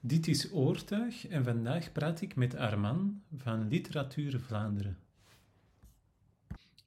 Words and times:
Dit 0.00 0.26
is 0.26 0.52
Oortuig 0.52 1.28
en 1.28 1.44
vandaag 1.44 1.92
praat 1.92 2.20
ik 2.20 2.36
met 2.36 2.56
Armand 2.56 3.12
van 3.36 3.68
Literatuur 3.68 4.40
Vlaanderen. 4.40 4.98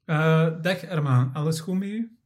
Uh, 0.06 0.62
dag 0.62 0.88
Armand, 0.88 1.34
alles 1.34 1.60
goed 1.60 1.78
met 1.78 1.88
u? 1.88 2.16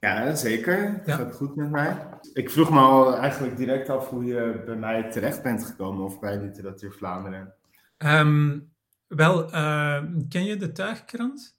Ja, 0.00 0.34
zeker. 0.34 0.92
Het 0.92 1.06
ja. 1.06 1.16
gaat 1.16 1.34
goed 1.34 1.56
met 1.56 1.70
mij. 1.70 2.06
Ik 2.32 2.50
vroeg 2.50 2.70
me 2.70 2.78
al 2.78 3.16
eigenlijk 3.16 3.56
direct 3.56 3.88
af 3.88 4.08
hoe 4.08 4.24
je 4.24 4.62
bij 4.66 4.76
mij 4.76 5.10
terecht 5.10 5.42
bent 5.42 5.64
gekomen 5.64 6.04
of 6.04 6.20
bij 6.20 6.40
Literatuur 6.40 6.92
Vlaanderen. 6.92 7.54
Um, 7.98 8.72
wel, 9.06 9.54
uh, 9.54 10.02
ken 10.28 10.44
je 10.44 10.56
de 10.56 10.72
Tuigkrant? 10.72 11.57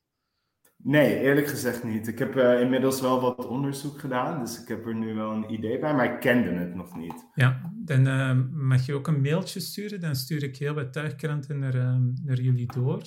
Nee, 0.84 1.20
eerlijk 1.20 1.48
gezegd 1.48 1.84
niet. 1.84 2.08
Ik 2.08 2.20
heb 2.20 2.36
uh, 2.36 2.62
inmiddels 2.62 3.02
wel 3.02 3.22
wat 3.22 3.48
onderzoek 3.48 4.00
gedaan, 4.00 4.40
dus 4.40 4.62
ik 4.62 4.68
heb 4.68 4.86
er 4.86 4.96
nu 4.96 5.14
wel 5.14 5.32
een 5.32 5.54
idee 5.54 5.80
bij, 5.80 5.94
maar 5.94 6.14
ik 6.14 6.20
kende 6.20 6.50
het 6.50 6.76
nog 6.76 6.96
niet. 6.96 7.26
Ja, 7.34 7.72
dan 7.76 8.08
uh, 8.08 8.38
mag 8.52 8.86
je 8.86 8.94
ook 8.94 9.08
een 9.08 9.22
mailtje 9.22 9.60
sturen, 9.60 10.00
dan 10.00 10.16
stuur 10.16 10.44
ik 10.44 10.58
heel 10.58 10.74
wat 10.74 10.94
tuigkranten 10.94 11.60
naar, 11.60 11.76
uh, 11.76 11.96
naar 12.24 12.40
jullie 12.40 12.72
door. 12.74 13.02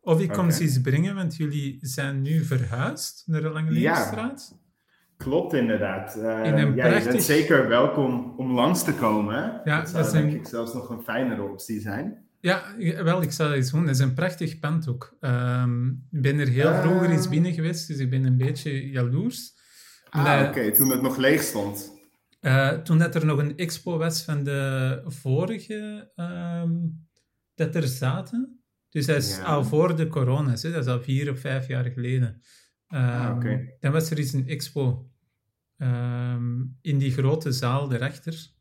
Of 0.00 0.20
ik 0.20 0.28
kom 0.28 0.50
ze 0.50 0.62
iets 0.62 0.80
brengen, 0.80 1.14
want 1.14 1.36
jullie 1.36 1.78
zijn 1.80 2.22
nu 2.22 2.44
verhuisd 2.44 3.22
naar 3.26 3.40
de 3.40 3.50
Langeleerstraat. 3.50 4.48
Ja, 4.50 4.56
klopt 5.16 5.52
inderdaad. 5.52 6.16
In 6.16 6.24
een 6.54 6.74
ja, 6.74 6.86
je 6.86 7.04
bent 7.04 7.22
zeker 7.22 7.68
welkom 7.68 8.34
om 8.36 8.52
langs 8.52 8.84
te 8.84 8.94
komen. 8.94 9.60
Ja, 9.64 9.80
dat 9.80 9.88
zou 9.88 10.02
dat 10.02 10.12
denk 10.12 10.32
een... 10.32 10.38
ik 10.38 10.46
zelfs 10.46 10.74
nog 10.74 10.88
een 10.90 11.02
fijnere 11.02 11.42
optie 11.42 11.80
zijn. 11.80 12.23
Ja, 12.44 12.74
wel, 13.04 13.22
ik 13.22 13.32
zal 13.32 13.56
iets 13.56 13.70
doen. 13.70 13.86
Het 13.86 13.96
is 13.96 14.02
een 14.02 14.14
prachtig 14.14 14.58
pand 14.58 14.88
ook. 14.88 15.16
Um, 15.20 16.06
ik 16.10 16.22
ben 16.22 16.38
er 16.38 16.48
heel 16.48 16.74
vroeger 16.74 17.10
eens 17.10 17.28
binnen 17.28 17.52
geweest, 17.52 17.88
dus 17.88 17.98
ik 17.98 18.10
ben 18.10 18.24
een 18.24 18.36
beetje 18.36 18.90
jaloers. 18.90 19.52
Ah, 20.10 20.48
oké, 20.48 20.72
toen 20.72 20.90
het 20.90 21.02
nog 21.02 21.16
leeg 21.16 21.42
stond. 21.42 21.92
Uh, 22.40 22.68
toen 22.68 22.98
dat 22.98 23.14
er 23.14 23.26
nog 23.26 23.38
een 23.38 23.56
expo 23.56 23.98
was 23.98 24.22
van 24.22 24.44
de 24.44 25.02
vorige 25.06 26.10
um, 26.16 27.06
dat 27.54 27.74
er 27.74 27.88
zaten. 27.88 28.60
Dus 28.90 29.06
dat 29.06 29.16
is 29.16 29.40
al 29.40 29.64
voor 29.64 29.96
de 29.96 30.06
corona's, 30.06 30.62
hè? 30.62 30.70
dat 30.70 30.86
is 30.86 30.92
al 30.92 31.02
vier 31.02 31.30
of 31.30 31.38
vijf 31.38 31.68
jaar 31.68 31.84
geleden. 31.84 32.28
Um, 32.88 33.00
ah, 33.00 33.36
okay. 33.36 33.76
Dan 33.80 33.92
was 33.92 34.10
er 34.10 34.18
eens 34.18 34.32
een 34.32 34.48
expo 34.48 35.10
in 36.80 36.98
die 36.98 37.12
grote 37.12 37.52
zaal 37.52 37.88
daarachter. 37.88 38.53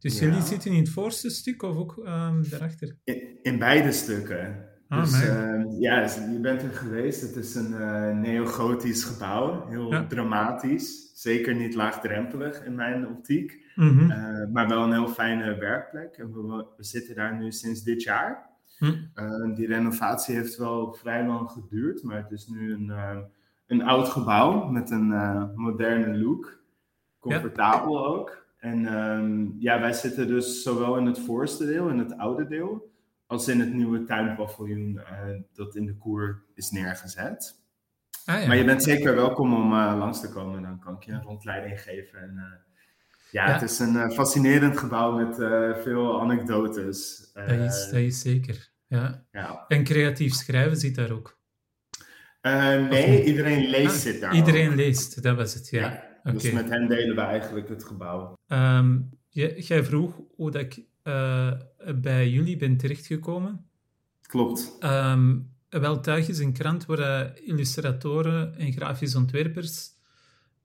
Dus 0.00 0.18
jullie 0.18 0.42
zitten 0.42 0.70
in 0.70 0.78
het 0.78 0.88
voorste 0.88 1.30
stuk 1.30 1.62
of 1.62 1.76
ook 1.76 1.96
um, 1.96 2.48
daarachter? 2.50 2.96
In, 3.04 3.38
in, 3.42 3.58
beide 3.58 3.92
stukken. 3.92 4.68
Ah, 4.88 5.02
dus 5.02 5.22
uh, 5.22 5.80
ja, 5.80 6.00
je 6.32 6.38
bent 6.42 6.62
er 6.62 6.72
geweest. 6.72 7.20
Het 7.20 7.36
is 7.36 7.54
een 7.54 7.72
uh, 7.72 8.16
neogotisch 8.16 9.04
gebouw. 9.04 9.66
Heel 9.68 10.06
dramatisch. 10.08 11.10
Zeker 11.14 11.54
niet 11.54 11.74
laagdrempelig 11.74 12.64
in 12.64 12.74
mijn 12.74 13.08
optiek. 13.08 13.72
Mm 13.74 13.98
-hmm. 13.98 14.10
uh, 14.10 14.52
maar 14.52 14.68
wel 14.68 14.82
een 14.82 14.92
heel 14.92 15.08
fijne 15.08 15.58
werkplek. 15.58 16.16
En 16.16 16.32
we, 16.32 16.66
we 16.76 16.84
zitten 16.84 17.14
daar 17.14 17.36
nu 17.38 17.52
sinds 17.52 17.82
dit 17.82 18.02
jaar. 18.02 18.48
Hm. 18.78 19.54
die 19.54 19.66
renovatie 19.66 20.34
heeft 20.34 20.56
wel 20.56 20.92
vrij 20.92 21.26
lang 21.26 21.50
geduurd. 21.50 22.02
Maar 22.02 22.16
het 22.16 22.30
is 22.30 22.46
nu 22.46 22.72
een, 22.72 22.92
een 23.66 23.82
oud 23.82 24.08
gebouw 24.08 24.66
met 24.66 24.90
een 24.90 25.08
moderne 25.54 26.18
look. 26.18 26.62
Comfortabel 27.18 28.06
ook. 28.06 28.49
En 28.60 28.94
um, 28.94 29.56
ja, 29.58 29.80
wij 29.80 29.92
zitten 29.92 30.26
dus 30.26 30.62
zowel 30.62 30.96
in 30.96 31.06
het 31.06 31.18
voorste 31.18 31.66
deel, 31.66 31.88
in 31.88 31.98
het 31.98 32.18
oude 32.18 32.46
deel, 32.46 32.92
als 33.26 33.48
in 33.48 33.60
het 33.60 33.72
nieuwe 33.72 34.04
tuinpaviljoen 34.04 34.94
uh, 34.94 35.40
dat 35.54 35.76
in 35.76 35.86
de 35.86 35.96
koer 35.96 36.42
is 36.54 36.70
neergezet. 36.70 37.58
Ah, 38.24 38.40
ja. 38.40 38.46
Maar 38.46 38.56
je 38.56 38.64
bent 38.64 38.82
zeker 38.82 39.14
welkom 39.14 39.54
om 39.54 39.72
uh, 39.72 39.94
langs 39.98 40.20
te 40.20 40.28
komen, 40.28 40.62
dan 40.62 40.78
kan 40.78 40.94
ik 40.94 41.02
je 41.02 41.12
een 41.12 41.22
rondleiding 41.22 41.80
geven. 41.80 42.20
En, 42.20 42.32
uh, 42.36 42.42
ja, 43.30 43.46
ja, 43.46 43.52
het 43.52 43.62
is 43.62 43.78
een 43.78 44.12
fascinerend 44.12 44.78
gebouw 44.78 45.16
met 45.16 45.36
veel 45.82 46.20
anekdotes. 46.20 47.30
dat, 47.34 47.50
is, 47.50 47.88
dat 47.90 48.00
is 48.00 48.20
zeker, 48.20 48.70
ja. 48.86 49.24
ja. 49.32 49.64
En 49.68 49.84
creatief 49.84 50.34
schrijven 50.34 50.76
zit 50.76 50.94
daar 50.94 51.10
ook. 51.10 51.38
nee, 52.42 53.24
iedereen 53.24 53.68
leest 53.68 53.90
ah, 53.90 53.96
zit 53.96 54.20
daar 54.20 54.34
Iedereen 54.34 54.70
ook. 54.70 54.76
leest, 54.76 55.22
dat 55.22 55.36
was 55.36 55.54
het, 55.54 55.68
ja. 55.68 56.09
Dus 56.22 56.50
met 56.50 56.68
hen 56.68 56.88
delen 56.88 57.14
we 57.14 57.20
eigenlijk 57.20 57.68
het 57.68 57.84
gebouw. 57.84 58.38
Um, 58.48 59.10
jij 59.30 59.84
vroeg 59.84 60.20
hoe 60.36 60.50
dat 60.50 60.62
ik 60.62 60.84
uh, 61.04 61.52
bij 61.94 62.30
jullie 62.30 62.56
ben 62.56 62.76
terechtgekomen. 62.76 63.64
Klopt. 64.22 64.76
Um, 64.80 65.52
wel, 65.68 66.00
Tuig 66.00 66.28
is 66.28 66.38
een 66.38 66.52
krant 66.52 66.86
waar 66.86 67.38
illustratoren 67.38 68.54
en 68.58 68.72
grafisch 68.72 69.14
ontwerpers 69.14 69.88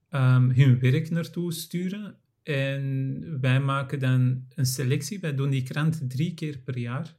um, 0.10 0.52
hun 0.52 0.80
werk 0.80 1.10
naartoe 1.10 1.54
sturen. 1.54 2.18
En 2.44 3.38
wij 3.42 3.60
maken 3.60 4.00
dan 4.00 4.46
een 4.56 4.66
selectie. 4.66 5.20
Wij 5.20 5.36
doen 5.36 5.50
die 5.50 5.64
krant 5.64 6.10
drie 6.10 6.34
keer 6.34 6.58
per 6.58 6.78
jaar. 6.78 7.16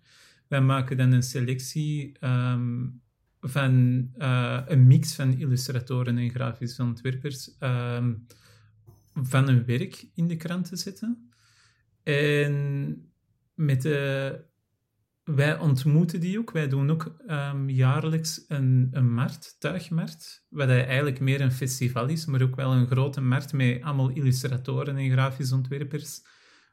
Wij 0.48 0.60
maken 0.60 0.96
dan 0.96 1.12
een 1.12 1.22
selectie 1.22 2.16
um, 2.20 3.00
van 3.48 3.72
uh, 4.18 4.62
een 4.66 4.86
mix 4.86 5.14
van 5.14 5.32
illustratoren 5.32 6.18
en 6.18 6.30
grafische 6.30 6.82
ontwerpers 6.82 7.56
um, 7.60 8.26
van 9.14 9.46
hun 9.46 9.64
werk 9.64 10.08
in 10.14 10.28
de 10.28 10.36
krant 10.36 10.68
te 10.68 10.76
zetten. 10.76 11.30
En 12.02 13.12
met 13.54 13.82
de, 13.82 14.40
wij 15.24 15.58
ontmoeten 15.58 16.20
die 16.20 16.38
ook. 16.38 16.50
Wij 16.50 16.68
doen 16.68 16.90
ook 16.90 17.16
um, 17.28 17.70
jaarlijks 17.70 18.44
een, 18.48 18.88
een 18.92 19.12
markt, 19.12 19.56
tuigmarkt, 19.58 20.46
wat 20.48 20.68
eigenlijk 20.68 21.20
meer 21.20 21.40
een 21.40 21.52
festival 21.52 22.08
is, 22.08 22.26
maar 22.26 22.42
ook 22.42 22.56
wel 22.56 22.72
een 22.72 22.86
grote 22.86 23.20
markt 23.20 23.52
met 23.52 23.82
allemaal 23.82 24.10
illustratoren 24.10 24.96
en 24.96 25.10
grafische 25.10 25.54
ontwerpers. 25.54 26.22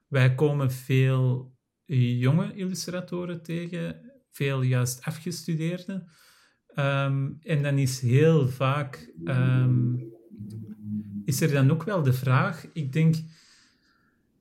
Wij 0.07 0.35
komen 0.35 0.71
veel 0.71 1.55
jonge 1.85 2.53
illustratoren 2.53 3.43
tegen, 3.43 4.11
veel 4.31 4.61
juist 4.61 5.03
afgestudeerden. 5.03 6.07
Um, 6.75 7.37
en 7.41 7.63
dan 7.63 7.77
is 7.77 7.99
heel 7.99 8.47
vaak, 8.47 9.13
um, 9.25 10.03
is 11.25 11.41
er 11.41 11.51
dan 11.51 11.71
ook 11.71 11.83
wel 11.83 12.03
de 12.03 12.13
vraag, 12.13 12.67
ik 12.73 12.93
denk, 12.93 13.15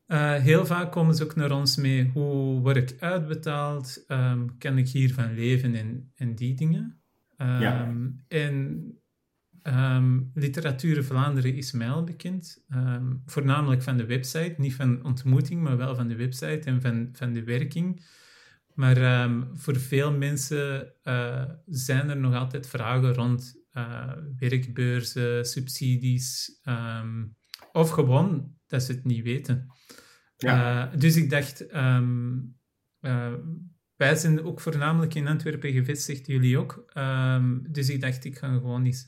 uh, 0.06 0.34
heel 0.34 0.66
vaak 0.66 0.93
komen 0.93 1.15
ze 1.15 1.25
ook 1.25 1.34
naar 1.34 1.50
ons 1.50 1.76
mee, 1.76 2.10
hoe 2.12 2.60
word 2.60 2.76
ik 2.76 2.97
uitbetaald, 3.00 4.04
um, 4.09 4.59
kan 4.59 4.78
ik 4.78 4.88
hiervan 4.88 5.34
leven 5.34 5.75
en, 5.75 6.10
en 6.15 6.34
die 6.34 6.54
dingen. 6.54 7.00
Ja. 7.37 7.94
En 8.28 8.97
Literatuur 10.34 11.04
Vlaanderen 11.04 11.54
is 11.54 11.72
mij 11.72 11.91
al 11.91 12.04
bekend, 12.04 12.64
voornamelijk 13.26 13.82
van 13.82 13.97
de 13.97 14.06
website, 14.06 14.54
niet 14.59 14.75
van 14.75 15.04
ontmoeting, 15.04 15.62
maar 15.62 15.76
wel 15.76 15.94
van 15.94 16.09
de 16.09 16.16
website 16.16 16.60
en 16.60 16.81
van, 16.81 17.09
van 17.12 17.32
de 17.32 17.44
werking. 17.44 18.03
Maar 18.75 19.22
um, 19.22 19.50
voor 19.53 19.77
veel 19.77 20.12
mensen 20.12 20.94
uh, 21.05 21.44
zijn 21.66 22.09
er 22.09 22.16
nog 22.16 22.34
altijd 22.34 22.69
vragen 22.69 23.15
rond 23.15 23.55
uh, 23.72 24.12
werkbeurzen, 24.38 25.44
subsidies, 25.44 26.60
um, 26.65 27.37
of 27.72 27.91
gewoon 27.91 28.55
dat 28.66 28.82
ze 28.82 28.93
het 28.93 29.05
niet 29.05 29.22
weten. 29.22 29.66
Ja. 30.37 30.93
Uh, 30.93 31.00
dus 31.00 31.16
ik 31.16 31.31
dacht, 31.31 31.75
um, 31.75 32.56
wij 33.97 34.15
zijn 34.15 34.44
ook 34.44 34.61
voornamelijk 34.61 35.15
in 35.15 35.28
Antwerpen 35.28 35.72
gevestigd, 35.72 36.27
jullie 36.27 36.59
ook. 36.59 36.93
dus 37.71 37.88
ik 37.88 38.00
dacht, 38.00 38.25
ik 38.25 38.38
ga 38.38 38.53
gewoon 38.53 38.84
eens 38.84 39.06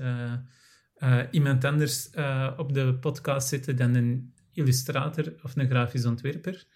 iemand 1.31 1.65
anders 1.65 2.11
op 2.57 2.73
de 2.75 2.99
podcast 3.01 3.49
zetten 3.49 3.77
dan 3.77 3.95
een 3.95 4.35
illustrator 4.53 5.35
of 5.43 5.57
een 5.57 5.69
grafisch 5.69 6.05
ontwerper. 6.05 6.67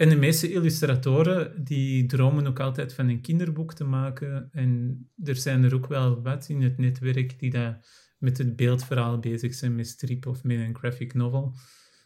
En 0.00 0.08
de 0.08 0.16
meeste 0.16 0.52
illustratoren 0.52 1.64
die 1.64 2.06
dromen 2.06 2.46
ook 2.46 2.60
altijd 2.60 2.94
van 2.94 3.08
een 3.08 3.20
kinderboek 3.20 3.74
te 3.74 3.84
maken. 3.84 4.48
En 4.52 4.98
er 5.24 5.36
zijn 5.36 5.64
er 5.64 5.74
ook 5.74 5.86
wel 5.86 6.22
wat 6.22 6.48
in 6.48 6.62
het 6.62 6.78
netwerk 6.78 7.38
die 7.38 7.50
daar 7.50 7.86
met 8.18 8.38
het 8.38 8.56
beeldverhaal 8.56 9.18
bezig 9.18 9.54
zijn, 9.54 9.74
met 9.74 9.86
strip 9.86 10.26
of 10.26 10.44
met 10.44 10.58
een 10.58 10.76
graphic 10.76 11.14
novel. 11.14 11.54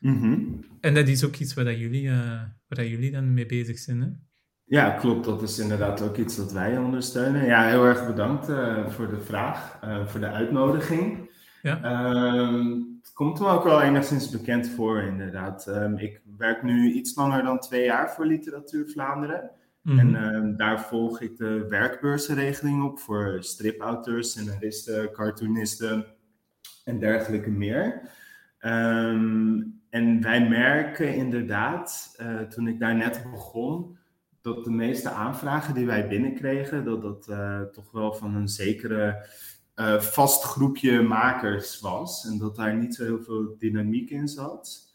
Mm 0.01 0.65
En 0.81 0.95
dat 0.95 1.09
is 1.09 1.25
ook 1.25 1.37
iets 1.37 1.55
waar, 1.55 1.65
dat 1.65 1.79
jullie, 1.79 2.05
uh, 2.05 2.43
waar 2.69 2.87
jullie 2.87 3.11
dan 3.11 3.35
mee 3.35 3.47
bezig 3.47 3.79
zijn. 3.79 4.01
Hè? 4.01 4.09
Ja, 4.65 4.91
klopt. 4.91 5.25
Dat 5.25 5.43
is 5.43 5.59
inderdaad 5.59 6.03
ook 6.03 6.17
iets 6.17 6.37
wat 6.37 6.53
wij 6.53 6.79
ondersteunen. 6.79 7.45
Ja, 7.45 7.69
heel 7.69 7.85
erg 7.85 8.07
bedankt 8.07 8.49
uh, 8.49 8.89
voor 8.89 9.09
de 9.09 9.21
vraag, 9.21 9.79
uh, 9.85 10.07
voor 10.07 10.21
de 10.21 10.31
uitnodiging. 10.31 11.31
Ja. 11.63 12.09
Um, 12.49 12.94
het 13.05 13.13
komt 13.13 13.41
me 13.41 13.47
ook 13.47 13.65
wel 13.65 13.83
enigszins 13.83 14.31
bekend 14.31 14.69
voor, 14.69 15.03
inderdaad. 15.03 15.67
Um, 15.67 15.99
ik 15.99 16.21
werk 16.37 16.63
nu 16.63 16.93
iets 16.93 17.15
langer 17.15 17.43
dan 17.43 17.59
twee 17.59 17.85
jaar 17.85 18.11
voor 18.11 18.27
Literatuur 18.27 18.89
Vlaanderen. 18.89 19.51
Mhm. 19.83 19.99
En 19.99 20.35
um, 20.35 20.57
daar 20.57 20.81
volg 20.81 21.21
ik 21.21 21.37
de 21.37 21.67
werkbeursenregeling 21.69 22.85
op 22.85 22.99
voor 22.99 23.37
stripauteurs, 23.41 24.31
scenaristen, 24.31 25.13
cartoonisten 25.13 26.07
en 26.85 26.99
dergelijke 26.99 27.51
meer. 27.51 28.01
Um, 28.61 29.83
en 29.91 30.23
wij 30.23 30.49
merken 30.49 31.15
inderdaad, 31.15 32.17
uh, 32.21 32.41
toen 32.41 32.69
ik 32.69 32.79
daar 32.79 32.95
net 32.95 33.25
begon, 33.31 33.99
dat 34.41 34.65
de 34.65 34.71
meeste 34.71 35.11
aanvragen 35.11 35.75
die 35.75 35.87
wij 35.87 36.09
binnenkregen, 36.09 36.85
dat 36.85 37.03
dat 37.03 37.29
uh, 37.29 37.61
toch 37.61 37.91
wel 37.91 38.15
van 38.15 38.35
een 38.35 38.49
zekere 38.49 39.27
uh, 39.77 40.01
vast 40.01 40.43
groepje 40.43 41.03
makers 41.03 41.81
was. 41.81 42.27
En 42.27 42.39
dat 42.39 42.57
daar 42.57 42.77
niet 42.77 42.95
zo 42.95 43.05
heel 43.05 43.23
veel 43.23 43.55
dynamiek 43.59 44.11
in 44.11 44.29
zat. 44.29 44.93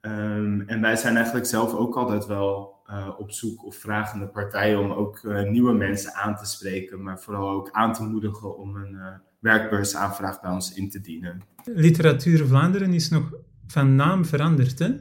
Um, 0.00 0.60
en 0.68 0.80
wij 0.80 0.96
zijn 0.96 1.14
eigenlijk 1.16 1.46
zelf 1.46 1.74
ook 1.74 1.96
altijd 1.96 2.26
wel 2.26 2.78
op 3.18 3.32
zoek 3.32 3.64
of 3.64 3.76
vragende 3.76 4.28
partijen 4.28 4.80
om 4.80 4.92
ook 4.92 5.22
nieuwe 5.44 5.72
mensen 5.72 6.14
aan 6.14 6.36
te 6.36 6.46
spreken, 6.46 7.02
maar 7.02 7.20
vooral 7.20 7.50
ook 7.50 7.70
aan 7.70 7.92
te 7.92 8.02
moedigen 8.02 8.58
om 8.58 8.76
een 8.76 8.96
werkbeursaanvraag 9.38 10.40
bij 10.40 10.50
ons 10.50 10.74
in 10.74 10.90
te 10.90 11.00
dienen. 11.00 11.42
Literatuur 11.64 12.46
Vlaanderen 12.46 12.92
is 12.92 13.08
nog 13.08 13.32
van 13.66 13.94
naam 13.94 14.24
veranderd. 14.24 14.78
Hè? 14.78 14.94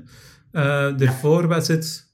daarvoor 0.96 1.48
was 1.48 1.68
het, 1.68 2.14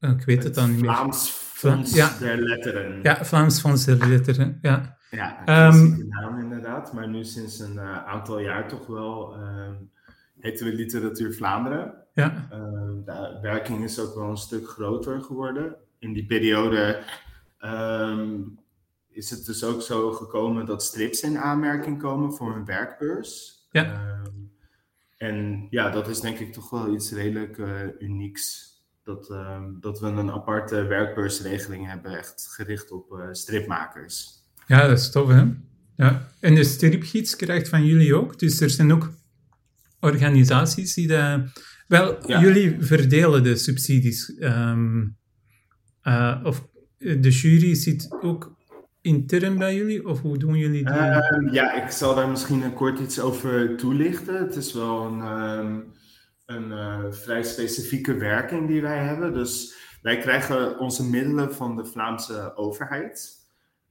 ik 0.00 0.24
weet 0.24 0.44
het 0.44 0.54
dan 0.54 0.70
niet 0.70 0.80
meer. 0.80 0.94
Vlaams 0.94 1.30
Fonds 1.30 2.18
der 2.18 2.42
Letteren. 2.42 3.00
Ja, 3.02 3.24
Vlaams 3.24 3.60
Fonds 3.60 3.84
der 3.84 4.08
Letteren, 4.08 4.58
ja. 4.62 4.97
Ja, 5.10 5.42
een 5.44 5.74
um, 5.74 6.08
naam 6.08 6.38
inderdaad, 6.38 6.92
maar 6.92 7.08
nu 7.08 7.24
sinds 7.24 7.58
een 7.58 7.80
aantal 7.80 8.38
jaar 8.38 8.68
toch 8.68 8.86
wel 8.86 9.36
um, 9.36 9.90
heten 10.40 10.66
we 10.66 10.72
Literatuur 10.72 11.34
Vlaanderen. 11.34 11.94
Ja. 12.14 12.46
Ehm, 12.50 13.04
de 13.04 13.38
werking 13.42 13.84
is 13.84 13.98
ook 13.98 14.14
wel 14.14 14.30
een 14.30 14.36
stuk 14.36 14.68
groter 14.68 15.20
geworden. 15.20 15.76
In 15.98 16.12
die 16.12 16.26
periode 16.26 17.02
ehm, 17.58 18.40
is 19.08 19.30
het 19.30 19.46
dus 19.46 19.64
ook 19.64 19.82
zo 19.82 20.12
gekomen 20.12 20.66
dat 20.66 20.82
strips 20.82 21.20
in 21.20 21.38
aanmerking 21.38 21.98
komen 21.98 22.32
voor 22.32 22.54
een 22.54 22.64
werkbeurs. 22.64 23.58
Ja. 23.70 23.84
Ehm, 23.84 24.32
en 25.16 25.66
ja, 25.70 25.90
dat 25.90 26.08
is 26.08 26.20
denk 26.20 26.38
ik 26.38 26.52
toch 26.52 26.70
wel 26.70 26.94
iets 26.94 27.12
redelijk 27.12 27.58
uh, 27.58 27.80
unieks. 27.98 28.66
Dat, 29.02 29.26
dat 29.80 30.00
we 30.00 30.06
een 30.06 30.30
aparte 30.30 30.82
werkbeursregeling 30.82 31.86
hebben, 31.86 32.18
echt 32.18 32.48
gericht 32.50 32.90
op 32.90 33.12
uh, 33.12 33.28
stripmakers. 33.32 34.37
Ja, 34.68 34.86
dat 34.86 34.98
is 34.98 35.10
tof, 35.10 35.28
hè? 35.28 35.44
Ja. 35.96 36.28
En 36.40 36.54
de 36.54 36.64
stripgids 36.64 37.36
krijgt 37.36 37.68
van 37.68 37.86
jullie 37.86 38.14
ook. 38.14 38.38
Dus 38.38 38.60
er 38.60 38.70
zijn 38.70 38.92
ook 38.92 39.12
organisaties 40.00 40.94
die 40.94 41.06
de... 41.06 41.42
Wel, 41.86 42.28
jullie 42.40 42.76
verdelen 42.80 43.42
de 43.42 43.56
subsidies. 43.56 44.34
Ehm, 44.34 45.06
eh, 46.02 46.40
of 46.44 46.68
de 46.98 47.30
jury 47.30 47.74
zit 47.74 48.16
ook 48.20 48.56
intern 49.00 49.58
bij 49.58 49.74
jullie? 49.74 50.08
Of 50.08 50.20
hoe 50.20 50.38
doen 50.38 50.56
jullie 50.56 50.84
dat? 50.84 50.96
Ehm, 50.96 51.48
ja, 51.52 51.84
ik 51.84 51.90
zal 51.90 52.14
daar 52.14 52.28
misschien 52.28 52.62
een 52.62 52.74
kort 52.74 52.98
iets 52.98 53.20
over 53.20 53.76
toelichten. 53.76 54.38
Het 54.38 54.56
is 54.56 54.72
wel 54.72 55.06
een, 55.06 55.20
ehm, 55.20 55.80
een 56.46 56.68
uh, 56.68 57.04
vrij 57.10 57.42
specifieke 57.42 58.14
werking 58.14 58.68
die 58.68 58.82
wij 58.82 59.04
hebben. 59.04 59.32
Dus 59.32 59.74
wij 60.02 60.18
krijgen 60.18 60.78
onze 60.78 61.04
middelen 61.04 61.54
van 61.54 61.76
de 61.76 61.84
Vlaamse 61.84 62.56
overheid. 62.56 63.37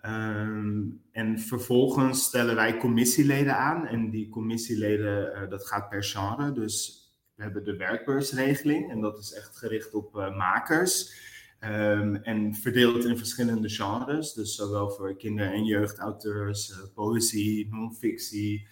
Ehm, 0.08 0.84
en 1.12 1.40
vervolgens 1.40 2.24
stellen 2.24 2.56
wij 2.56 2.78
commissieleden 2.78 3.58
aan. 3.58 3.88
En 3.88 4.10
die 4.10 4.30
commissieleden, 4.30 5.32
uh, 5.36 5.50
dat 5.50 5.68
gaat 5.68 5.90
per 5.90 6.04
genre. 6.04 6.52
Dus 6.52 7.06
we 7.36 7.44
hebben 7.44 7.64
de 7.64 7.76
werkbeursregeling. 7.76 8.92
En 8.92 9.02
dat 9.02 9.18
is 9.18 9.34
echt 9.34 9.58
gericht 9.58 9.94
op 9.94 10.16
uh, 10.16 10.38
makers. 10.38 11.26
Um, 11.64 12.16
en 12.16 12.56
verdeeld 12.56 13.06
in 13.06 13.18
verschillende 13.18 13.70
genres. 13.70 14.34
Dus 14.34 14.56
zowel 14.56 14.90
voor 14.90 15.18
kinder- 15.18 15.54
en 15.54 15.66
jeugdauteurs, 15.66 16.70
uh, 16.70 16.78
poëzie, 16.94 17.68
non-fictie. 17.72 18.68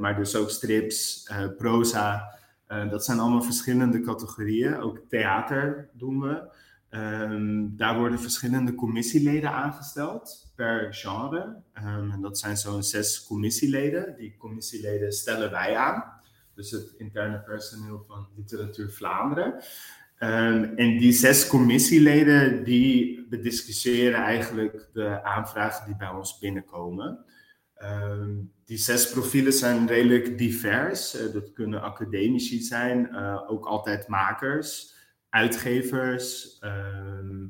maar 0.00 0.16
dus 0.16 0.36
ook 0.36 0.50
strips, 0.50 1.30
proza. 1.56 2.38
dat 2.66 3.04
zijn 3.04 3.18
allemaal 3.18 3.42
verschillende 3.42 4.00
categorieën. 4.00 4.76
Ook 4.76 5.00
theater 5.08 5.90
doen 5.92 6.20
we. 6.20 6.58
Um, 6.90 7.76
daar 7.76 7.98
worden 7.98 8.20
verschillende 8.20 8.74
commissieleden 8.74 9.52
aangesteld 9.52 10.49
per 10.60 10.94
genre. 10.94 11.62
Um, 11.74 12.10
en 12.10 12.20
dat 12.20 12.38
zijn 12.38 12.56
zo'n 12.56 12.82
zes 12.82 13.24
commissieleden. 13.24 14.14
Die 14.16 14.36
commissieleden 14.38 15.12
stellen 15.12 15.50
wij 15.50 15.76
aan. 15.76 16.04
Dus 16.54 16.70
het 16.70 16.94
interne 16.98 17.40
personeel 17.40 18.04
van 18.06 18.28
Literatuur 18.36 18.90
Vlaanderen. 18.90 19.52
Um, 20.18 20.76
en 20.76 20.98
die 20.98 21.12
zes 21.12 21.46
commissieleden 21.46 22.64
die 22.64 23.26
bediscussiëren 23.28 24.20
eigenlijk 24.20 24.88
de 24.92 25.22
aanvragen 25.22 25.86
die 25.86 25.96
bij 25.96 26.10
ons 26.10 26.38
binnenkomen. 26.38 27.24
die 28.64 28.78
zes 28.78 29.10
profielen 29.10 29.52
zijn 29.52 29.86
redelijk 29.86 30.38
divers. 30.38 31.20
Uh, 31.20 31.32
dat 31.32 31.52
kunnen 31.52 31.82
academici 31.82 32.60
zijn, 32.60 33.08
uh, 33.12 33.50
ook 33.50 33.66
altijd 33.66 34.08
makers 34.08 34.94
uitgevers, 35.28 36.58
ehm, 36.58 37.46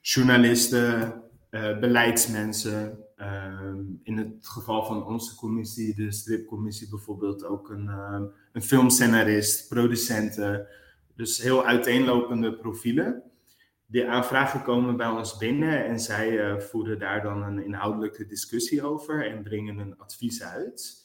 journalisten, 0.00 1.23
uh, 1.54 1.78
beleidsmensen. 1.78 2.98
Ehm, 3.16 3.82
in 4.02 4.16
het 4.16 4.46
geval 4.48 4.84
van 4.84 5.06
onze 5.06 5.34
commissie, 5.34 5.94
de 5.94 6.12
stripcommissie 6.12 6.88
bijvoorbeeld, 6.88 7.44
ook 7.44 7.70
een, 7.70 7.86
uh, 7.86 8.22
een 8.52 8.62
filmscenarist, 8.62 9.68
producenten. 9.68 10.66
Dus 11.14 11.42
heel 11.42 11.64
uiteenlopende 11.64 12.56
profielen. 12.56 13.22
Die 13.86 14.06
aanvragen 14.06 14.62
komen 14.62 14.96
bij 14.96 15.08
ons 15.08 15.36
binnen 15.36 15.84
en 15.84 16.00
zij 16.00 16.30
uh, 16.30 16.60
voeren 16.60 16.98
daar 16.98 17.22
dan 17.22 17.42
een 17.42 17.64
inhoudelijke 17.64 18.26
discussie 18.26 18.82
over 18.82 19.30
en 19.30 19.42
brengen 19.42 19.78
een 19.78 19.98
advies 19.98 20.42
uit. 20.42 21.02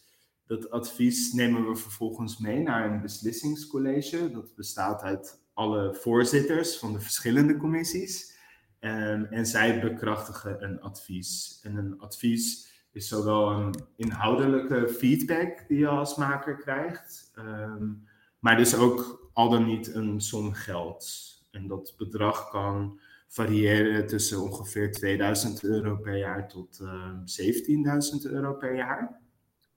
Dat 0.48 0.70
advies 0.70 1.34
nemen 1.34 1.68
we 1.68 1.76
vervolgens 1.76 2.38
mee 2.38 2.62
naar 2.62 2.92
een 2.92 3.02
beslissingscollege. 3.02 4.32
Dat 4.32 4.56
bestaat 4.56 5.02
uit 5.02 5.42
alle 5.54 5.96
voorzitters 5.96 6.78
van 6.78 6.94
de 6.94 7.00
verschillende 7.00 7.58
commissies. 7.58 8.38
Um, 8.80 9.26
en 9.26 9.46
zij 9.46 9.80
bekrachtigen 9.80 10.64
een 10.64 10.82
advies. 10.82 11.60
En 11.64 11.76
een 11.76 12.00
advies 12.00 12.68
is 12.92 13.08
zowel 13.08 13.52
een 13.52 13.76
inhoudelijke 13.96 14.90
feedback 14.90 15.68
die 15.68 15.78
je 15.78 15.88
als 15.88 16.16
maker 16.16 16.58
krijgt, 16.58 17.32
um, 17.38 18.08
maar 18.40 18.58
dus 18.58 18.76
ook 18.76 19.30
al 19.34 19.50
dan 19.50 19.66
niet 19.66 19.94
een 19.94 20.22
som 20.22 20.54
geld. 20.54 21.28
En 21.52 21.68
dat 21.68 21.94
bedrag 21.98 22.50
kan 22.50 23.00
variëren 23.28 24.08
tussen 24.08 24.42
ongeveer 24.42 24.92
2000 24.92 25.64
euro 25.64 25.96
per 25.96 26.18
jaar 26.18 26.48
tot 26.48 26.80
uh, 26.82 27.12
17.000 28.26 28.32
euro 28.32 28.54
per 28.54 28.76
jaar. 28.76 29.22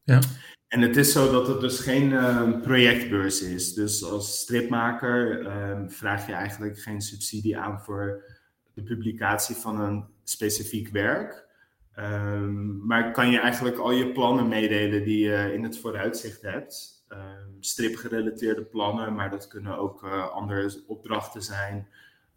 Ja. 0.02 0.20
En 0.69 0.81
het 0.81 0.96
is 0.96 1.12
zo 1.12 1.31
dat 1.32 1.46
het 1.46 1.60
dus 1.60 1.78
geen 1.78 2.10
uh, 2.10 2.60
projectbeurs 2.60 3.43
is. 3.43 3.75
Dus 3.75 4.05
als 4.05 4.38
stripmaker 4.40 5.40
uh, 5.40 5.88
vraag 5.88 6.26
je 6.26 6.32
eigenlijk 6.32 6.78
geen 6.78 7.00
subsidie 7.00 7.58
aan 7.58 7.81
voor 7.81 8.25
de 8.74 8.82
publicatie 8.82 9.56
van 9.56 9.80
een 9.80 10.04
specifiek 10.24 10.88
werk. 10.88 11.50
Um, 11.98 12.86
maar 12.86 13.12
kan 13.12 13.30
je 13.30 13.38
eigenlijk 13.38 13.76
al 13.76 13.90
je 13.90 14.12
plannen 14.12 14.48
meedelen 14.48 15.04
die 15.04 15.19
je 15.19 15.52
in 15.54 15.62
het 15.62 15.78
vooruitzicht 15.78 16.42
hebt. 16.42 17.04
Um, 17.08 17.56
stripgerelateerde 17.60 18.62
plannen, 18.62 19.14
maar 19.14 19.30
dat 19.30 19.48
kunnen 19.48 19.78
ook 19.78 20.02
uh, 20.04 20.28
andere 20.28 20.82
opdrachten 20.86 21.42
zijn. 21.42 21.88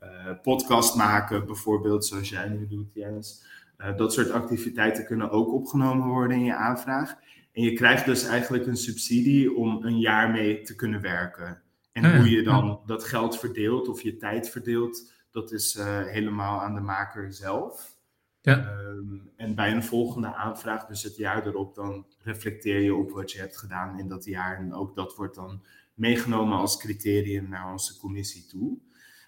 Uh, 0.03 0.09
podcast 0.41 0.95
maken 0.95 1.45
bijvoorbeeld, 1.45 2.05
zoals 2.05 2.29
jij 2.29 2.49
nu 2.49 2.67
doet 2.67 2.93
Jens. 2.93 3.45
Uh, 3.77 3.97
dat 3.97 4.13
soort 4.13 4.31
activiteiten 4.31 5.05
kunnen 5.05 5.29
ook 5.29 5.53
opgenomen 5.53 6.07
worden 6.07 6.37
in 6.37 6.43
je 6.43 6.55
aanvraag. 6.55 7.15
En 7.51 7.63
je 7.63 7.73
krijgt 7.73 8.05
dus 8.05 8.27
eigenlijk 8.27 8.65
een 8.65 8.77
subsidie 8.77 9.55
om 9.55 9.85
een 9.85 9.99
jaar 9.99 10.31
mee 10.31 10.61
te 10.61 10.75
kunnen 10.75 11.01
werken. 11.01 11.61
En 11.91 12.17
hoe 12.17 12.29
je 12.29 12.43
dan 12.43 12.79
dat 12.85 13.03
geld 13.03 13.39
verdeelt 13.39 13.87
of 13.87 14.01
je 14.01 14.17
tijd 14.17 14.49
verdeelt, 14.49 15.13
dat 15.35 15.51
is 15.51 15.75
uh, 15.75 16.05
helemaal 16.05 16.61
aan 16.61 16.75
de 16.75 16.81
maker 16.81 17.33
zelf. 17.33 17.97
Ja. 18.41 18.71
Um, 18.71 19.31
en 19.35 19.55
bij 19.55 19.71
een 19.71 19.83
volgende 19.83 20.35
aanvraag, 20.35 20.85
dus 20.85 21.03
het 21.03 21.15
jaar 21.15 21.47
erop, 21.47 21.75
dan 21.75 22.05
reflecteer 22.19 22.81
je 22.81 22.95
op 22.95 23.11
wat 23.11 23.31
je 23.31 23.39
hebt 23.39 23.57
gedaan 23.57 23.99
in 23.99 24.07
dat 24.07 24.25
jaar. 24.25 24.57
En 24.57 24.73
ook 24.73 24.95
dat 24.95 25.15
wordt 25.15 25.35
dan 25.35 25.63
meegenomen 25.93 26.57
als 26.57 26.77
criterium 26.77 27.49
naar 27.49 27.71
onze 27.71 27.99
commissie 27.99 28.45
toe. 28.45 28.77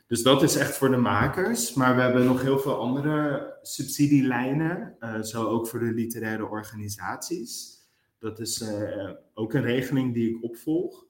Dus 0.07 0.23
dat 0.23 0.43
is 0.43 0.55
echt 0.55 0.77
voor 0.77 0.89
de 0.89 0.97
makers. 0.97 1.73
Maar 1.73 1.95
we 1.95 2.01
hebben 2.01 2.25
nog 2.25 2.41
heel 2.41 2.59
veel 2.59 2.79
andere 2.79 3.53
subsidielijnen, 3.61 4.95
uh, 4.99 5.21
zo 5.21 5.47
ook 5.47 5.67
voor 5.67 5.79
de 5.79 5.93
literaire 5.93 6.45
organisaties. 6.45 7.77
Dat 8.19 8.39
is 8.39 8.61
uh, 8.61 9.09
ook 9.33 9.53
een 9.53 9.61
regeling 9.61 10.13
die 10.13 10.35
ik 10.35 10.43
opvolg. 10.43 11.05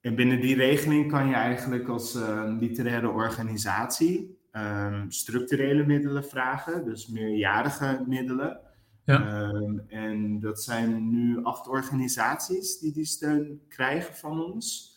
En 0.00 0.14
binnen 0.14 0.40
die 0.40 0.56
regeling 0.56 1.10
kan 1.10 1.28
je 1.28 1.34
eigenlijk 1.34 1.88
als 1.88 2.14
uh, 2.14 2.56
literaire 2.58 3.08
organisatie 3.08 4.37
um, 4.58 5.10
structurele 5.10 5.86
middelen 5.86 6.24
vragen, 6.24 6.84
dus 6.84 7.08
meerjarige 7.08 8.04
middelen. 8.06 8.60
Ja. 9.04 9.42
Um, 9.42 9.84
en 9.88 10.40
dat 10.40 10.62
zijn 10.62 11.10
nu 11.10 11.44
acht 11.44 11.68
organisaties 11.68 12.78
die 12.78 12.92
die 12.92 13.04
steun 13.04 13.60
krijgen 13.68 14.14
van 14.14 14.40
ons. 14.40 14.96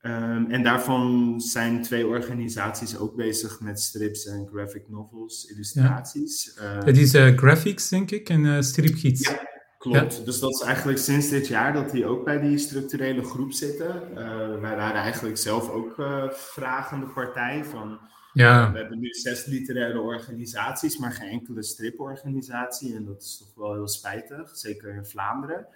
Um, 0.00 0.50
en 0.50 0.62
daarvan 0.62 1.34
zijn 1.40 1.82
twee 1.82 2.06
organisaties 2.06 2.98
ook 2.98 3.16
bezig 3.16 3.60
met 3.60 3.80
strips 3.80 4.26
en 4.26 4.48
graphic 4.52 4.88
novels, 4.88 5.44
illustraties. 5.44 6.58
Ja. 6.60 6.84
Het 6.84 6.96
is 6.96 7.14
uh, 7.14 7.36
graphics, 7.36 7.88
denk 7.88 8.10
ik, 8.10 8.28
en 8.28 8.44
uh, 8.44 8.60
stripgids. 8.60 9.28
Ja, 9.28 9.50
Klopt, 9.78 10.24
dus 10.24 10.40
dat 10.40 10.50
is 10.50 10.60
eigenlijk 10.60 10.98
sinds 10.98 11.28
dit 11.28 11.46
jaar 11.46 11.72
dat 11.72 11.90
die 11.90 12.06
ook 12.06 12.24
bij 12.24 12.40
die 12.40 12.58
structurele 12.58 13.24
groep 13.24 13.52
zitten. 13.52 14.02
Uh, 14.10 14.16
wij 14.60 14.76
waren 14.76 15.00
eigenlijk 15.00 15.36
zelf 15.38 15.70
ook 15.70 15.94
vragende 16.30 17.06
partij 17.06 17.64
van... 17.64 18.10
Ja. 18.32 18.72
We 18.72 18.78
hebben 18.78 19.00
nu 19.00 19.08
zes 19.08 19.46
literaire 19.46 20.00
organisaties, 20.00 20.98
maar 20.98 21.12
geen 21.12 21.28
enkele 21.28 21.62
striporganisatie. 21.62 22.94
En 22.94 23.04
dat 23.04 23.22
is 23.22 23.38
toch 23.38 23.54
wel 23.54 23.72
heel 23.72 23.88
spijtig, 23.88 24.56
zeker 24.56 24.94
in 24.94 25.06
Vlaanderen. 25.06 25.66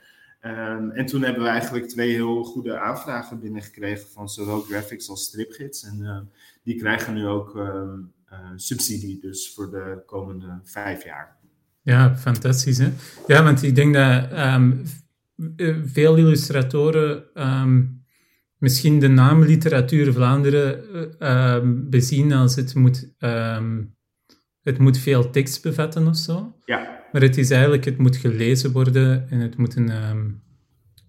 Um, 0.42 0.90
en 0.90 1.06
toen 1.06 1.22
hebben 1.22 1.42
we 1.42 1.48
eigenlijk 1.48 1.88
twee 1.88 2.12
heel 2.12 2.44
goede 2.44 2.78
aanvragen 2.78 3.40
binnengekregen 3.40 4.08
van 4.08 4.28
zowel 4.28 4.60
graphics 4.60 5.08
als 5.08 5.24
stripgids. 5.24 5.84
En 5.84 6.30
die 6.62 6.76
krijgen 6.76 7.14
nu 7.14 7.26
ook 7.26 7.54
um, 7.54 8.12
subsidie, 8.56 9.20
dus 9.20 9.54
voor 9.54 9.70
de 9.70 10.02
komende 10.06 10.60
vijf 10.62 11.04
jaar. 11.04 11.36
Ja, 11.82 12.16
fantastisch. 12.16 12.78
Hè? 12.78 12.92
Ja, 13.26 13.42
want 13.42 13.62
ik 13.62 13.74
denk 13.74 13.94
dat 13.94 14.32
um, 14.32 14.84
veel 15.84 16.16
illustratoren 16.16 17.34
ehm, 17.34 17.84
misschien 18.66 18.98
de 18.98 19.08
naam 19.08 19.44
Literatuur 19.44 20.12
Vlaanderen 20.12 20.84
uh, 21.18 21.58
bezien 21.64 22.32
als 22.32 22.56
het 22.56 22.74
moet, 22.74 23.14
het 24.62 24.78
moet 24.78 24.98
veel 24.98 25.30
tekst 25.30 25.62
bevatten 25.62 26.06
of 26.06 26.16
zo. 26.16 26.56
Ja. 26.64 27.04
Maar 27.12 27.22
het 27.22 27.36
is 27.36 27.50
eigenlijk, 27.50 27.84
het 27.84 27.98
moet 27.98 28.16
gelezen 28.16 28.72
worden 28.72 29.30
en 29.30 29.40
het 29.40 29.56
moet 29.56 29.76
een, 29.76 29.90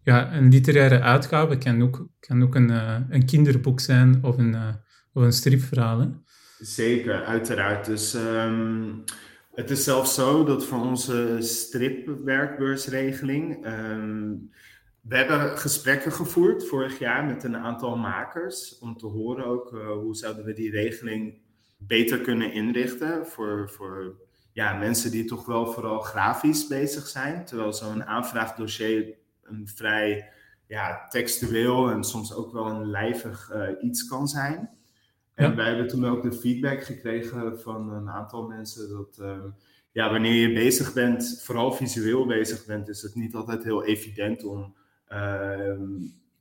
ja, 0.04 0.34
een 0.34 0.50
literaire 0.50 1.02
uitgave 1.02 1.58
kan 1.58 1.82
ook, 1.82 2.08
kan 2.20 2.44
ook 2.44 2.56
een, 2.56 2.70
uh, 2.70 2.96
een 3.10 3.26
kinderboek 3.26 3.80
zijn 3.80 4.24
of 4.24 4.38
een, 4.38 4.54
uh, 4.54 4.68
of 5.14 5.24
een 5.24 5.32
stripverhaal. 5.32 6.00
Hè? 6.00 6.08
Zeker, 6.60 7.24
uiteraard. 7.24 7.86
Dus 7.86 8.14
um, 8.14 9.04
het 9.54 9.70
is 9.70 9.84
zelfs 9.84 10.14
zo 10.14 10.46
dat 10.46 10.66
voor 10.66 10.82
onze 10.82 11.36
stripwerkbeursregeling. 11.40 13.66
We 15.08 15.16
hebben 15.16 15.58
gesprekken 15.58 16.12
gevoerd 16.12 16.68
vorig 16.68 17.00
jaar 17.00 17.26
met 17.26 17.44
een 17.44 17.58
aantal 17.58 17.98
makers 17.98 18.80
om 18.80 18.98
te 18.98 19.06
horen 19.06 19.46
ook 19.46 19.74
uh, 19.74 19.92
hoe 19.92 20.16
zouden 20.16 20.46
we 20.46 20.54
die 20.54 20.72
regeling 20.72 21.42
beter 21.78 22.22
kunnen 22.22 22.54
inrichten 22.54 23.28
voor, 23.28 23.70
voor 23.70 24.16
ja, 24.52 24.74
mensen 24.74 25.12
die 25.12 25.26
toch 25.26 25.46
wel 25.46 25.68
vooral 25.68 26.00
grafisch 26.00 26.68
bezig 26.68 27.08
zijn. 27.08 27.46
Terwijl 27.46 27.74
zo'n 27.74 28.04
aanvraagdossier 28.04 29.14
een 29.44 29.68
vrij 29.68 30.30
ja, 30.68 31.08
textueel 31.10 31.90
en 31.90 32.04
soms 32.04 32.34
ook 32.34 32.52
wel 32.52 32.66
een 32.66 32.90
lijvig 32.90 33.52
uh, 33.54 33.70
iets 33.82 34.08
kan 34.08 34.28
zijn. 34.28 34.70
En 35.34 35.56
wij 35.56 35.68
hebben 35.68 35.88
toen 35.88 36.06
ook 36.06 36.22
de 36.22 36.34
feedback 36.34 36.84
gekregen 36.84 37.60
van 37.60 37.92
een 37.92 38.10
aantal 38.10 38.48
mensen 38.48 38.90
dat 38.90 39.18
uh, 39.22 39.44
ja, 39.92 40.12
wanneer 40.12 40.48
je 40.50 40.54
bezig 40.54 40.94
bent, 40.94 41.42
vooral 41.44 41.72
visueel 41.72 42.26
bezig 42.26 42.66
bent, 42.66 42.90
is 42.90 43.02
het 43.02 43.16
niet 43.16 43.36
altijd 43.36 43.64
heel 43.64 43.86
evident 43.86 44.44
om 44.44 44.76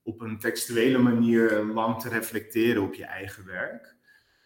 op 0.03 0.21
een 0.21 0.39
textuele 0.39 0.99
manier 0.99 1.65
lang 1.65 2.01
te 2.01 2.09
reflecteren 2.09 2.83
op 2.83 2.95
je 2.95 3.05
eigen 3.05 3.47
werk. 3.47 3.95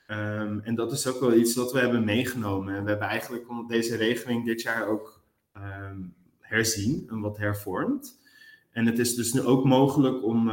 Um, 0.06 0.60
en 0.60 0.74
dat 0.74 0.92
is 0.92 1.06
ook 1.06 1.20
wel 1.20 1.34
iets 1.34 1.54
dat 1.54 1.72
we 1.72 1.78
hebben 1.78 2.04
meegenomen. 2.04 2.74
En 2.74 2.82
we 2.82 2.90
hebben 2.90 3.08
eigenlijk 3.08 3.44
deze 3.68 3.96
regeling 3.96 4.44
dit 4.44 4.62
jaar 4.62 4.86
ook 4.86 5.22
um, 5.56 6.14
herzien 6.40 7.06
en 7.10 7.20
wat 7.20 7.38
hervormd. 7.38 8.18
En 8.70 8.86
het 8.86 8.98
is 8.98 9.14
dus 9.14 9.32
nu 9.32 9.40
ook 9.40 9.64
mogelijk 9.64 10.24
om, 10.24 10.50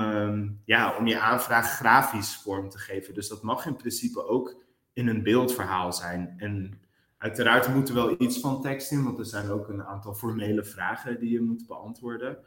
ja, 0.65 0.97
om 0.97 1.07
je 1.07 1.19
aanvraag 1.19 1.75
grafisch 1.75 2.35
vorm 2.35 2.69
te 2.69 2.77
geven. 2.77 3.13
Dus 3.13 3.27
dat 3.27 3.43
mag 3.43 3.65
in 3.65 3.75
principe 3.75 4.25
ook 4.27 4.55
in 4.93 5.07
een 5.07 5.23
beeldverhaal 5.23 5.93
zijn. 5.93 6.33
En 6.37 6.79
uiteraard 7.17 7.73
moet 7.75 7.89
er 7.89 7.95
wel 7.95 8.15
iets 8.21 8.39
van 8.39 8.61
tekst 8.61 8.91
in, 8.91 9.03
want 9.03 9.19
er 9.19 9.25
zijn 9.25 9.49
ook 9.49 9.69
een 9.69 9.83
aantal 9.83 10.13
formele 10.13 10.63
vragen 10.63 11.19
die 11.19 11.31
je 11.31 11.41
moet 11.41 11.67
beantwoorden. 11.67 12.37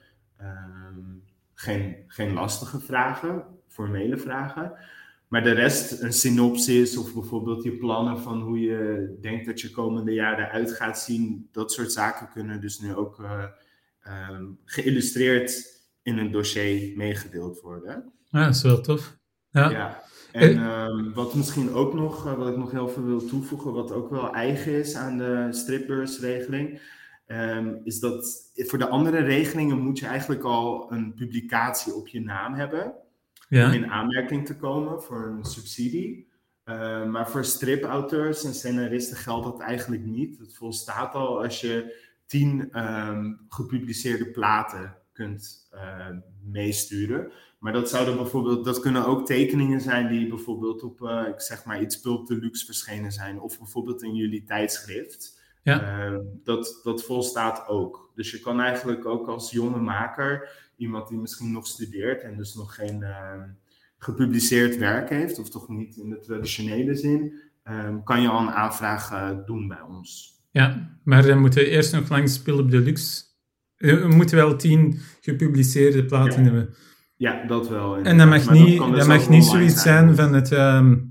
Um, 0.42 1.22
geen, 1.54 1.96
geen 2.06 2.32
lastige 2.32 2.80
vragen, 2.80 3.44
formele 3.68 4.16
vragen. 4.16 4.72
Maar 5.28 5.42
de 5.42 5.52
rest, 5.52 6.02
een 6.02 6.12
synopsis 6.12 6.96
of 6.96 7.14
bijvoorbeeld 7.14 7.62
je 7.62 7.76
plannen 7.76 8.18
van 8.20 8.40
hoe 8.40 8.60
je 8.60 9.16
denkt 9.20 9.46
dat 9.46 9.60
je 9.60 9.70
komende 9.70 10.12
jaar 10.12 10.38
eruit 10.38 10.72
gaat 10.72 10.98
zien, 10.98 11.48
dat 11.52 11.72
soort 11.72 11.92
zaken 11.92 12.28
kunnen 12.32 12.60
dus 12.60 12.78
nu 12.78 12.94
ook 12.94 13.18
uh, 13.20 13.44
um, 14.30 14.58
geïllustreerd 14.64 15.80
in 16.02 16.18
een 16.18 16.30
dossier 16.30 16.96
meegedeeld 16.96 17.60
worden. 17.60 18.12
Ja, 18.28 18.44
dat 18.44 18.54
is 18.54 18.62
wel 18.62 18.80
tof. 18.80 19.16
Ja. 19.50 19.70
ja. 19.70 20.02
En 20.32 20.58
um, 20.58 21.12
wat 21.14 21.34
misschien 21.34 21.72
ook 21.72 21.94
nog, 21.94 22.26
uh, 22.26 22.34
wat 22.34 22.48
ik 22.48 22.56
nog 22.56 22.70
heel 22.70 22.88
veel 22.88 23.04
wil 23.04 23.26
toevoegen, 23.26 23.72
wat 23.72 23.92
ook 23.92 24.10
wel 24.10 24.34
eigen 24.34 24.72
is 24.72 24.94
aan 24.94 25.18
de 25.18 25.48
stripbeursregeling, 25.50 26.80
um, 27.32 27.80
is 27.84 28.00
dat 28.00 28.50
voor 28.54 28.78
de 28.78 28.88
andere 28.88 29.18
regelingen 29.18 29.78
moet 29.78 29.98
je 29.98 30.06
eigenlijk 30.06 30.42
al 30.42 30.92
een 30.92 31.14
publicatie 31.14 31.94
op 31.94 32.08
je 32.08 32.20
naam 32.20 32.54
hebben. 32.54 32.92
Ja. 33.48 33.66
Om 33.66 33.72
in 33.72 33.90
aanmerking 33.90 34.46
te 34.46 34.56
komen 34.56 35.02
voor 35.02 35.26
een 35.26 35.44
subsidie. 35.44 36.28
Uh, 36.64 37.04
maar 37.04 37.30
voor 37.30 37.44
stripauteurs 37.44 38.44
en 38.44 38.54
scenaristen 38.54 39.16
geldt 39.16 39.44
dat 39.44 39.60
eigenlijk 39.60 40.04
niet. 40.04 40.38
Het 40.38 40.56
volstaat 40.56 41.14
al 41.14 41.42
als 41.42 41.60
je 41.60 42.08
tien 42.26 42.80
um, 42.80 43.40
gepubliceerde 43.48 44.30
platen 44.30 44.96
kunt 45.12 45.68
uh, 45.74 46.06
meesturen. 46.44 47.32
Maar 47.58 47.72
dat 47.72 47.88
zouden 47.88 48.16
bijvoorbeeld, 48.16 48.64
dat 48.64 48.80
kunnen 48.80 49.06
ook 49.06 49.26
tekeningen 49.26 49.80
zijn 49.80 50.08
die 50.08 50.28
bijvoorbeeld 50.28 50.82
op, 50.82 51.00
uh, 51.00 51.26
ik 51.28 51.40
zeg 51.40 51.64
maar, 51.64 51.82
iets 51.82 52.00
Pulp 52.00 52.26
Deluxe 52.26 52.64
verschenen 52.64 53.12
zijn. 53.12 53.40
Of 53.40 53.58
bijvoorbeeld 53.58 54.02
in 54.02 54.14
jullie 54.14 54.44
tijdschrift. 54.44 55.39
Ja. 55.62 56.08
Uh, 56.08 56.18
dat, 56.44 56.80
dat 56.82 57.04
volstaat 57.04 57.68
ook. 57.68 58.12
Dus 58.14 58.30
je 58.30 58.40
kan 58.40 58.60
eigenlijk 58.60 59.06
ook 59.06 59.28
als 59.28 59.50
jonge 59.50 59.80
maker, 59.80 60.48
iemand 60.76 61.08
die 61.08 61.18
misschien 61.18 61.52
nog 61.52 61.66
studeert 61.66 62.22
en 62.22 62.36
dus 62.36 62.54
nog 62.54 62.74
geen 62.74 63.02
ehm, 63.02 63.48
gepubliceerd 63.98 64.76
werk 64.76 65.08
heeft, 65.08 65.38
of 65.38 65.50
toch 65.50 65.68
niet 65.68 65.96
in 65.96 66.10
de 66.10 66.18
traditionele 66.18 66.94
zin, 66.94 67.40
ehm, 67.62 68.02
kan 68.02 68.22
je 68.22 68.28
al 68.28 68.40
een 68.40 68.50
aanvraag 68.50 69.10
eh, 69.10 69.30
doen 69.46 69.68
bij 69.68 69.80
ons. 69.80 70.38
Ja, 70.50 70.96
maar 71.04 71.26
dan 71.26 71.38
moeten 71.38 71.60
we 71.60 71.68
eerst 71.68 71.92
nog 71.92 72.08
langs 72.08 72.38
Philip 72.38 72.70
Deluxe. 72.70 73.24
We 73.76 74.08
moeten 74.16 74.36
wel 74.36 74.56
tien 74.56 74.98
gepubliceerde 75.20 76.04
platen 76.04 76.44
ja. 76.44 76.50
hebben. 76.50 76.74
Ja, 77.16 77.46
dat 77.46 77.68
wel. 77.68 77.96
En 77.96 78.18
dat 78.18 78.28
mag 78.28 78.50
niet, 78.50 78.78
dat, 78.78 78.96
dat 78.96 79.06
mag 79.06 79.28
niet 79.28 79.44
zoiets 79.44 79.82
zijn, 79.82 80.14
zijn 80.14 80.16
van, 80.16 80.34
het, 80.34 80.50
um, 80.50 81.09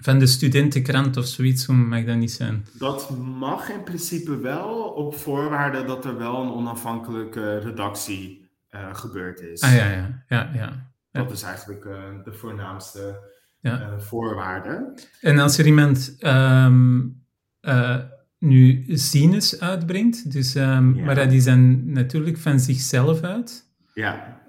van 0.00 0.18
de 0.18 0.26
studentenkrant 0.26 1.16
of 1.16 1.26
zoiets, 1.26 1.64
hoe 1.64 1.76
mag 1.76 2.04
dat 2.04 2.16
niet 2.16 2.32
zijn? 2.32 2.66
Dat 2.72 3.10
mag 3.18 3.70
in 3.70 3.82
principe 3.82 4.38
wel, 4.38 4.68
op 4.78 5.14
voorwaarde 5.16 5.84
dat 5.84 6.04
er 6.04 6.18
wel 6.18 6.42
een 6.42 6.52
onafhankelijke 6.52 7.58
redactie 7.58 8.48
uh, 8.70 8.94
gebeurd 8.94 9.40
is. 9.40 9.60
Ah 9.62 9.74
ja, 9.74 9.90
ja, 9.90 10.24
ja. 10.28 10.50
ja. 10.54 10.86
Dat 11.12 11.30
is 11.32 11.42
eigenlijk 11.42 11.84
uh, 11.84 11.94
de 12.24 12.32
voornaamste 12.32 13.20
ja. 13.60 13.80
uh, 13.80 13.98
voorwaarde. 13.98 14.94
En 15.20 15.38
als 15.38 15.58
er 15.58 15.66
iemand 15.66 16.16
um, 16.20 17.22
nu 18.38 18.84
zines 18.88 19.60
uitbrengt, 19.60 20.32
dus, 20.32 20.54
um, 20.54 20.94
ja. 20.94 21.04
maar 21.04 21.28
die 21.28 21.40
zijn 21.40 21.92
natuurlijk 21.92 22.38
van 22.38 22.60
zichzelf 22.60 23.22
uit. 23.22 23.66
Ja. 23.94 24.42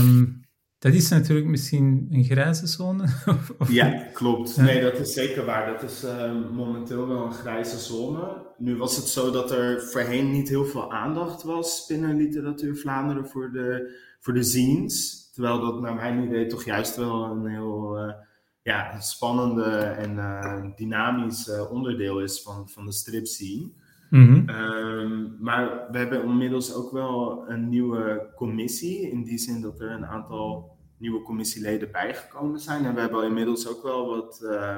Um, 0.00 0.41
dat 0.82 0.92
is 0.92 1.08
natuurlijk 1.08 1.46
misschien 1.46 2.08
een 2.10 2.24
grijze 2.24 2.66
zone. 2.66 3.02
of, 3.26 3.52
of 3.58 3.72
ja, 3.72 4.08
klopt. 4.12 4.56
Nee, 4.56 4.82
dat 4.82 4.98
is 4.98 5.12
zeker 5.12 5.44
waar. 5.44 5.66
Dat 5.66 5.90
is 5.90 6.04
uh, 6.04 6.32
momenteel 6.52 7.08
wel 7.08 7.24
een 7.24 7.32
grijze 7.32 7.78
zone. 7.78 8.46
Nu 8.58 8.76
was 8.76 8.96
het 8.96 9.06
zo 9.06 9.30
dat 9.30 9.50
er 9.50 9.82
voorheen 9.82 10.30
niet 10.30 10.48
heel 10.48 10.64
veel 10.64 10.92
aandacht 10.92 11.42
was 11.42 11.84
binnen 11.88 12.16
Literatuur 12.16 12.76
Vlaanderen 12.76 13.28
voor 13.28 13.50
de, 13.52 13.96
voor 14.20 14.34
de 14.34 14.42
zines. 14.42 15.30
Terwijl 15.32 15.60
dat 15.60 15.80
naar 15.80 15.94
mijn 15.94 16.22
idee 16.22 16.46
toch 16.46 16.64
juist 16.64 16.96
wel 16.96 17.24
een 17.24 17.46
heel 17.46 18.04
uh, 18.04 18.14
ja, 18.62 19.00
spannende 19.00 19.72
en 19.76 20.16
uh, 20.16 20.64
dynamisch 20.76 21.50
onderdeel 21.70 22.20
is 22.20 22.42
van, 22.42 22.68
van 22.68 22.84
de 22.84 22.92
strip 22.92 23.26
scene. 23.26 23.70
Mm 24.12 24.26
-hmm. 24.26 24.48
um, 24.48 25.36
maar 25.40 25.86
we 25.90 25.98
hebben 25.98 26.24
inmiddels 26.24 26.74
ook 26.74 26.92
wel 26.92 27.44
een 27.48 27.68
nieuwe 27.68 28.30
commissie. 28.36 29.10
In 29.10 29.22
die 29.22 29.38
zin 29.38 29.60
dat 29.60 29.80
er 29.80 29.90
een 29.90 30.06
aantal 30.06 30.76
nieuwe 30.96 31.22
commissieleden 31.22 31.90
bijgekomen 31.90 32.60
zijn. 32.60 32.84
En 32.84 32.94
we 32.94 33.00
hebben 33.00 33.24
inmiddels 33.24 33.68
ook 33.68 33.82
wel 33.82 34.06
wat, 34.06 34.40
uh, 34.42 34.76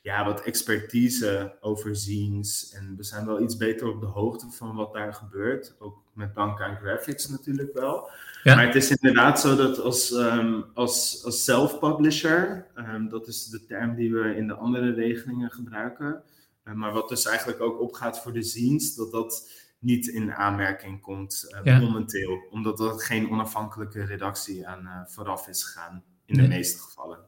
ja, 0.00 0.24
wat 0.24 0.42
expertise 0.42 1.56
over 1.60 1.96
ziens. 1.96 2.72
En 2.72 2.94
we 2.96 3.02
zijn 3.02 3.26
wel 3.26 3.42
iets 3.42 3.56
beter 3.56 3.88
op 3.88 4.00
de 4.00 4.06
hoogte 4.06 4.50
van 4.50 4.76
wat 4.76 4.92
daar 4.92 5.14
gebeurt. 5.14 5.74
Ook 5.78 6.02
met 6.12 6.34
dank 6.34 6.60
aan 6.60 6.76
graphics 6.76 7.28
natuurlijk 7.28 7.72
wel. 7.72 8.10
Ja. 8.42 8.54
Maar 8.54 8.66
het 8.66 8.74
is 8.74 8.90
inderdaad 8.90 9.40
zo 9.40 9.56
dat 9.56 9.80
als, 9.80 10.10
um, 10.10 10.64
als, 10.74 11.22
als 11.24 11.44
self-publisher, 11.44 12.66
um, 12.76 13.08
dat 13.08 13.26
is 13.26 13.46
de 13.46 13.64
term 13.66 13.94
die 13.94 14.12
we 14.12 14.36
in 14.36 14.46
de 14.46 14.54
andere 14.54 14.92
regelingen 14.92 15.50
gebruiken. 15.50 16.22
Uh, 16.64 16.74
maar 16.74 16.92
wat 16.92 17.08
dus 17.08 17.26
eigenlijk 17.26 17.60
ook 17.60 17.80
opgaat 17.80 18.22
voor 18.22 18.32
de 18.32 18.42
ziens, 18.42 18.94
dat 18.94 19.12
dat 19.12 19.50
niet 19.78 20.06
in 20.06 20.32
aanmerking 20.32 21.00
komt 21.00 21.56
ja. 21.64 21.78
momenteel. 21.78 22.46
Omdat 22.50 22.80
er 22.80 23.00
geen 23.00 23.30
onafhankelijke 23.30 24.04
redactie 24.04 24.66
aan 24.66 24.82
uh, 24.82 25.00
vooraf 25.06 25.48
is 25.48 25.64
gegaan, 25.64 26.02
in 26.26 26.36
nee. 26.36 26.48
de 26.48 26.54
meeste 26.54 26.78
gevallen. 26.78 27.18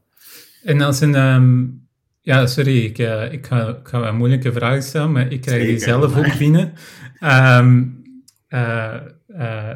En 0.62 0.80
als 0.80 1.00
een... 1.00 1.14
Um, 1.14 1.88
ja, 2.20 2.46
sorry, 2.46 2.84
ik, 2.84 2.98
uh, 2.98 3.32
ik, 3.32 3.46
ga, 3.46 3.68
ik 3.68 3.88
ga 3.88 4.08
een 4.08 4.16
moeilijke 4.16 4.52
vraag 4.52 4.82
stellen, 4.82 5.12
maar 5.12 5.32
ik 5.32 5.40
krijg 5.40 5.66
die 5.66 5.78
zelf 5.78 6.16
ook 6.16 6.38
binnen. 6.38 6.72
Um, 7.20 8.04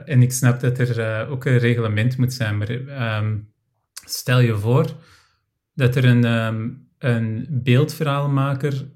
en 0.05 0.23
ik 0.23 0.33
snap 0.33 0.61
dat 0.61 0.79
er 0.79 1.29
ook 1.29 1.45
een 1.45 1.59
reglement 1.59 2.17
moet 2.17 2.33
zijn, 2.33 2.59
maar 2.59 2.71
um, 3.19 3.53
stel 4.07 4.41
je 4.41 4.57
voor 4.57 4.91
dat 5.75 5.97
er 5.97 6.05
een, 6.05 6.25
een 6.99 7.47
beeldverhaalmaker 7.51 8.89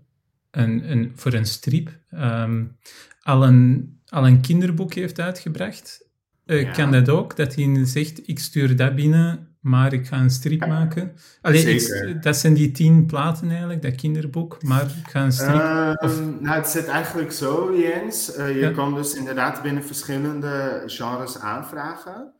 een, 0.54 0.90
een, 0.90 1.12
voor 1.14 1.32
een 1.32 1.46
strip 1.46 1.90
um, 2.14 2.76
al, 3.22 3.46
een, 3.46 3.98
al 4.08 4.26
een 4.26 4.40
kinderboek 4.40 4.94
heeft 4.94 5.20
uitgebracht. 5.20 6.08
Uh, 6.46 6.62
ja. 6.62 6.70
Kan 6.70 6.92
dat 6.92 7.08
ook? 7.08 7.36
Dat 7.36 7.54
hij 7.54 7.84
zegt, 7.84 8.28
ik 8.28 8.38
stuur 8.38 8.76
dat 8.76 8.94
binnen, 8.94 9.48
maar 9.60 9.92
ik 9.92 10.06
ga 10.06 10.20
een 10.20 10.30
strip 10.30 10.66
maken. 10.66 11.12
Allee, 11.40 11.88
dat 12.20 12.36
zijn 12.36 12.54
die 12.54 12.70
tien 12.70 13.06
platen 13.06 13.48
eigenlijk, 13.48 13.82
dat 13.82 13.94
kinderboek, 13.94 14.62
maar 14.62 14.82
ik 14.82 15.10
ga 15.10 15.24
een 15.24 15.32
strip... 15.32 15.54
Uh, 15.54 15.92
Nou, 16.40 16.56
het 16.56 16.68
zit 16.68 16.86
eigenlijk 16.86 17.32
zo, 17.32 17.78
Jens. 17.78 18.38
Uh, 18.38 18.60
je 18.60 18.72
kan 18.72 18.94
dus 18.94 19.14
inderdaad 19.14 19.62
binnen 19.62 19.84
verschillende 19.84 20.82
genres 20.86 21.38
aanvragen. 21.38 22.32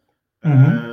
Mm 0.45 0.85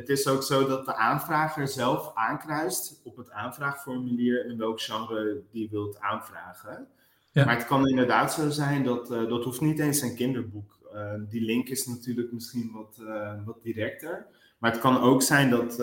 het 0.00 0.08
is 0.08 0.26
ook 0.26 0.42
zo 0.42 0.66
dat 0.66 0.86
de 0.86 0.94
aanvrager 0.94 1.68
zelf 1.68 2.10
aankruist 2.14 3.00
op 3.04 3.16
het 3.16 3.30
aanvraagformulier 3.30 4.46
in 4.46 4.58
welk 4.58 4.80
genre 4.80 5.42
die 5.52 5.68
wilt 5.70 6.00
aanvragen. 6.00 6.88
Ja. 7.32 7.44
Maar 7.44 7.56
het 7.56 7.66
kan 7.66 7.88
inderdaad 7.88 8.32
zo 8.32 8.50
zijn 8.50 8.84
dat 8.84 9.10
uh, 9.10 9.28
dat 9.28 9.44
hoeft 9.44 9.60
niet 9.60 9.78
eens 9.78 10.00
een 10.00 10.14
kinderboek. 10.14 10.78
Uh, 10.94 11.12
die 11.28 11.42
link 11.42 11.68
is 11.68 11.86
natuurlijk 11.86 12.32
misschien 12.32 12.70
wat, 12.72 12.98
uh, 13.00 13.32
wat 13.44 13.62
directer. 13.62 14.26
Maar 14.58 14.70
het 14.70 14.80
kan 14.80 15.00
ook 15.00 15.22
zijn 15.22 15.50
dat, 15.50 15.76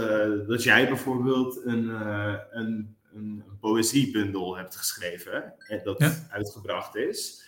dat 0.47 0.63
jij 0.63 0.87
bijvoorbeeld 0.87 1.65
een, 1.65 1.87
een, 1.89 2.39
een, 2.51 2.95
een, 3.13 3.43
poëziebundel 3.59 4.57
hebt 4.57 4.75
geschreven 4.75 5.53
en 5.57 5.81
dat 5.83 5.99
ja. 5.99 6.13
uitgebracht 6.29 6.95
is. 6.95 7.45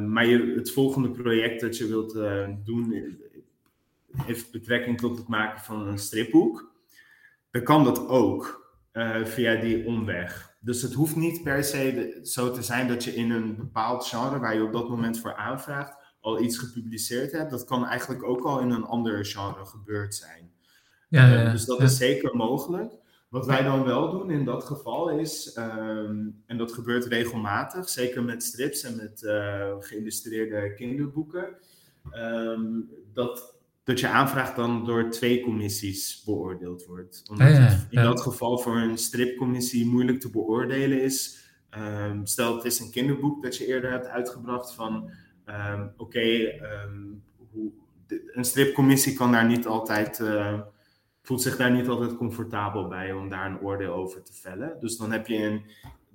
maar 0.00 0.26
je, 0.26 0.54
het 0.56 0.70
volgende 0.70 1.10
project 1.10 1.60
dat 1.60 1.76
je 1.76 1.86
wilt 1.86 2.12
doen 2.64 2.92
heeft 4.16 4.52
betrekking 4.52 4.98
tot 4.98 5.18
het 5.18 5.28
maken 5.28 5.60
van 5.60 5.86
een 5.86 5.98
stripboek. 5.98 6.70
Dan 7.50 7.62
kan 7.62 7.84
dat 7.84 8.08
ook 8.08 8.60
via 9.24 9.54
die 9.60 9.86
omweg. 9.86 10.56
Dus 10.60 10.82
het 10.82 10.92
hoeft 10.92 11.16
niet 11.16 11.42
per 11.42 11.64
se 11.64 12.18
zo 12.22 12.50
te 12.50 12.62
zijn 12.62 12.88
dat 12.88 13.04
je 13.04 13.14
in 13.14 13.30
een 13.30 13.56
bepaald 13.56 14.06
genre 14.06 14.38
waar 14.38 14.54
je 14.54 14.62
op 14.62 14.72
dat 14.72 14.88
moment 14.88 15.20
voor 15.20 15.34
aanvraagt 15.34 15.96
al 16.20 16.40
iets 16.40 16.58
gepubliceerd 16.58 17.32
hebt. 17.32 17.50
Dat 17.50 17.64
kan 17.64 17.86
eigenlijk 17.86 18.22
ook 18.22 18.44
al 18.44 18.60
in 18.60 18.70
een 18.70 18.84
ander 18.84 19.26
genre 19.26 19.66
gebeurd 19.66 20.14
zijn. 20.14 20.50
Ja, 21.08 21.26
ja, 21.26 21.50
dus 21.50 21.64
dat 21.64 21.80
is 21.80 21.96
zeker 21.96 22.36
mogelijk. 22.36 22.92
Wat 23.28 23.46
wij 23.46 23.62
dan 23.62 23.84
wel 23.84 24.10
doen 24.10 24.30
in 24.30 24.44
dat 24.44 24.64
geval 24.64 25.10
is, 25.10 25.52
ehm, 25.52 26.28
en 26.46 26.56
dat 26.56 26.72
gebeurt 26.72 27.04
regelmatig, 27.04 27.88
zeker 27.88 28.22
met 28.22 28.42
strips 28.42 28.82
en 28.82 28.96
met 28.96 29.22
uh, 29.22 29.74
geïllustreerde 29.78 30.74
kinderboeken, 30.74 31.56
um, 32.14 32.90
dat 33.12 33.54
dat 33.84 34.00
je 34.00 34.08
aanvraag 34.08 34.54
dan 34.54 34.84
door 34.84 35.10
twee 35.10 35.42
commissies 35.42 36.22
beoordeeld 36.24 36.84
wordt. 36.84 37.22
Omdat 37.30 37.48
ah, 37.48 37.54
het 37.54 37.86
in 37.90 38.02
dat 38.02 38.20
geval 38.20 38.58
voor 38.58 38.76
een 38.76 38.98
stripcommissie 38.98 39.86
moeilijk 39.86 40.20
te 40.20 40.30
beoordelen 40.30 41.02
is. 41.02 41.40
Um, 41.78 42.26
stel, 42.26 42.54
het 42.54 42.64
is 42.64 42.80
een 42.80 42.90
kinderboek 42.90 43.42
dat 43.42 43.56
je 43.56 43.66
eerder 43.66 43.90
hebt 43.90 44.06
uitgebracht 44.06 44.74
van... 44.74 45.10
Um, 45.46 45.92
Oké, 45.96 46.02
okay, 46.02 46.60
um, 46.84 47.22
een 48.06 48.44
stripcommissie 48.44 49.14
kan 49.14 49.32
daar 49.32 49.46
niet 49.46 49.66
altijd... 49.66 50.18
Uh, 50.18 50.60
voelt 51.22 51.42
zich 51.42 51.56
daar 51.56 51.70
niet 51.70 51.88
altijd 51.88 52.16
comfortabel 52.16 52.88
bij 52.88 53.12
om 53.12 53.28
daar 53.28 53.46
een 53.46 53.60
oordeel 53.60 53.92
over 53.92 54.22
te 54.22 54.32
vellen. 54.32 54.76
Dus 54.80 54.96
dan 54.96 55.12
heb 55.12 55.26
je 55.26 55.36
een 55.36 55.62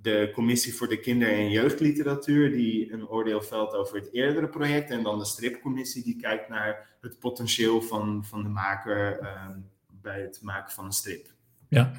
de 0.01 0.32
Commissie 0.34 0.75
voor 0.75 0.88
de 0.88 1.00
Kinder- 1.00 1.34
en 1.34 1.50
Jeugdliteratuur, 1.50 2.51
die 2.51 2.94
een 2.94 3.08
oordeel 3.08 3.42
velt 3.42 3.74
over 3.74 3.96
het 3.96 4.13
eerdere 4.13 4.48
project. 4.48 4.89
En 4.89 5.04
dan 5.04 5.20
de 5.20 5.25
stripcommissie, 5.25 6.04
die 6.04 6.16
kijkt 6.16 6.50
naar 6.50 6.98
het 7.01 7.20
potentieel 7.20 7.82
van, 7.82 8.25
van 8.25 8.44
de 8.44 8.50
maker 8.50 9.20
ehm, 9.20 9.60
bij 10.01 10.22
het 10.22 10.39
maken 10.42 10.74
van 10.74 10.86
een 10.86 10.92
strip. 10.92 11.27
Ja. 11.70 11.92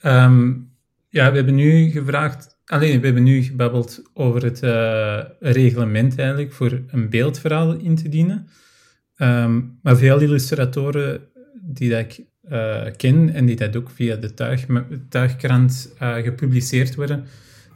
Ehm, 0.00 0.52
ja, 1.08 1.30
we 1.30 1.36
hebben 1.36 1.54
nu 1.54 1.90
gevraagd, 1.90 2.58
alleen 2.64 3.00
we 3.00 3.06
hebben 3.06 3.24
nu 3.24 3.42
gebabbeld 3.42 4.02
over 4.14 4.44
het 4.44 4.62
uh, 4.62 5.24
reglement 5.40 6.18
eigenlijk 6.18 6.52
voor 6.52 6.82
een 6.86 7.10
beeldverhaal 7.10 7.72
in 7.74 7.96
te 7.96 8.08
dienen. 8.08 8.48
Ehm, 9.16 9.60
maar 9.82 9.96
veel 9.96 10.20
illustratoren 10.20 11.28
die 11.54 11.90
dat 11.90 12.00
ik 12.00 12.26
uh, 12.50 12.86
ken 12.96 13.30
en 13.34 13.46
die 13.46 13.56
dat 13.56 13.76
ook 13.76 13.90
via 13.90 14.16
de 14.16 14.34
tuig, 14.34 14.66
tuigkrant 15.08 15.94
uh, 16.02 16.14
gepubliceerd 16.14 16.94
worden, 16.94 17.24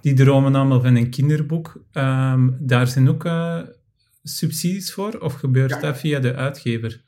die 0.01 0.15
dromen 0.15 0.55
allemaal 0.55 0.81
van 0.81 0.97
een 0.97 1.11
kinderboek. 1.11 1.85
Um, 1.93 2.57
daar 2.61 2.87
zijn 2.87 3.09
ook 3.09 3.25
uh, 3.25 3.61
subsidies 4.23 4.93
voor, 4.93 5.19
of 5.19 5.35
gebeurt 5.35 5.81
dat 5.81 5.99
via 5.99 6.21
de 6.21 6.35
uitgever? 6.35 7.01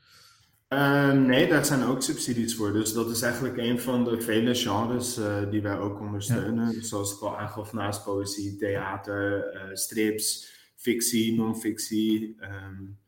nee, 1.14 1.48
daar 1.48 1.64
zijn 1.64 1.84
ook 1.84 2.02
subsidies 2.02 2.54
voor. 2.54 2.72
Dus 2.72 2.92
dat 2.92 3.10
is 3.10 3.22
eigenlijk 3.22 3.56
een 3.56 3.80
van 3.80 4.04
de 4.04 4.20
vele 4.20 4.54
genres 4.54 5.20
die 5.50 5.62
wij 5.62 5.78
ook 5.78 6.00
ondersteunen. 6.00 6.84
Zoals 6.84 7.14
ik 7.14 7.20
al 7.20 7.38
aangaf, 7.38 7.72
naast 7.72 8.04
poëzie, 8.04 8.56
theater, 8.56 9.44
strips, 9.72 10.52
fictie, 10.76 11.34
non-fictie. 11.36 12.36
Um, 12.40 12.98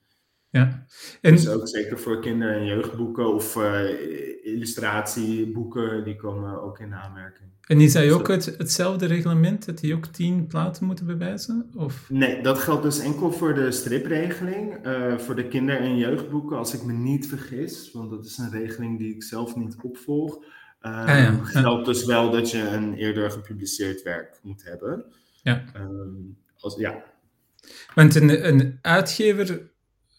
ja. 0.51 0.87
En... 1.21 1.33
Dus 1.33 1.49
ook 1.49 1.69
zeker 1.69 1.99
voor 1.99 2.21
kinder- 2.21 2.53
en 2.53 2.67
jeugdboeken 2.67 3.35
of 3.35 3.57
uh, 3.57 4.45
illustratieboeken, 4.45 6.05
die 6.05 6.17
komen 6.17 6.63
ook 6.63 6.79
in 6.79 6.95
aanmerking. 6.95 7.51
En 7.67 7.81
is 7.81 7.95
hij 7.95 8.13
ook 8.13 8.29
het, 8.29 8.55
hetzelfde 8.59 9.07
reglement, 9.07 9.67
dat 9.67 9.79
die 9.79 9.95
ook 9.95 10.07
tien 10.07 10.47
platen 10.47 10.87
moeten 10.87 11.07
bewijzen? 11.07 11.71
Of? 11.75 12.11
Nee, 12.11 12.43
dat 12.43 12.59
geldt 12.59 12.83
dus 12.83 12.99
enkel 12.99 13.33
voor 13.33 13.55
de 13.55 13.71
stripregeling. 13.71 14.87
Uh, 14.87 15.19
voor 15.19 15.37
de 15.37 15.49
kinder- 15.49 15.81
en 15.81 15.97
jeugdboeken, 15.97 16.57
als 16.57 16.75
ik 16.75 16.85
me 16.85 16.93
niet 16.93 17.29
vergis, 17.29 17.91
want 17.93 18.11
dat 18.11 18.27
is 18.27 18.39
een 18.39 18.51
regeling 18.51 18.99
die 18.99 19.15
ik 19.15 19.23
zelf 19.23 19.57
niet 19.57 19.77
opvolg. 19.83 20.45
Uh, 20.83 21.01
ah, 21.01 21.09
ja. 21.09 21.39
Geldt 21.43 21.87
dus 21.87 22.05
wel 22.05 22.31
dat 22.31 22.51
je 22.51 22.69
een 22.69 22.95
eerder 22.95 23.31
gepubliceerd 23.31 24.03
werk 24.03 24.39
moet 24.43 24.65
hebben. 24.65 25.05
Ja. 25.43 25.65
Um, 25.77 26.37
als, 26.59 26.77
ja. 26.77 27.05
Want 27.95 28.15
een, 28.15 28.49
een 28.49 28.79
uitgever 28.83 29.71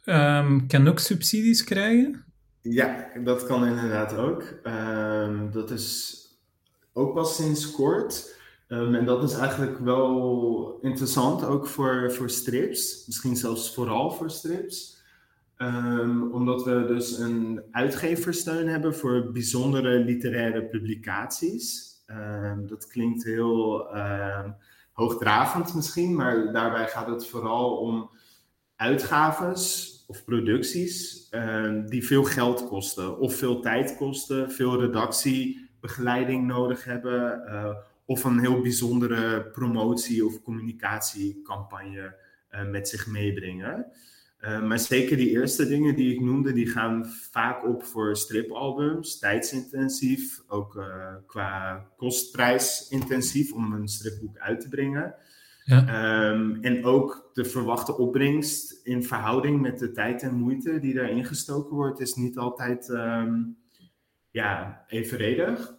um, 0.08 0.68
kan 0.68 0.88
ook 0.88 1.00
subsidies 1.00 1.64
krijgen? 1.64 2.24
Ja, 2.62 3.08
dat 3.24 3.46
kan 3.46 3.66
inderdaad 3.66 4.18
ook. 4.18 4.44
Um, 4.64 5.52
dat 5.52 5.72
is 5.72 6.16
ook 6.94 7.14
pas 7.14 7.36
sinds 7.36 7.72
kort. 7.72 8.36
Um, 8.68 8.96
en 8.96 9.06
dat 9.06 9.24
is 9.24 9.34
eigenlijk 9.34 9.80
wel 9.80 10.80
interessant, 10.82 11.44
ook 11.44 11.68
voor, 11.68 12.12
voor 12.12 12.30
strips. 12.30 13.04
Misschien 13.08 13.36
zelfs 13.36 13.74
vooral 13.74 14.12
voor 14.12 14.30
strips. 14.30 14.96
omdat 16.32 16.64
we 16.64 16.86
dus 16.88 17.18
een 17.18 17.62
uitgeversteun 17.72 18.68
hebben 18.68 18.96
voor 18.96 19.32
bijzondere 19.32 20.00
literaire 20.00 20.64
publicaties. 20.64 21.96
dat 22.68 22.88
klinkt 22.88 23.24
heel 23.24 23.88
hoogdravend 24.92 25.74
misschien, 25.74 26.16
maar 26.16 26.54
daarbij 26.54 26.88
gaat 26.88 27.08
het 27.08 27.28
vooral 27.28 27.78
om 27.78 28.10
uitgaves 28.76 29.97
of 30.08 30.24
producties 30.26 31.28
uh, 31.32 31.74
die 31.86 32.06
veel 32.06 32.24
geld 32.24 32.68
kosten 32.68 33.20
of 33.20 33.36
veel 33.36 33.62
tijd 33.62 33.96
kosten, 33.98 34.52
veel 34.52 34.80
redactiebegeleiding 34.82 36.46
nodig 36.46 36.84
hebben 36.84 37.42
uh, 37.46 37.76
of 38.06 38.24
een 38.24 38.40
heel 38.40 38.62
bijzondere 38.62 39.42
promotie- 39.42 40.26
of 40.26 40.42
communicatiecampagne 40.42 42.16
uh, 42.52 42.70
met 42.70 42.90
zich 42.90 43.08
meebrengen. 43.08 43.86
Eh, 44.38 44.64
maar 44.64 44.80
zeker 44.80 45.18
die 45.18 45.30
eerste 45.30 45.68
dingen 45.68 45.96
die 45.96 46.14
ik 46.14 46.22
noemde, 46.22 46.54
die 46.54 46.68
gaan 46.68 47.06
vaak 47.06 47.66
op 47.66 47.84
voor 47.84 48.18
stripalbums, 48.18 49.20
tijdsintensief, 49.20 50.42
ook 50.48 50.86
qua 51.26 51.86
kostprijs 51.96 52.88
intensief 52.90 53.54
om 53.54 53.74
een 53.74 53.88
stripboek 53.88 54.38
uit 54.38 54.60
te 54.62 54.70
brengen. 54.70 55.16
Ja. 55.68 55.88
Ehm, 55.88 56.56
en 56.62 56.86
ook 56.86 57.30
de 57.34 57.46
verwachte 57.46 57.98
opbrengst 57.98 58.86
in 58.86 59.04
verhouding 59.04 59.62
met 59.62 59.80
de 59.80 59.92
tijd 59.92 60.22
en 60.22 60.36
moeite 60.36 60.80
die 60.80 60.94
daarin 60.94 61.26
gestoken 61.26 61.76
wordt, 61.76 62.00
is 62.00 62.14
niet 62.14 62.38
altijd 62.38 62.90
um, 62.90 63.58
ja, 64.32 64.84
evenredig. 64.88 65.76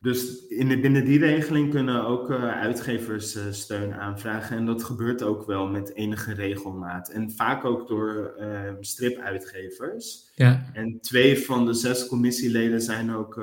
Dus 0.00 0.46
in 0.46 0.68
de, 0.68 0.80
binnen 0.80 1.04
die 1.04 1.18
regeling 1.18 1.70
kunnen 1.70 2.04
ook 2.04 2.30
uh, 2.30 2.60
uitgevers 2.60 3.36
uh, 3.36 3.42
steun 3.50 3.94
aanvragen. 3.94 4.56
En 4.56 4.66
dat 4.66 4.84
gebeurt 4.84 5.22
ook 5.22 5.46
wel 5.46 5.66
met 5.66 5.94
enige 5.94 6.34
regelmaat. 6.34 7.08
En 7.08 7.30
vaak 7.30 7.64
ook 7.64 7.88
door 7.88 8.34
uh, 8.40 8.72
stripuitgevers. 8.80 10.30
Ja. 10.34 10.70
En 10.72 11.00
twee 11.00 11.38
van 11.38 11.66
de 11.66 11.74
zes 11.74 12.06
commissieleden 12.06 12.80
zijn 12.80 13.14
ook 13.14 13.34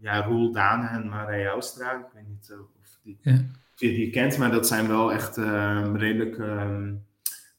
ja, 0.00 0.24
Roel 0.24 0.52
Daan 0.52 0.86
en 0.86 1.08
Marij 1.08 1.40
Joustra. 1.40 1.92
Ik 1.92 2.12
weet 2.14 2.28
niet 2.28 2.56
of 2.82 2.98
die... 3.02 3.18
Ja 3.22 3.59
je 3.80 3.94
die 3.94 4.10
kent, 4.10 4.38
maar 4.38 4.50
dat 4.50 4.66
zijn 4.66 4.88
wel 4.88 5.12
echt 5.12 5.38
uh, 5.38 5.90
redelijk 5.94 6.38
ehm, 6.38 6.94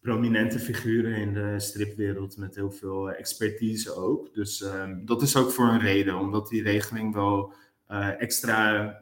prominente 0.01 0.59
figuren 0.59 1.15
in 1.15 1.33
de 1.33 1.59
stripwereld 1.59 2.37
met 2.37 2.55
heel 2.55 2.71
veel 2.71 3.11
expertise 3.11 3.95
ook. 3.95 4.33
Dus 4.33 4.61
ehm, 4.61 5.05
dat 5.05 5.21
is 5.21 5.35
ook 5.35 5.51
voor 5.51 5.67
een 5.67 5.79
reden, 5.79 6.19
omdat 6.19 6.47
die 6.47 6.63
regeling 6.63 7.13
wel 7.13 7.53
uh, 7.91 8.21
extra 8.21 8.99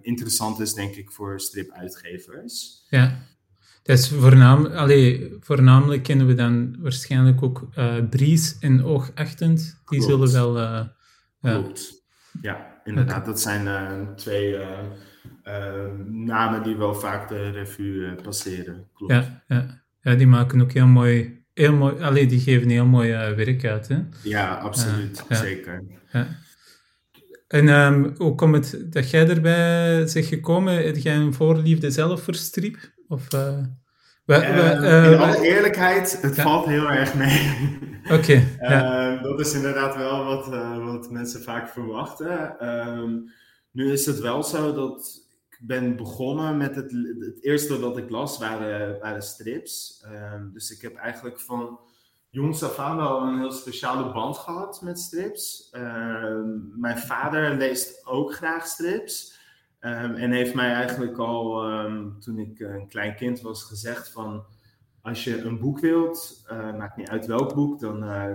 interessant 0.00 0.60
is, 0.60 0.74
denk 0.74 0.94
ik, 0.94 1.10
voor 1.10 1.40
stripuitgevers. 1.40 2.84
Ja. 2.88 3.18
Dus 3.82 4.08
voornaam, 4.08 4.66
allee, 4.66 5.36
voornamelijk 5.40 6.02
kennen 6.02 6.26
we 6.26 6.34
dan 6.34 6.76
waarschijnlijk 6.80 7.42
ook 7.42 7.68
uh, 7.78 7.96
Bries 8.10 8.58
en 8.58 8.84
Oogachtend. 8.84 9.80
Die 9.88 10.02
zullen 10.02 10.32
wel... 10.32 10.58
Uh, 10.58 10.80
Klopt. 11.40 12.02
Ja, 12.42 12.80
inderdaad. 12.84 13.24
Dat 13.24 13.40
zijn 13.40 14.08
twee 14.16 14.56
Ehm, 14.56 14.84
namen 16.06 16.62
die 16.62 16.76
wel 16.76 16.94
vaak 16.94 17.28
de 17.28 17.50
revue 17.50 17.94
uh, 17.94 18.22
passeren. 18.22 18.88
Klopt. 18.94 19.12
Ja, 19.12 19.42
ja. 19.48 19.82
ja, 20.00 20.14
die 20.14 20.26
maken 20.26 20.60
ook 20.60 20.72
heel 20.72 20.86
mooi, 20.86 21.44
heel 21.54 21.72
mooi 21.72 22.02
alleen 22.02 22.28
die 22.28 22.40
geven 22.40 22.68
heel 22.68 22.86
mooi 22.86 23.10
uh, 23.12 23.36
werk 23.36 23.64
uit. 23.64 23.88
Hè? 23.88 23.98
Ja, 24.22 24.54
absoluut, 24.54 25.24
zeker. 25.28 25.84
Ja. 26.12 26.26
En 27.48 27.68
um, 27.68 28.14
hoe 28.16 28.34
komt 28.34 28.70
het 28.70 28.92
dat 28.92 29.10
jij 29.10 29.28
erbij 29.28 30.06
zegt 30.06 30.28
gekomen? 30.28 30.84
Heb 30.84 30.96
jij 30.96 31.16
een 31.16 31.34
voorliefde 31.34 31.90
zelf 31.90 32.22
voor 32.22 32.34
strip? 32.34 32.76
Of, 33.08 33.34
uh, 33.34 33.58
we, 34.24 34.34
uh, 34.34 35.12
in 35.12 35.18
alle 35.18 35.40
eerlijkheid, 35.40 36.18
het 36.22 36.40
valt 36.40 36.66
heel 36.66 36.90
erg 36.90 37.14
mee. 37.14 37.50
Oké. 38.18 38.42
dat 39.22 39.40
is 39.40 39.54
inderdaad 39.54 39.96
wel 39.96 40.24
wat, 40.24 40.46
wat 40.82 41.10
mensen 41.10 41.42
vaak 41.42 41.68
verwachten. 41.68 42.56
Nu 43.70 43.92
is 43.92 44.06
het 44.06 44.20
wel 44.20 44.42
zo 44.42 44.74
dat 44.74 45.23
ben 45.66 45.96
begonnen 45.96 46.56
met 46.56 46.74
het, 46.74 46.90
het 47.18 47.42
eerste 47.44 47.80
dat 47.80 47.96
ik 47.96 48.10
las 48.10 48.38
waren, 48.38 49.22
strips. 49.22 50.04
Um, 50.34 50.52
dus 50.52 50.70
ik 50.70 50.82
heb 50.82 50.96
eigenlijk 50.96 51.40
van 51.40 51.78
jongs 52.30 52.62
af 52.62 52.78
aan 52.78 52.96
wel 52.96 53.22
een 53.22 53.38
heel 53.38 53.52
speciale 53.52 54.12
band 54.12 54.38
gehad 54.38 54.82
met 54.82 54.98
strips. 54.98 55.68
Ehm, 55.70 56.80
mijn 56.80 56.98
vader 56.98 57.56
leest 57.56 58.06
ook 58.06 58.34
graag 58.34 58.66
strips. 58.66 59.38
Um, 59.80 60.14
en 60.14 60.30
heeft 60.30 60.54
mij 60.54 60.72
eigenlijk 60.72 61.18
al 61.18 61.60
toen 62.20 62.38
ik 62.38 62.60
een 62.60 62.88
klein 62.88 63.16
kind 63.16 63.40
was 63.40 63.62
gezegd 63.62 64.10
van 64.10 64.44
als 65.04 65.24
je 65.24 65.42
een 65.42 65.58
boek 65.58 65.80
wilt, 65.80 66.44
uh, 66.52 66.76
maakt 66.76 66.96
niet 66.96 67.08
uit 67.08 67.26
welk 67.26 67.54
boek, 67.54 67.80
dan 67.80 68.04
uh, 68.04 68.32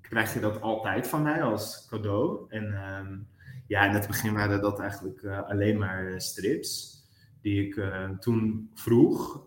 krijg 0.00 0.34
je 0.34 0.40
dat 0.40 0.60
altijd 0.60 1.06
van 1.08 1.22
mij 1.22 1.42
als 1.42 1.86
cadeau. 1.90 2.46
En 2.48 2.64
ja, 3.68 3.84
in 3.84 3.94
het 3.94 4.06
begin 4.06 4.34
waren 4.34 4.60
dat 4.60 4.80
eigenlijk 4.80 5.22
uh, 5.22 5.48
alleen 5.48 5.78
maar 5.78 6.20
strips 6.20 6.96
die 7.42 7.66
ik 7.66 7.80
toen 8.20 8.70
vroeg. 8.74 9.42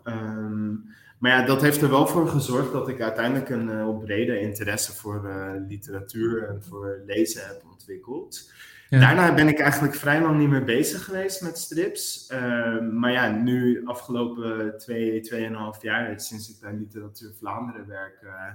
Maar 1.20 1.32
ja, 1.32 1.46
dat 1.46 1.62
heeft 1.62 1.82
er 1.82 1.90
wel 1.90 2.08
voor 2.08 2.28
gezorgd 2.28 2.72
dat 2.72 2.88
ik 2.90 3.02
uiteindelijk 3.02 3.50
een 3.50 3.70
uh, 3.70 3.98
brede 3.98 4.40
interesse 4.40 4.94
voor 4.94 5.26
uh, 5.26 5.52
literatuur 5.68 6.50
en 6.50 6.64
voor 6.64 7.02
lezen 7.06 7.48
heb 7.48 7.64
ontwikkeld. 7.72 8.52
Daarna 9.00 9.34
ben 9.34 9.48
ik 9.48 9.60
eigenlijk 9.60 9.96
vrijwel 9.96 10.34
niet 10.34 10.50
meer 10.50 10.64
bezig 10.64 11.04
geweest 11.04 11.42
met 11.42 11.58
strips. 11.58 12.30
Uh, 12.32 12.80
maar 12.92 13.12
ja, 13.12 13.30
nu 13.30 13.86
afgelopen 13.86 14.78
twee, 14.78 15.22
tweeënhalf 15.22 15.82
jaar, 15.82 16.20
sinds 16.20 16.50
ik 16.50 16.60
bij 16.62 16.74
Literatuur 16.74 17.34
Vlaanderen 17.38 17.88
werk, 17.88 18.22
eh, 18.22 18.52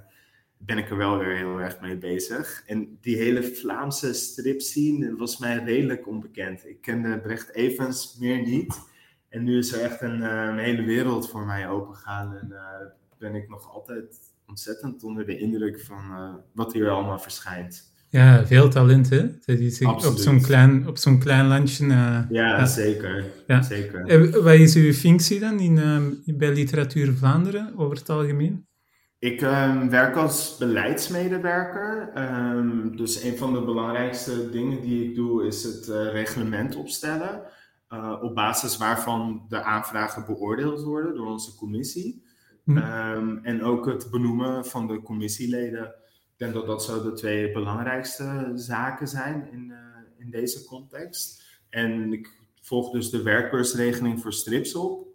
ben 0.58 0.78
ik 0.78 0.90
er 0.90 0.96
wel 0.96 1.18
weer 1.18 1.36
heel 1.36 1.60
erg 1.60 1.80
mee 1.80 1.96
bezig. 1.96 2.62
En 2.66 2.98
die 3.00 3.16
hele 3.16 3.42
Vlaamse 3.42 4.12
stripscene 4.12 5.16
was 5.16 5.38
mij 5.38 5.64
redelijk 5.64 6.08
onbekend. 6.08 6.66
Ik 6.66 6.80
kende 6.80 7.20
Brecht 7.20 7.54
Evans 7.54 8.16
meer 8.20 8.42
niet. 8.42 8.80
En 9.28 9.44
nu 9.44 9.58
is 9.58 9.72
er 9.72 9.80
echt 9.80 10.00
een, 10.00 10.22
eh, 10.22 10.44
een 10.44 10.58
hele 10.58 10.82
wereld 10.82 11.30
voor 11.30 11.46
mij 11.46 11.68
opengegaan. 11.68 12.36
En 12.36 12.48
uh, 12.50 12.58
ben 13.18 13.34
ik 13.34 13.48
nog 13.48 13.74
altijd 13.74 14.16
ontzettend 14.46 15.04
onder 15.04 15.26
de 15.26 15.38
indruk 15.38 15.80
van 15.80 16.10
uh, 16.10 16.34
wat 16.52 16.72
hier 16.72 16.90
allemaal 16.90 17.18
verschijnt. 17.18 17.94
Ja, 18.08 18.46
veel 18.46 18.68
talent, 18.68 19.10
hè? 19.10 19.22
op 19.86 20.16
zo'n 20.16 20.40
klein, 20.40 20.86
op 20.86 20.98
zo'n 20.98 21.18
klein 21.18 21.46
landje. 21.46 21.86
ja, 21.86 22.26
ja, 22.30 22.66
zeker. 22.66 23.24
Ja. 23.46 23.62
zeker. 23.62 24.06
En 24.06 24.42
wat 24.42 24.54
is 24.54 24.74
uw 24.74 24.92
functie 24.92 25.40
dan 25.40 25.60
in, 25.60 25.74
bij 26.36 26.52
Literatuur 26.52 27.12
Vlaanderen 27.12 27.72
over 27.76 27.96
het 27.96 28.08
algemeen? 28.08 28.66
Ik 29.18 29.40
um, 29.40 29.90
werk 29.90 30.16
als 30.16 30.56
beleidsmedewerker. 30.56 32.12
Um, 32.18 32.96
dus 32.96 33.22
een 33.22 33.36
van 33.36 33.52
de 33.52 33.64
belangrijkste 33.64 34.50
dingen 34.50 34.80
die 34.80 35.08
ik 35.08 35.14
doe 35.14 35.46
is 35.46 35.62
het 35.62 35.86
reglement 36.12 36.76
opstellen. 36.76 37.42
Uh, 37.90 38.18
op 38.22 38.34
basis 38.34 38.76
waarvan 38.76 39.46
de 39.48 39.62
aanvragen 39.62 40.26
beoordeeld 40.26 40.82
worden 40.82 41.14
door 41.14 41.26
onze 41.26 41.56
commissie. 41.56 42.24
Hm. 42.64 42.76
Um, 42.76 43.44
en 43.44 43.62
ook 43.62 43.86
het 43.86 44.08
benoemen 44.10 44.66
van 44.66 44.86
de 44.86 45.02
commissieleden. 45.02 45.84
Ik 45.84 46.34
denk 46.36 46.54
dat 46.54 46.66
dat 46.66 46.84
zo 46.84 47.02
de 47.02 47.12
twee 47.12 47.52
belangrijkste 47.52 48.52
zaken 48.54 49.08
zijn 49.08 49.48
in, 49.52 49.68
uh, 49.68 49.76
in 50.18 50.30
deze 50.30 50.64
context. 50.64 51.42
En 51.70 52.12
ik 52.12 52.40
volg 52.60 52.90
dus 52.92 53.10
de 53.10 53.22
werkbeursregeling 53.22 54.20
voor 54.20 54.32
strips 54.32 54.74
op. 54.74 55.08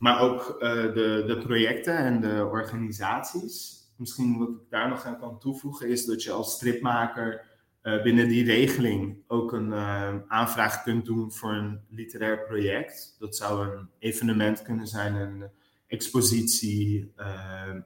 Maar 0.00 0.20
ook 0.20 0.56
uh, 0.58 0.70
de, 0.94 1.24
de 1.26 1.38
projecten 1.38 1.96
en 1.96 2.20
de 2.20 2.48
organisaties. 2.50 3.78
Misschien 3.96 4.38
wat 4.38 4.48
ik 4.48 4.70
daar 4.70 4.88
nog 4.88 5.04
aan 5.04 5.18
kan 5.18 5.38
toevoegen 5.38 5.88
is 5.88 6.04
dat 6.04 6.22
je 6.22 6.30
als 6.30 6.54
stripmaker 6.54 7.44
uh, 7.82 8.02
binnen 8.02 8.28
die 8.28 8.44
regeling 8.44 9.16
ook 9.26 9.52
een 9.52 9.68
uh, 9.68 10.14
aanvraag 10.28 10.82
kunt 10.82 11.04
doen 11.04 11.32
voor 11.32 11.52
een 11.52 11.80
literair 11.88 12.44
project. 12.44 13.16
Dat 13.18 13.36
zou 13.36 13.68
een 13.68 13.88
evenement 13.98 14.62
kunnen 14.62 14.86
zijn, 14.86 15.14
een 15.14 15.44
expositie, 15.86 17.12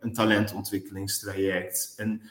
een 0.00 0.12
talentontwikkelingstraject, 0.12 1.94
een 1.96 2.22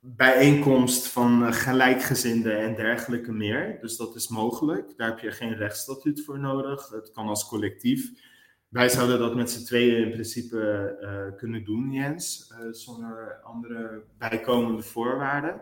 bijeenkomst 0.00 1.06
van 1.06 1.54
gelijkgezinden 1.54 2.58
en 2.58 2.74
dergelijke 2.74 3.32
meer. 3.32 3.78
Dus 3.80 3.96
dat 3.96 4.14
is 4.14 4.28
mogelijk. 4.28 4.92
Daar 4.96 5.08
heb 5.08 5.18
je 5.18 5.30
geen 5.30 5.54
rechtsstatuut 5.54 6.24
voor 6.24 6.38
nodig. 6.38 6.88
Het 6.88 7.10
kan 7.10 7.28
als 7.28 7.48
collectief. 7.48 8.30
Wij 8.72 8.88
zouden 8.88 9.18
dat 9.18 9.34
met 9.34 9.50
z'n 9.50 9.64
tweeën 9.64 10.04
in 10.04 10.10
principe 10.10 10.96
uh, 11.02 11.38
kunnen 11.38 11.64
doen, 11.64 11.90
Jens, 11.90 12.52
uh, 12.52 12.72
zonder 12.72 13.40
andere 13.42 14.02
bijkomende 14.18 14.82
voorwaarden. 14.82 15.60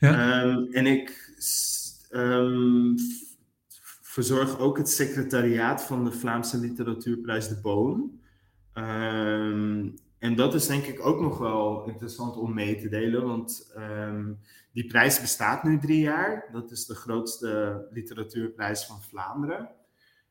Ja. 0.00 0.42
Um, 0.42 0.72
en 0.72 0.86
ik 0.86 1.34
um, 2.10 2.94
verzorg 4.02 4.58
ook 4.58 4.78
het 4.78 4.88
secretariaat 4.88 5.82
van 5.82 6.04
de 6.04 6.12
Vlaamse 6.12 6.58
Literatuurprijs 6.58 7.48
De 7.48 7.60
Boom. 7.60 8.20
Um, 8.74 9.94
en 10.18 10.34
dat 10.34 10.54
is 10.54 10.66
denk 10.66 10.84
ik 10.84 11.06
ook 11.06 11.20
nog 11.20 11.38
wel 11.38 11.84
interessant 11.86 12.36
om 12.36 12.54
mee 12.54 12.76
te 12.76 12.88
delen, 12.88 13.26
want 13.26 13.74
die 14.72 14.86
prijs 14.86 15.20
bestaat 15.20 15.64
nu 15.64 15.78
drie 15.78 16.00
jaar. 16.00 16.48
Dat 16.52 16.70
is 16.70 16.86
de 16.86 16.94
grootste 16.94 17.82
literatuurprijs 17.90 18.86
van 18.86 19.02
Vlaanderen. 19.02 19.70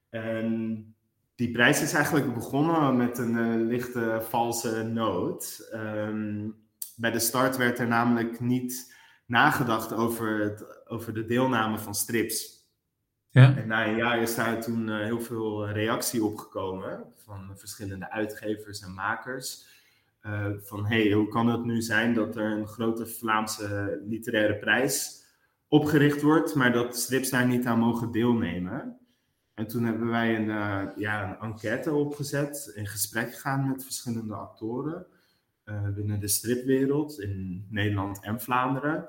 En 0.09 0.95
die 1.41 1.51
prijs 1.51 1.81
is 1.81 1.93
eigenlijk 1.93 2.33
begonnen 2.33 2.97
met 2.97 3.17
een 3.17 3.35
uh, 3.35 3.67
lichte 3.67 4.21
valse 4.29 4.83
noot. 4.83 5.69
Um, 5.73 6.55
bij 6.95 7.11
de 7.11 7.19
start 7.19 7.57
werd 7.57 7.79
er 7.79 7.87
namelijk 7.87 8.39
niet 8.39 8.95
nagedacht 9.25 9.93
over, 9.93 10.39
het, 10.39 10.87
over 10.87 11.13
de 11.13 11.25
deelname 11.25 11.79
van 11.79 11.95
strips. 11.95 12.69
Ja. 13.29 13.55
En 13.55 13.67
na 13.67 13.87
een 13.87 13.95
jaar 13.95 14.21
is 14.21 14.35
daar 14.35 14.61
toen 14.61 14.87
uh, 14.87 14.99
heel 14.99 15.21
veel 15.21 15.69
reactie 15.69 16.23
op 16.23 16.37
gekomen 16.37 17.03
van 17.17 17.51
verschillende 17.55 18.11
uitgevers 18.11 18.81
en 18.81 18.93
makers. 18.93 19.65
Uh, 20.25 20.45
van 20.57 20.85
hey, 20.85 21.11
hoe 21.11 21.27
kan 21.27 21.47
het 21.47 21.63
nu 21.63 21.81
zijn 21.81 22.13
dat 22.13 22.35
er 22.35 22.51
een 22.51 22.67
grote 22.67 23.07
Vlaamse 23.07 24.01
literaire 24.07 24.55
prijs 24.55 25.23
opgericht 25.67 26.21
wordt, 26.21 26.55
maar 26.55 26.71
dat 26.73 26.97
strips 26.97 27.29
daar 27.29 27.47
niet 27.47 27.65
aan 27.65 27.79
mogen 27.79 28.11
deelnemen? 28.11 29.00
En 29.61 29.67
toen 29.67 29.83
hebben 29.83 30.09
wij 30.09 30.35
een, 30.35 30.47
uh, 30.47 30.81
ja, 30.95 31.29
een 31.29 31.47
enquête 31.49 31.93
opgezet, 31.93 32.71
in 32.75 32.87
gesprek 32.87 33.33
gegaan 33.33 33.67
met 33.67 33.83
verschillende 33.83 34.33
actoren 34.33 35.05
uh, 35.65 35.87
binnen 35.95 36.19
de 36.19 36.27
stripwereld 36.27 37.19
in 37.19 37.65
Nederland 37.69 38.23
en 38.23 38.41
Vlaanderen. 38.41 39.07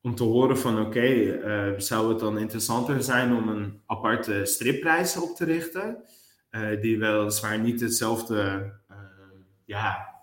Om 0.00 0.14
te 0.14 0.22
horen 0.22 0.58
van 0.58 0.80
oké, 0.80 1.06
uh, 1.06 1.78
zou 1.78 2.08
het 2.08 2.18
dan 2.18 2.38
interessanter 2.38 3.02
zijn 3.02 3.34
om 3.34 3.48
een 3.48 3.80
aparte 3.86 4.44
stripprijs 4.44 5.16
op 5.16 5.36
te 5.36 5.44
richten? 5.44 5.96
die 6.80 6.98
weliswaar 6.98 7.58
niet 7.58 7.80
hetzelfde, 7.80 8.70
ja, 9.64 10.14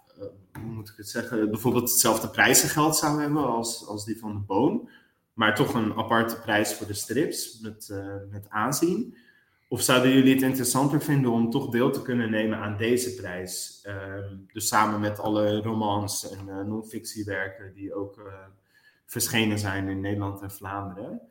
hoe 0.54 0.72
moet 0.72 0.90
ik 0.90 0.98
het 0.98 1.10
zeggen, 1.10 1.50
bijvoorbeeld 1.50 1.90
hetzelfde 1.90 2.30
prijzengeld 2.30 2.96
zou 2.96 3.22
hebben 3.22 3.46
als, 3.48 3.88
als 3.88 4.06
die 4.06 4.20
van 4.20 4.34
de 4.34 4.40
Boon. 4.40 4.90
Maar 5.34 5.56
toch 5.56 5.74
een 5.74 5.94
aparte 5.94 6.40
prijs 6.40 6.74
voor 6.74 6.88
de 6.88 6.94
strips 6.94 7.60
met, 7.60 7.94
met 8.32 8.50
aanzien. 8.50 9.16
Of 9.72 9.82
zouden 9.82 10.12
jullie 10.14 10.34
het 10.34 10.42
interessanter 10.42 11.02
vinden 11.02 11.32
om 11.32 11.50
toch 11.50 11.70
deel 11.70 11.92
te 11.92 12.02
kunnen 12.02 12.30
nemen 12.30 12.58
aan 12.58 12.78
deze 12.78 13.16
prijs? 13.16 13.82
Ehm, 13.84 14.36
dus 14.54 14.68
samen 14.68 15.00
met 15.00 15.20
alle 15.20 15.62
romans 15.62 16.30
en 16.30 16.48
uh, 16.48 16.62
non-fictiewerken 16.62 17.74
die 17.74 17.94
ook 17.94 18.18
uh, 18.18 18.26
verschenen 19.06 19.60
zijn 19.60 19.88
in 19.88 20.02
Nederland 20.02 20.42
en 20.42 20.52
Vlaanderen. 20.52 21.22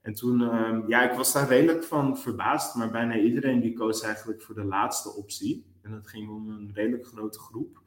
En 0.00 0.12
toen, 0.12 0.40
uh, 0.40 0.78
ja, 0.86 1.10
ik 1.10 1.16
was 1.16 1.32
daar 1.32 1.48
redelijk 1.48 1.84
van 1.84 2.18
verbaasd, 2.18 2.74
maar 2.74 2.90
bijna 2.90 3.16
iedereen 3.16 3.60
die 3.60 3.72
koos 3.72 4.02
eigenlijk 4.02 4.42
voor 4.42 4.54
de 4.54 4.64
laatste 4.64 5.14
optie. 5.14 5.66
En 5.82 5.90
dat 5.90 6.08
ging 6.08 6.28
om 6.28 6.48
een 6.48 6.70
redelijk 6.74 7.06
grote 7.06 7.38
groep. 7.38 7.82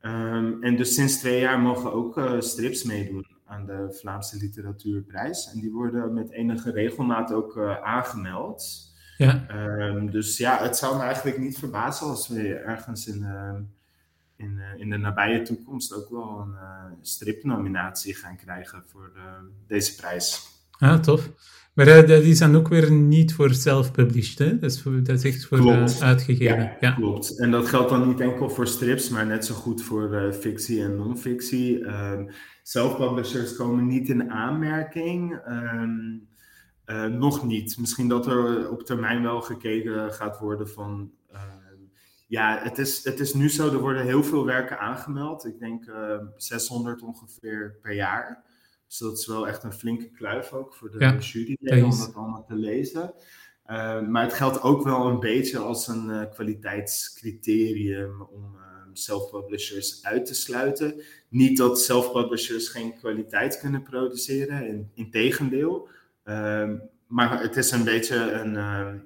Um, 0.00 0.62
en 0.62 0.76
dus 0.76 0.94
sinds 0.94 1.18
twee 1.18 1.40
jaar 1.40 1.60
mogen 1.60 1.92
ook 1.92 2.18
uh, 2.18 2.40
strips 2.40 2.82
meedoen 2.82 3.26
aan 3.44 3.66
de 3.66 3.96
Vlaamse 4.00 4.36
Literatuurprijs. 4.36 5.50
En 5.52 5.60
die 5.60 5.72
worden 5.72 6.14
met 6.14 6.30
enige 6.30 6.70
regelmaat 6.70 7.32
ook 7.32 7.58
aangemeld. 7.82 8.94
Ja. 9.16 9.46
Um, 9.78 10.10
dus 10.10 10.36
ja, 10.36 10.62
het 10.62 10.76
zou 10.76 10.96
me 10.96 11.02
eigenlijk 11.02 11.38
niet 11.38 11.58
verbazen 11.58 12.06
als 12.06 12.28
we 12.28 12.54
ergens 12.54 13.06
in, 13.06 13.22
uh, 13.22 13.54
in, 14.36 14.56
uh, 14.56 14.80
in 14.80 14.90
de 14.90 14.96
nabije 14.96 15.42
toekomst 15.42 15.94
ook 15.94 16.10
wel 16.10 16.40
een 16.40 16.54
uh, 16.54 16.84
stripnominatie 17.00 18.14
gaan 18.14 18.36
krijgen 18.36 18.82
voor 18.86 19.12
deze 19.66 19.94
prijs. 19.94 20.54
Ah, 20.70 20.98
tof. 20.98 21.30
Maar 21.74 22.06
die 22.06 22.34
zijn 22.34 22.56
ook 22.56 22.68
weer 22.68 22.92
niet 22.92 23.34
voor 23.34 23.54
self-published, 23.54 24.38
hè? 24.38 24.58
Dat 24.58 24.70
is, 24.70 24.82
voor, 24.82 25.02
dat 25.02 25.16
is 25.16 25.24
echt 25.24 25.46
voor 25.46 25.88
uitgegeven. 26.00 26.58
Ja, 26.58 26.76
ja, 26.80 26.92
klopt. 26.92 27.38
En 27.38 27.50
dat 27.50 27.68
geldt 27.68 27.90
dan 27.90 28.08
niet 28.08 28.20
enkel 28.20 28.50
voor 28.50 28.66
strips, 28.66 29.08
maar 29.08 29.26
net 29.26 29.44
zo 29.44 29.54
goed 29.54 29.82
voor 29.82 30.32
fictie 30.32 30.82
en 30.82 30.96
non-fictie. 30.96 31.86
Um, 31.86 32.30
self-publishers 32.62 33.56
komen 33.56 33.86
niet 33.86 34.08
in 34.08 34.30
aanmerking. 34.30 35.40
Um, 35.48 36.28
nog 37.08 37.44
niet. 37.44 37.78
Misschien 37.78 38.08
dat 38.08 38.26
er 38.26 38.70
op 38.70 38.82
termijn 38.82 39.22
wel 39.22 39.40
gekeken 39.40 40.12
gaat 40.12 40.38
worden 40.38 40.68
van 40.68 41.12
ja, 42.26 42.60
het 42.62 42.78
is, 42.78 43.04
het 43.04 43.20
is 43.20 43.34
nu 43.34 43.50
zo, 43.50 43.72
er 43.72 43.80
worden 43.80 44.04
heel 44.04 44.24
veel 44.24 44.44
werken 44.44 44.78
aangemeld. 44.78 45.46
Ik 45.46 45.58
denk 45.58 45.86
uh, 45.86 46.14
eh, 46.14 46.20
600 46.36 47.02
ongeveer 47.02 47.78
per 47.82 47.92
jaar. 47.92 48.44
Dus 48.86 48.98
dat 48.98 49.18
is 49.18 49.26
wel 49.26 49.48
echt 49.48 49.62
een 49.62 49.72
flinke 49.72 50.10
kluif 50.10 50.52
ook 50.52 50.74
voor 50.74 50.90
de 50.90 50.98
ja, 50.98 51.16
juryleden 51.16 51.84
om 51.84 51.98
dat 51.98 52.14
allemaal 52.14 52.44
te 52.44 52.54
lezen. 52.54 53.14
Maar 54.08 54.22
het 54.22 54.32
geldt 54.32 54.62
ook 54.62 54.84
wel 54.84 55.06
een 55.06 55.20
beetje 55.20 55.58
als 55.58 55.88
een 55.88 56.28
kwaliteitscriterium 56.30 58.22
om 58.22 58.56
self-publishers 58.92 60.04
uit 60.04 60.26
te 60.26 60.34
sluiten. 60.34 61.02
Niet 61.28 61.56
dat 61.56 61.80
self-publishers 61.80 62.68
geen 62.68 62.94
kwaliteit 62.94 63.58
kunnen 63.58 63.82
produceren, 63.82 64.66
in, 64.66 64.90
in 64.94 65.10
tegendeel. 66.26 66.90
maar 67.06 67.40
het 67.40 67.56
is 67.56 67.70
een 67.70 67.84
beetje 67.84 68.32
een, 68.32 68.52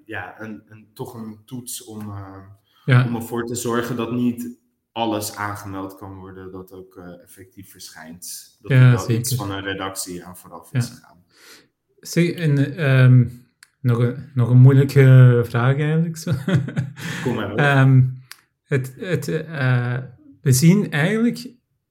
ja, 0.05 0.41
een, 0.41 0.63
een, 0.69 0.89
toch 0.95 1.15
een 1.15 1.39
toets 1.45 1.85
om 1.85 2.13
ja. 2.85 3.05
Om 3.07 3.15
ervoor 3.15 3.47
te 3.47 3.55
zorgen 3.55 3.97
dat 3.97 4.13
niet 4.13 4.59
alles 4.93 5.37
aangemeld 5.37 5.97
kan 5.97 6.15
worden, 6.15 6.53
dat 6.53 6.73
ook 6.73 6.97
uh, 6.97 7.23
effectief 7.23 7.71
verschijnt. 7.71 8.57
Dat 8.61 8.71
er 8.71 8.91
wel 8.91 9.11
iets 9.11 9.35
van 9.35 9.51
een 9.51 9.63
redactie 9.63 10.25
aan 10.25 10.37
vooraf 10.37 10.73
is 10.73 10.89
gegaan. 10.89 11.25
Zeg, 12.01 12.31
en 12.31 12.85
um, 12.91 13.47
nog, 13.81 13.99
een, 13.99 14.31
nog 14.35 14.49
een 14.49 14.59
moeilijke 14.59 15.41
vraag 15.45 15.77
eigenlijk. 15.77 16.17
Zo. 16.17 16.33
Kom 17.25 17.35
maar. 17.35 17.81
Um, 17.81 18.23
het, 18.65 18.95
het, 18.99 19.29
uh, 19.29 19.99
we 20.41 20.53
zien 20.53 20.91
eigenlijk, 20.91 21.51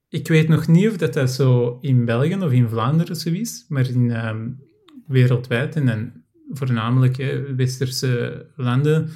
ik 0.09 0.27
weet 0.27 0.47
nog 0.47 0.67
niet 0.67 0.87
of 0.87 0.97
dat, 0.97 1.13
dat 1.13 1.31
zo 1.31 1.77
in 1.81 2.05
België 2.05 2.35
of 2.35 2.51
in 2.51 2.69
Vlaanderen 2.69 3.15
zo 3.15 3.29
is, 3.29 3.65
maar 3.67 3.89
in 3.89 4.25
um, 4.27 4.63
wereldwijd 5.09 5.75
en, 5.75 6.23
voornamelijk 6.49 7.15
westerse 7.55 8.45
landen 8.55 9.09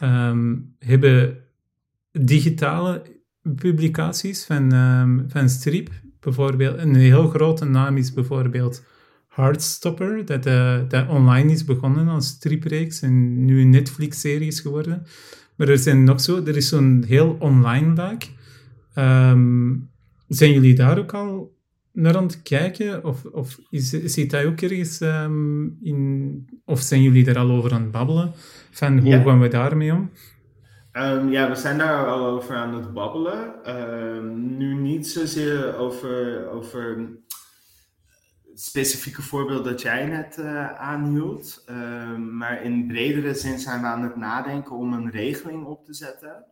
um, 0.00 0.74
hebben 0.78 1.36
digitale 2.12 3.02
publicaties 3.54 4.44
van, 4.44 4.72
um, 4.72 5.24
van 5.28 5.48
strip. 5.48 5.90
Bijvoorbeeld, 6.20 6.78
een 6.78 6.94
heel 6.94 7.28
grote 7.28 7.64
naam 7.64 7.96
is 7.96 8.12
bijvoorbeeld 8.12 8.84
Heartstopper, 9.28 10.24
dat, 10.24 10.46
uh, 10.46 10.80
dat 10.88 11.08
online 11.08 11.52
is 11.52 11.64
begonnen 11.64 12.08
als 12.08 12.26
stripreeks 12.26 13.02
en 13.02 13.44
nu 13.44 13.60
een 13.60 13.70
Netflix-serie 13.70 14.46
is 14.46 14.60
geworden. 14.60 15.02
Maar 15.56 15.68
er 15.68 15.78
zijn 15.78 16.04
nog 16.04 16.20
zo, 16.20 16.44
er 16.44 16.56
is 16.56 16.68
zo'n 16.68 17.04
heel 17.06 17.36
online 17.38 17.94
laag. 17.94 18.34
Um, 19.32 19.90
zijn 20.28 20.52
jullie 20.52 20.74
daar 20.74 20.98
ook 20.98 21.14
al 21.14 21.55
naar 21.96 22.16
aan 22.16 22.22
het 22.22 22.42
kijken? 22.42 23.04
Of, 23.04 23.24
of 23.24 23.58
is, 23.70 23.90
zit 23.90 24.30
dat 24.30 24.44
ook 24.44 24.60
ergens 24.60 25.00
um, 25.00 25.78
in... 25.82 26.60
Of 26.64 26.80
zijn 26.80 27.02
jullie 27.02 27.24
daar 27.24 27.38
al 27.38 27.50
over 27.50 27.72
aan 27.72 27.82
het 27.82 27.90
babbelen? 27.90 28.32
Van 28.70 28.98
hoe 28.98 29.22
gaan 29.22 29.40
we 29.40 29.48
daarmee 29.48 29.92
om? 29.92 30.10
Um, 30.92 31.30
ja, 31.30 31.48
we 31.48 31.54
zijn 31.54 31.78
daar 31.78 32.06
al 32.06 32.26
over 32.26 32.54
aan 32.54 32.74
het 32.74 32.92
babbelen. 32.92 33.70
Um, 33.76 34.56
nu 34.56 34.74
niet 34.74 35.08
zozeer 35.08 35.76
over, 35.76 36.48
over 36.48 36.98
het 38.50 38.60
specifieke 38.60 39.22
voorbeeld 39.22 39.64
dat 39.64 39.82
jij 39.82 40.06
net 40.06 40.36
uh, 40.38 40.72
aanhield. 40.72 41.64
Um, 41.70 42.36
maar 42.36 42.62
in 42.62 42.86
bredere 42.86 43.34
zin 43.34 43.58
zijn 43.58 43.80
we 43.80 43.86
aan 43.86 44.02
het 44.02 44.16
nadenken 44.16 44.76
om 44.76 44.92
een 44.92 45.10
regeling 45.10 45.64
op 45.64 45.84
te 45.84 45.94
zetten. 45.94 46.44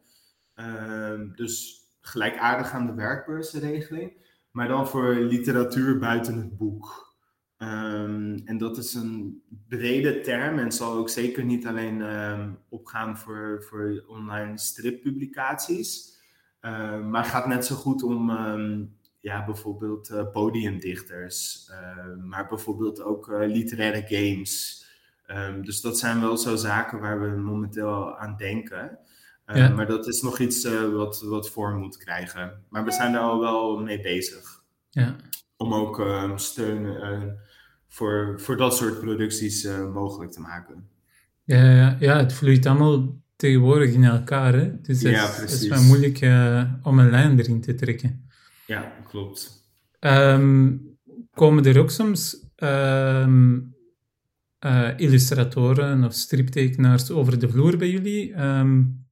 dus 1.35 1.83
gelijkaardig 2.00 2.72
aan 2.72 2.87
de 2.87 2.94
werkbeursregeling. 2.94 4.24
Maar 4.55 4.69
dan 4.69 4.88
voor 4.88 5.14
literatuur 5.14 5.99
buiten 5.99 6.37
het 6.37 6.57
boek. 6.57 7.14
Um, 7.59 8.43
en 8.45 8.59
dat 8.59 8.77
is 8.77 8.95
een 8.95 9.43
brede 9.69 10.21
term 10.21 10.59
en 10.59 10.73
zal 10.73 10.93
ook 10.93 11.09
zeker 11.09 11.45
niet 11.45 11.67
alleen 11.67 12.01
um, 12.01 12.59
opgaan 12.69 13.19
voor, 13.19 13.64
voor 13.69 14.05
online 14.07 14.59
strippublicaties. 14.59 16.19
Um, 16.61 17.11
maar 17.11 17.25
gaat 17.25 17.47
net 17.47 17.67
zo 17.67 17.75
goed 17.75 18.03
om 18.03 18.31
ja, 19.21 19.45
bijvoorbeeld 19.45 20.11
uh, 20.11 20.31
podiumdichters, 20.31 21.71
maar 22.25 22.47
bijvoorbeeld 22.49 23.03
ook 23.03 23.29
uh, 23.29 23.47
literaire 23.47 24.05
games. 24.07 24.85
dus 25.62 25.81
dat 25.81 25.99
zijn 25.99 26.21
wel 26.21 26.37
zo 26.37 26.57
zaken 26.57 27.01
waar 27.01 27.21
we 27.21 27.40
momenteel 27.40 28.17
aan 28.19 28.37
denken. 28.37 28.99
Ja. 29.46 29.68
Maar 29.68 29.87
dat 29.87 30.07
is 30.07 30.22
nog 30.22 30.38
iets 30.38 30.64
uh, 30.64 30.92
wat, 30.92 31.22
wat 31.22 31.50
vorm 31.50 31.78
moet 31.78 31.96
krijgen. 31.96 32.52
Maar 32.68 32.85
we 32.85 32.92
zijn 32.92 33.14
er 33.14 33.20
al 33.20 33.40
wel 33.40 33.78
mee 33.78 34.00
bezig. 34.00 34.62
Ja. 34.90 35.16
Om 35.57 35.74
ook 35.74 36.02
steun 36.37 36.96
voor, 37.88 38.40
voor 38.40 38.57
dat 38.57 38.76
soort 38.76 39.00
producties 39.00 39.68
mogelijk 39.92 40.33
te 40.33 40.40
maken. 40.40 40.88
Ja, 41.44 41.70
ja, 41.70 41.96
ja, 42.00 42.16
het 42.16 42.33
vloeit 42.33 42.66
allemaal 42.66 43.22
tegenwoordig 43.37 43.92
in 43.92 44.04
elkaar. 44.04 44.54
Hè? 44.54 44.80
Dus 44.80 45.02
het, 45.02 45.12
ja, 45.12 45.30
het 45.30 45.50
is 45.50 45.68
wel 45.68 45.83
moeilijk 45.83 46.20
uh, 46.20 46.72
om 46.83 46.98
een 46.98 47.11
lijn 47.11 47.38
erin 47.38 47.61
te 47.61 47.74
trekken. 47.74 48.28
Ja, 48.66 48.92
klopt. 49.09 49.68
Um, 50.00 50.96
komen 51.33 51.64
er 51.64 51.78
ook 51.78 51.90
soms 51.90 52.46
um, 52.57 53.74
uh, 54.61 54.90
illustratoren 54.96 56.04
of 56.04 56.12
striptekenaars 56.12 57.11
over 57.11 57.38
de 57.38 57.48
vloer 57.48 57.76
bij 57.76 57.90
jullie? 57.90 58.42
Um, 58.42 59.04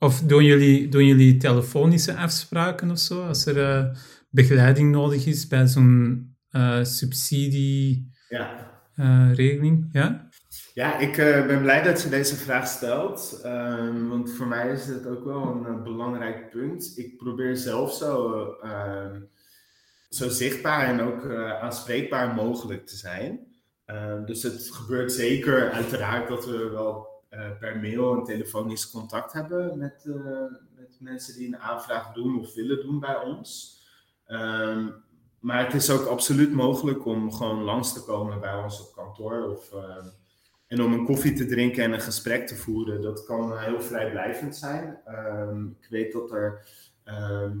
of 0.00 0.20
doen 0.20 0.44
jullie, 0.44 0.88
doen 0.88 1.06
jullie 1.06 1.36
telefonische 1.36 2.16
afspraken 2.16 2.90
of 2.90 2.98
zo? 2.98 3.26
Als 3.26 3.46
er 3.46 3.90
begeleiding 4.30 4.90
nodig 4.92 5.26
is 5.26 5.46
bij 5.46 5.66
zo'n 5.66 6.36
subsidie 6.82 8.10
ja. 8.28 8.70
Uh, 8.96 9.34
regeling. 9.34 9.88
Ja? 9.92 10.28
Ja, 10.74 10.98
ik 10.98 11.16
uh, 11.16 11.46
ben 11.46 11.62
blij 11.62 11.82
dat 11.82 12.02
je 12.02 12.08
deze 12.08 12.36
vraag 12.36 12.66
stelt. 12.66 13.40
Um, 13.46 14.08
want 14.08 14.32
voor 14.32 14.46
mij 14.46 14.72
is 14.72 14.86
het 14.86 15.06
ook 15.06 15.24
wel 15.24 15.42
een 15.42 15.76
uh, 15.76 15.82
belangrijk 15.82 16.50
punt. 16.50 16.92
Ik 16.96 17.16
probeer 17.16 17.56
zelf 17.56 17.92
zo, 17.92 18.44
ehm, 18.62 19.20
zo 20.08 20.28
zichtbaar 20.28 20.84
en 20.84 21.00
ook 21.00 21.30
aanspreekbaar 21.60 22.34
mogelijk 22.34 22.86
te 22.86 22.96
zijn. 22.96 23.40
Ehm, 23.84 24.24
dus 24.24 24.42
het 24.42 24.70
gebeurt 24.72 25.12
zeker 25.12 25.70
uiteraard 25.70 26.28
dat 26.28 26.46
we 26.46 26.68
wel 26.68 27.08
per 27.30 27.78
mail 27.80 28.14
en 28.14 28.24
telefonisch 28.24 28.90
contact 28.90 29.32
hebben 29.32 29.78
met, 29.78 30.04
met 30.76 30.96
mensen 31.00 31.34
die 31.34 31.46
een 31.46 31.58
aanvraag 31.58 32.12
doen 32.12 32.40
of 32.40 32.54
willen 32.54 32.80
doen 32.82 33.00
bij 33.00 33.16
ons 33.16 33.78
maar 35.40 35.64
het 35.64 35.74
is 35.74 35.90
ook 35.90 36.06
absoluut 36.06 36.52
mogelijk 36.52 37.06
om 37.06 37.32
gewoon 37.32 37.62
langs 37.62 37.92
te 37.92 38.04
komen 38.04 38.40
bij 38.40 38.54
ons 38.54 38.80
op 38.80 38.94
kantoor. 38.94 39.42
Of, 39.42 39.72
uh, 39.72 39.96
en 40.66 40.82
om 40.82 40.92
een 40.92 41.04
koffie 41.04 41.32
te 41.32 41.46
drinken 41.46 41.84
en 41.84 41.92
een 41.92 42.00
gesprek 42.00 42.46
te 42.46 42.56
voeren. 42.56 43.02
Dat 43.02 43.24
kan 43.24 43.58
heel 43.58 43.80
vrijblijvend 43.80 44.56
zijn. 44.56 44.98
Um, 45.08 45.76
ik 45.80 45.88
weet 45.90 46.12
dat 46.12 46.30
er 46.30 46.66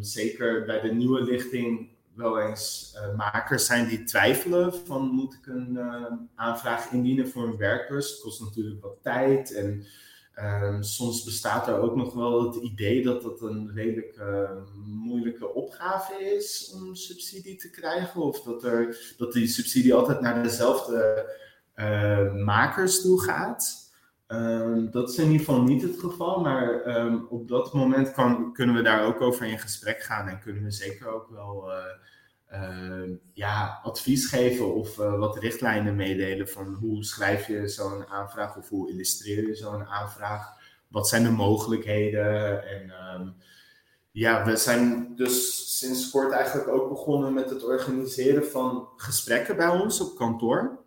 zeker 0.00 0.64
bij 0.64 0.80
de 0.80 0.92
nieuwe 0.92 1.22
lichting 1.22 1.88
wel 2.20 2.40
eens 2.40 2.94
uh, 2.96 3.16
makers 3.16 3.66
zijn 3.66 3.88
die 3.88 4.04
twijfelen 4.04 4.74
van 4.86 5.08
moet 5.08 5.34
ik 5.34 5.46
een 5.46 5.70
uh, 5.72 6.04
aanvraag 6.34 6.92
indienen 6.92 7.28
voor 7.28 7.46
een 7.46 7.56
werkbus. 7.56 8.10
Het 8.10 8.20
kost 8.20 8.40
natuurlijk 8.40 8.82
wat 8.82 8.96
tijd 9.02 9.54
en 9.54 9.84
Um, 10.42 10.82
soms 10.82 11.24
bestaat 11.24 11.68
er 11.68 11.80
ook 11.80 11.96
nog 11.96 12.14
wel 12.14 12.46
het 12.46 12.62
idee 12.62 13.02
dat 13.02 13.22
dat 13.22 13.40
een 13.40 13.70
redelijk 13.74 14.16
uh, 14.18 14.50
moeilijke 14.84 15.54
opgave 15.54 16.14
is 16.36 16.72
om 16.74 16.94
subsidie 16.94 17.56
te 17.56 17.70
krijgen. 17.70 18.22
Of 18.22 18.42
dat, 18.42 18.64
er, 18.64 19.14
dat 19.16 19.32
die 19.32 19.46
subsidie 19.46 19.94
altijd 19.94 20.20
naar 20.20 20.42
dezelfde 20.42 21.26
makers 22.44 23.02
toe 23.02 23.22
gaat. 23.22 23.79
Um, 24.32 24.90
dat 24.90 25.10
is 25.10 25.16
in 25.16 25.30
ieder 25.30 25.38
geval 25.38 25.62
niet 25.62 25.82
het 25.82 25.98
geval, 25.98 26.40
maar 26.40 26.96
um, 26.96 27.26
op 27.28 27.48
dat 27.48 27.72
moment 27.72 28.12
kan, 28.12 28.52
kunnen 28.52 28.74
we 28.74 28.82
daar 28.82 29.04
ook 29.04 29.20
over 29.20 29.46
in 29.46 29.58
gesprek 29.58 30.02
gaan 30.02 30.28
en 30.28 30.40
kunnen 30.40 30.62
we 30.62 30.70
zeker 30.70 31.08
ook 31.08 31.28
wel 31.30 31.70
uh, 31.70 31.76
uh, 32.52 33.10
ja, 33.32 33.80
advies 33.82 34.26
geven 34.26 34.74
of 34.74 34.98
uh, 34.98 35.18
wat 35.18 35.38
richtlijnen 35.38 35.96
meedelen 35.96 36.48
van 36.48 36.74
hoe 36.74 37.04
schrijf 37.04 37.46
je 37.46 37.68
zo'n 37.68 38.06
aanvraag 38.06 38.56
of 38.56 38.68
hoe 38.68 38.90
illustreer 38.90 39.46
je 39.46 39.54
zo'n 39.54 39.84
aanvraag. 39.84 40.58
Wat 40.88 41.08
zijn 41.08 41.22
de 41.22 41.30
mogelijkheden? 41.30 42.62
En 42.68 42.92
ja, 44.10 44.44
we 44.44 44.56
zijn 44.56 45.12
dus 45.16 45.78
sinds 45.78 46.10
kort 46.10 46.32
eigenlijk 46.32 46.68
ook 46.68 46.88
begonnen 46.88 47.34
met 47.34 47.50
het 47.50 47.64
organiseren 47.64 48.46
van 48.46 48.88
gesprekken 48.96 49.56
bij 49.56 49.68
ons 49.68 50.00
op 50.00 50.16
kantoor. 50.16 50.79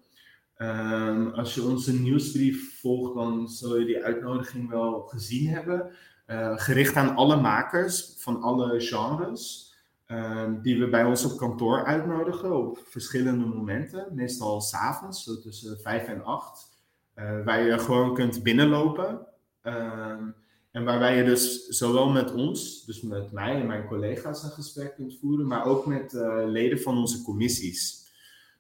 Um, 0.63 1.27
als 1.33 1.55
je 1.55 1.63
onze 1.63 1.93
nieuwsbrief 1.93 2.79
volgt, 2.79 3.15
dan 3.15 3.49
zul 3.49 3.79
je 3.79 3.85
die 3.85 4.03
uitnodiging 4.03 4.69
wel 4.69 5.01
gezien 5.01 5.49
hebben. 5.49 5.91
Uh, 6.27 6.53
gericht 6.55 6.95
aan 6.95 7.15
alle 7.15 7.41
makers 7.41 8.13
van 8.17 8.41
alle 8.41 8.79
genres. 8.79 9.73
Ehm, 10.05 10.61
die 10.61 10.79
we 10.79 10.89
bij 10.89 11.03
ons 11.03 11.25
op 11.25 11.37
kantoor 11.37 11.85
uitnodigen 11.85 12.57
op 12.57 12.79
verschillende 12.85 13.45
momenten. 13.45 14.07
Meestal 14.11 14.61
s'avonds, 14.61 15.23
so 15.23 15.39
tussen 15.39 15.79
vijf 15.79 16.07
en 16.07 16.23
acht. 16.23 16.71
Uh, 17.15 17.45
waar 17.45 17.61
je 17.61 17.79
gewoon 17.79 18.13
kunt 18.13 18.43
binnenlopen. 18.43 19.27
Ehm, 19.61 20.23
en 20.71 20.83
waarbij 20.83 21.17
je 21.17 21.23
dus 21.23 21.67
zowel 21.67 22.09
met 22.09 22.33
ons, 22.33 22.85
dus 22.85 23.01
met 23.01 23.31
mij 23.31 23.59
en 23.59 23.67
mijn 23.67 23.87
collega's 23.87 24.43
een 24.43 24.49
gesprek 24.49 24.95
kunt 24.95 25.17
voeren, 25.19 25.47
maar 25.47 25.65
ook 25.65 25.85
met 25.85 26.13
uh, 26.13 26.43
leden 26.45 26.79
van 26.79 26.97
onze 26.97 27.23
commissies. 27.23 28.02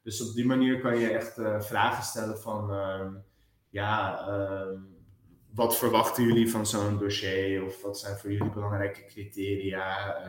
Dus 0.03 0.29
op 0.29 0.35
die 0.35 0.45
manier 0.45 0.79
kan 0.79 0.99
je 0.99 1.09
echt 1.09 1.33
vragen 1.59 2.03
stellen 2.03 2.39
van, 2.39 2.71
ehm, 2.71 3.13
ja, 3.69 4.19
ehm, 4.27 4.79
wat 5.53 5.77
verwachten 5.77 6.23
jullie 6.23 6.49
van 6.49 6.65
zo'n 6.65 6.97
dossier? 6.97 7.65
Of 7.65 7.81
wat 7.81 7.99
zijn 7.99 8.17
voor 8.17 8.31
jullie 8.31 8.51
belangrijke 8.51 9.05
criteria? 9.05 10.21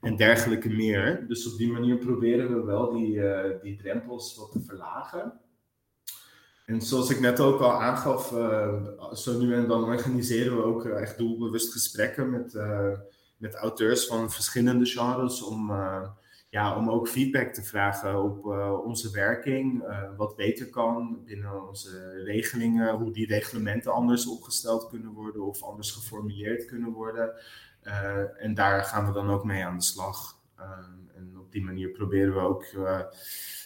en 0.00 0.16
dergelijke 0.16 0.68
meer. 0.68 1.24
Dus 1.28 1.52
op 1.52 1.58
die 1.58 1.72
manier 1.72 1.96
proberen 1.96 2.54
we 2.54 2.64
wel 2.64 2.92
die, 2.92 3.20
die 3.62 3.76
drempels 3.76 4.36
wat 4.36 4.52
te 4.52 4.60
verlagen. 4.60 5.40
En 6.66 6.80
zoals 6.80 7.10
ik 7.10 7.20
net 7.20 7.40
ook 7.40 7.60
al 7.60 7.82
aangaf, 7.82 8.28
zo 9.12 9.38
nu 9.38 9.54
en 9.54 9.68
dan 9.68 9.84
organiseren 9.84 10.56
we 10.56 10.62
ook 10.62 10.84
eh, 10.84 11.00
echt 11.00 11.18
doelbewust 11.18 11.72
gesprekken 11.72 12.30
met, 12.30 12.58
met 13.36 13.54
auteurs 13.54 14.06
van 14.06 14.30
verschillende 14.30 14.86
genres 14.86 15.42
om, 15.42 15.70
ja, 16.56 16.76
om 16.76 16.90
ook 16.90 17.08
feedback 17.08 17.52
te 17.52 17.62
vragen 17.62 18.22
op 18.22 18.44
onze 18.84 19.10
werking, 19.10 19.84
wat 20.16 20.36
beter 20.36 20.68
kan 20.68 21.22
binnen 21.24 21.68
onze 21.68 22.22
regelingen, 22.24 22.94
hoe 22.94 23.12
die 23.12 23.26
reglementen 23.26 23.92
anders 23.92 24.26
opgesteld 24.26 24.88
kunnen 24.88 25.12
worden 25.12 25.46
of 25.46 25.62
anders 25.62 25.90
geformuleerd 25.90 26.64
kunnen 26.64 26.92
worden. 26.92 27.30
en 28.38 28.54
daar 28.54 28.84
gaan 28.84 29.06
we 29.06 29.12
dan 29.12 29.30
ook 29.30 29.44
mee 29.44 29.64
aan 29.64 29.76
de 29.76 29.82
slag. 29.82 30.40
en 31.14 31.38
op 31.38 31.52
die 31.52 31.64
manier 31.64 31.90
proberen 31.90 32.34
we 32.34 32.40
ook 32.40 32.64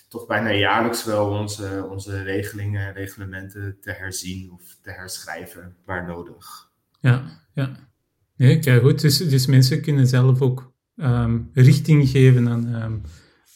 toch 0.09 0.26
bijna 0.26 0.53
jaarlijks 0.53 1.05
wel 1.05 1.31
onze, 1.31 1.87
onze 1.90 2.22
regelingen 2.22 2.87
en 2.87 2.92
reglementen 2.92 3.76
te 3.81 3.90
herzien 3.90 4.53
of 4.53 4.76
te 4.83 4.90
herschrijven 4.90 5.76
waar 5.85 6.07
nodig. 6.07 6.70
Ja, 7.00 7.24
ja. 7.55 8.79
Goed. 8.81 9.00
Dus, 9.00 9.16
dus 9.16 9.46
mensen 9.46 9.83
kunnen 9.83 10.07
zelf 10.07 10.40
ook 10.40 10.72
um, 11.02 11.50
richting 11.52 12.08
geven 12.08 12.48
aan, 12.48 12.74
um, 12.74 13.02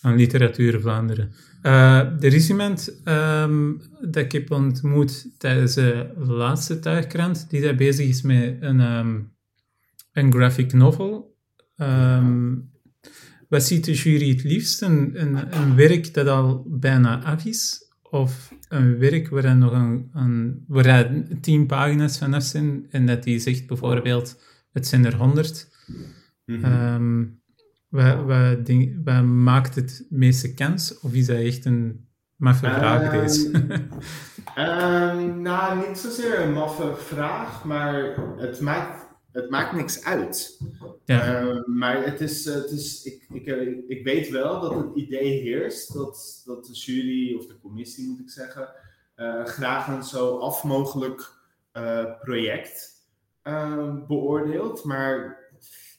aan 0.00 0.16
Literatuur 0.16 0.80
Vlaanderen. 0.80 1.32
Uh, 1.62 1.98
er 1.98 2.34
is 2.34 2.48
iemand 2.48 3.00
um, 3.04 3.80
dat 4.00 4.24
ik 4.24 4.32
heb 4.32 4.50
ontmoet 4.50 5.26
tijdens 5.38 5.74
de 5.74 6.12
laatste 6.16 6.78
tuigkrant, 6.78 7.50
die 7.50 7.60
daar 7.60 7.74
bezig 7.74 8.08
is 8.08 8.22
met 8.22 8.56
een, 8.60 8.78
een 10.12 10.32
graphic 10.32 10.72
novel. 10.72 11.36
Wat 13.48 13.62
ziet 13.62 13.84
de 13.84 13.92
jury 13.92 14.28
het 14.28 14.44
liefst? 14.44 14.82
Een, 14.82 15.20
een, 15.56 15.74
werk 15.76 16.14
dat 16.14 16.26
al 16.26 16.66
bijna 16.68 17.22
af 17.22 17.44
is? 17.44 17.92
Of 18.02 18.52
een 18.68 18.98
werk 18.98 19.28
waar 19.28 19.44
er 19.44 19.56
nog 19.56 19.72
een, 19.72 20.10
een, 20.12 20.64
waar 20.66 21.10
tien 21.40 21.66
pagina's 21.66 22.18
vanaf 22.18 22.42
zijn 22.42 22.86
en 22.90 23.06
dat 23.06 23.22
die 23.22 23.38
zegt 23.38 23.66
bijvoorbeeld, 23.66 24.40
het 24.72 24.86
zijn 24.86 25.04
er 25.04 25.16
honderd. 25.16 25.68
Mm 26.44 26.62
-hmm. 26.62 27.40
wat, 27.88 28.24
wat, 28.24 28.58
wat, 29.04 29.22
maakt 29.22 29.74
het 29.74 30.06
meeste 30.10 30.54
kans? 30.54 31.00
Of 31.00 31.12
is 31.12 31.26
dat 31.26 31.36
echt 31.36 31.64
een 31.64 32.08
maffe 32.36 32.66
vraag 32.66 33.14
um, 33.14 33.20
deze? 33.20 33.50
um, 34.58 35.40
nou, 35.48 35.88
niet 35.88 35.98
zozeer 35.98 36.40
een 36.40 36.52
maffe 36.52 36.94
vraag, 36.96 37.64
maar 37.64 38.14
het 38.36 38.60
maakt 38.60 39.04
het 39.34 39.50
maakt 39.50 39.72
niks 39.72 40.04
uit. 40.04 40.60
Ja. 41.04 41.42
Uh, 41.42 41.64
maar 41.66 42.04
het 42.04 42.20
is, 42.20 42.44
het 42.44 42.70
is 42.70 43.04
ik, 43.04 43.26
ik, 43.30 43.46
ik 43.88 44.04
weet 44.04 44.28
wel 44.28 44.60
dat 44.60 44.74
het 44.74 44.94
idee 44.94 45.40
heerst 45.40 45.94
dat, 45.94 46.42
dat 46.44 46.64
de 46.64 46.72
jury, 46.72 47.36
of 47.36 47.46
de 47.46 47.58
commissie 47.60 48.08
moet 48.08 48.20
ik 48.20 48.30
zeggen, 48.30 48.68
uh, 49.16 49.44
graag 49.44 49.88
een 49.88 50.02
zo 50.02 50.38
af 50.38 50.64
mogelijk 50.64 51.32
uh, 51.72 52.04
project 52.20 52.90
ehm, 53.42 54.06
beoordeelt. 54.06 54.84
Maar 54.84 55.38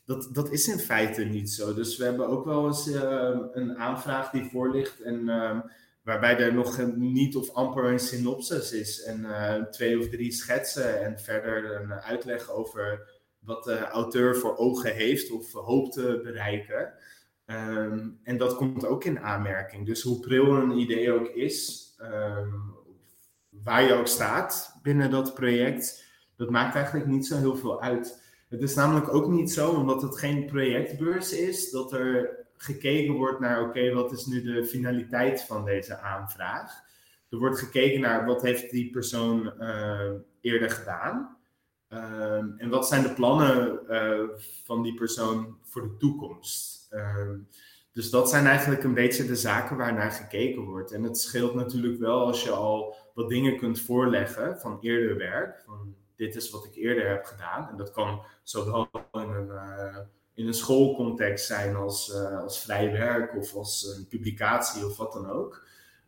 dat, 0.06 0.30
dat 0.32 0.52
is 0.52 0.68
in 0.68 0.80
feite 0.80 1.24
niet 1.24 1.50
zo. 1.50 1.74
Dus 1.74 1.98
we 1.98 2.04
hebben 2.04 2.28
ook 2.28 2.46
wel 2.46 2.68
eens 2.68 2.92
ehm, 2.92 3.40
een 3.52 3.78
aanvraag 3.78 4.30
die 4.30 4.50
voor 4.50 4.72
ligt 4.72 5.02
en 5.02 5.30
ehm, 5.30 5.60
waarbij 6.02 6.38
er 6.38 6.54
nog 6.54 6.96
niet 6.96 7.36
of 7.36 7.54
amper 7.54 7.86
een 7.86 8.00
synopsis 8.00 8.72
is 8.72 9.04
en 9.04 9.26
eh, 9.26 9.64
twee 9.64 10.00
of 10.00 10.10
drie 10.10 10.32
schetsen 10.32 11.04
en 11.04 11.20
verder 11.20 11.82
een 11.82 11.92
uitleg 11.92 12.52
over 12.52 13.14
wat 13.40 13.64
de 13.64 13.78
auteur 13.78 14.36
voor 14.36 14.58
ogen 14.58 14.94
heeft 14.94 15.32
of 15.32 15.52
hoopt 15.52 15.94
te 15.94 16.20
bereiken. 16.24 16.94
Ehm, 17.46 18.10
en 18.24 18.38
dat 18.38 18.56
komt 18.56 18.86
ook 18.86 19.04
in 19.04 19.20
aanmerking. 19.20 19.86
Dus 19.86 20.02
hoe 20.02 20.20
pril 20.20 20.56
een 20.56 20.78
idee 20.78 21.12
ook 21.12 21.28
is, 21.28 21.84
waar 23.64 23.84
je 23.84 23.94
ook 23.94 24.08
staat 24.08 24.80
binnen 24.82 25.10
dat 25.12 25.34
project, 25.34 26.04
dat 26.36 26.50
maakt 26.50 26.76
eigenlijk 26.76 27.06
niet 27.06 27.28
zo 27.28 27.38
heel 27.38 27.56
veel 27.56 27.82
uit. 27.82 28.24
Het 28.56 28.64
is 28.64 28.76
namelijk 28.76 29.14
ook 29.14 29.28
niet 29.28 29.52
zo, 29.52 29.70
omdat 29.70 30.02
het 30.02 30.18
geen 30.18 30.46
projectbeurs 30.46 31.34
is, 31.34 31.72
dat 31.72 31.94
er 31.94 32.30
gekeken 32.58 33.14
wordt 33.14 33.40
naar, 33.40 33.62
oké, 33.62 33.94
wat 33.94 34.12
is 34.12 34.26
nu 34.26 34.42
de 34.42 34.66
finaliteit 34.66 35.42
van 35.42 35.66
deze 35.66 36.00
aanvraag? 36.00 36.84
Er 37.30 37.38
wordt 37.38 37.60
gekeken 37.60 38.02
naar 38.02 38.26
wat 38.26 38.42
heeft 38.42 38.72
die 38.72 38.90
persoon 38.90 39.54
uh, 39.60 40.12
eerder 40.42 40.70
gedaan. 40.70 41.38
Ehm, 41.88 42.48
en 42.58 42.70
wat 42.70 42.88
zijn 42.88 43.04
de 43.04 43.14
plannen 43.14 43.80
uh, 43.90 44.30
van 44.64 44.84
die 44.84 44.94
persoon 44.94 45.58
voor 45.64 45.82
de 45.82 45.98
toekomst? 45.98 46.88
Ehm, 46.90 47.38
dus 47.92 48.10
dat 48.10 48.30
zijn 48.30 48.46
eigenlijk 48.46 48.84
een 48.84 48.94
beetje 48.94 49.26
de 49.26 49.36
zaken 49.36 49.78
waar 49.78 49.94
naar 49.94 50.12
gekeken 50.12 50.62
wordt. 50.62 50.92
En 50.92 51.04
het 51.04 51.18
scheelt 51.18 51.54
natuurlijk 51.54 52.00
wel 52.00 52.26
als 52.26 52.44
je 52.44 52.52
al 52.52 52.96
wat 53.14 53.30
dingen 53.30 53.58
kunt 53.58 53.82
voorleggen 53.82 54.60
van 54.60 54.78
eerder 54.82 55.18
werk. 55.18 55.64
Van 55.66 55.96
dit 56.16 56.36
is 56.36 56.50
wat 56.50 56.66
ik 56.66 56.76
eerder 56.76 57.10
heb 57.10 57.26
gedaan. 57.26 57.70
En 57.70 57.78
dat 57.78 57.92
kan 57.92 58.22
zowel 58.44 58.90
in 59.12 59.20
een, 59.20 59.48
uh, 59.48 59.98
in 60.34 60.48
een 60.48 60.54
schoolcontext 60.54 61.46
zijn 61.46 61.76
als, 61.76 62.10
uh, 62.10 62.42
als 62.42 62.60
vrij 62.60 62.92
werk 62.92 63.36
of 63.36 63.56
als 63.56 63.96
een 63.98 64.08
publicatie 64.08 64.86
of 64.86 64.98
wat 64.98 65.14
dan 65.14 65.30
ook. 65.30 65.66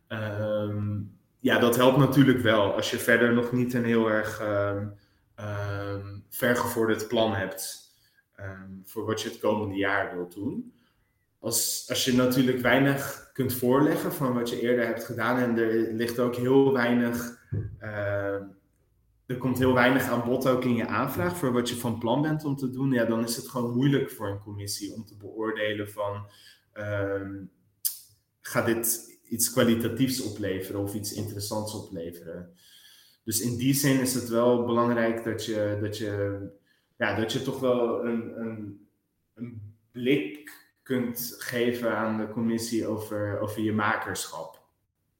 Um, 0.08 1.18
ja, 1.40 1.58
dat 1.58 1.76
helpt 1.76 1.98
natuurlijk 1.98 2.40
wel 2.40 2.74
als 2.74 2.90
je 2.90 2.98
verder 2.98 3.32
nog 3.32 3.52
niet 3.52 3.74
een 3.74 3.84
heel 3.84 4.10
erg 4.10 4.40
um, 4.40 6.24
vergevorderd 6.28 7.08
plan 7.08 7.34
hebt 7.34 7.90
ehm, 8.34 8.70
voor 8.84 9.04
wat 9.06 9.22
je 9.22 9.28
het 9.28 9.38
komende 9.38 9.74
jaar 9.74 10.14
wilt 10.14 10.34
doen. 10.34 10.72
Als, 11.40 11.86
als 11.88 12.04
je 12.04 12.14
natuurlijk 12.14 12.58
weinig 12.58 13.30
kunt 13.32 13.54
voorleggen 13.54 14.12
van 14.12 14.34
wat 14.34 14.50
je 14.50 14.60
eerder 14.60 14.86
hebt 14.86 15.04
gedaan 15.04 15.38
en 15.38 15.58
er 15.58 15.92
ligt 15.92 16.18
ook 16.18 16.36
heel 16.36 16.72
weinig, 16.72 17.38
er 19.28 19.36
komt 19.36 19.58
heel 19.58 19.74
weinig 19.74 20.08
aan 20.08 20.24
bod 20.24 20.48
ook 20.48 20.64
in 20.64 20.74
je 20.74 20.86
aanvraag 20.86 21.36
voor 21.36 21.52
wat 21.52 21.68
je 21.68 21.76
van 21.76 21.98
plan 21.98 22.22
bent 22.22 22.44
om 22.44 22.56
te 22.56 22.70
doen, 22.70 22.92
ja, 22.92 23.04
dan 23.04 23.24
is 23.24 23.36
het 23.36 23.48
gewoon 23.48 23.74
moeilijk 23.74 24.10
voor 24.10 24.28
een 24.28 24.38
commissie 24.38 24.94
om 24.94 25.04
te 25.04 25.16
beoordelen 25.16 25.90
van 25.90 26.26
gaat 28.48 28.66
dit 28.66 29.18
iets 29.28 29.52
kwalitatiefs 29.52 30.22
opleveren 30.22 30.80
of 30.80 30.94
iets 30.94 31.12
interessants 31.12 31.74
opleveren. 31.74 32.54
Dus 33.24 33.40
in 33.40 33.56
die 33.56 33.74
zin 33.74 34.00
is 34.00 34.14
het 34.14 34.28
wel 34.28 34.64
belangrijk 34.64 35.24
dat 35.24 35.44
je, 35.44 35.78
dat 35.80 35.98
je, 35.98 36.40
ja, 36.96 37.14
dat 37.14 37.32
je 37.32 37.42
toch 37.42 37.60
wel 37.60 38.04
een, 38.04 38.40
een, 38.40 38.88
een 39.34 39.76
blik 39.92 40.66
kunt 40.82 41.34
geven 41.38 41.96
aan 41.96 42.18
de 42.18 42.28
commissie 42.28 42.86
over, 42.86 43.40
over 43.40 43.62
je 43.62 43.72
makerschap. 43.72 44.66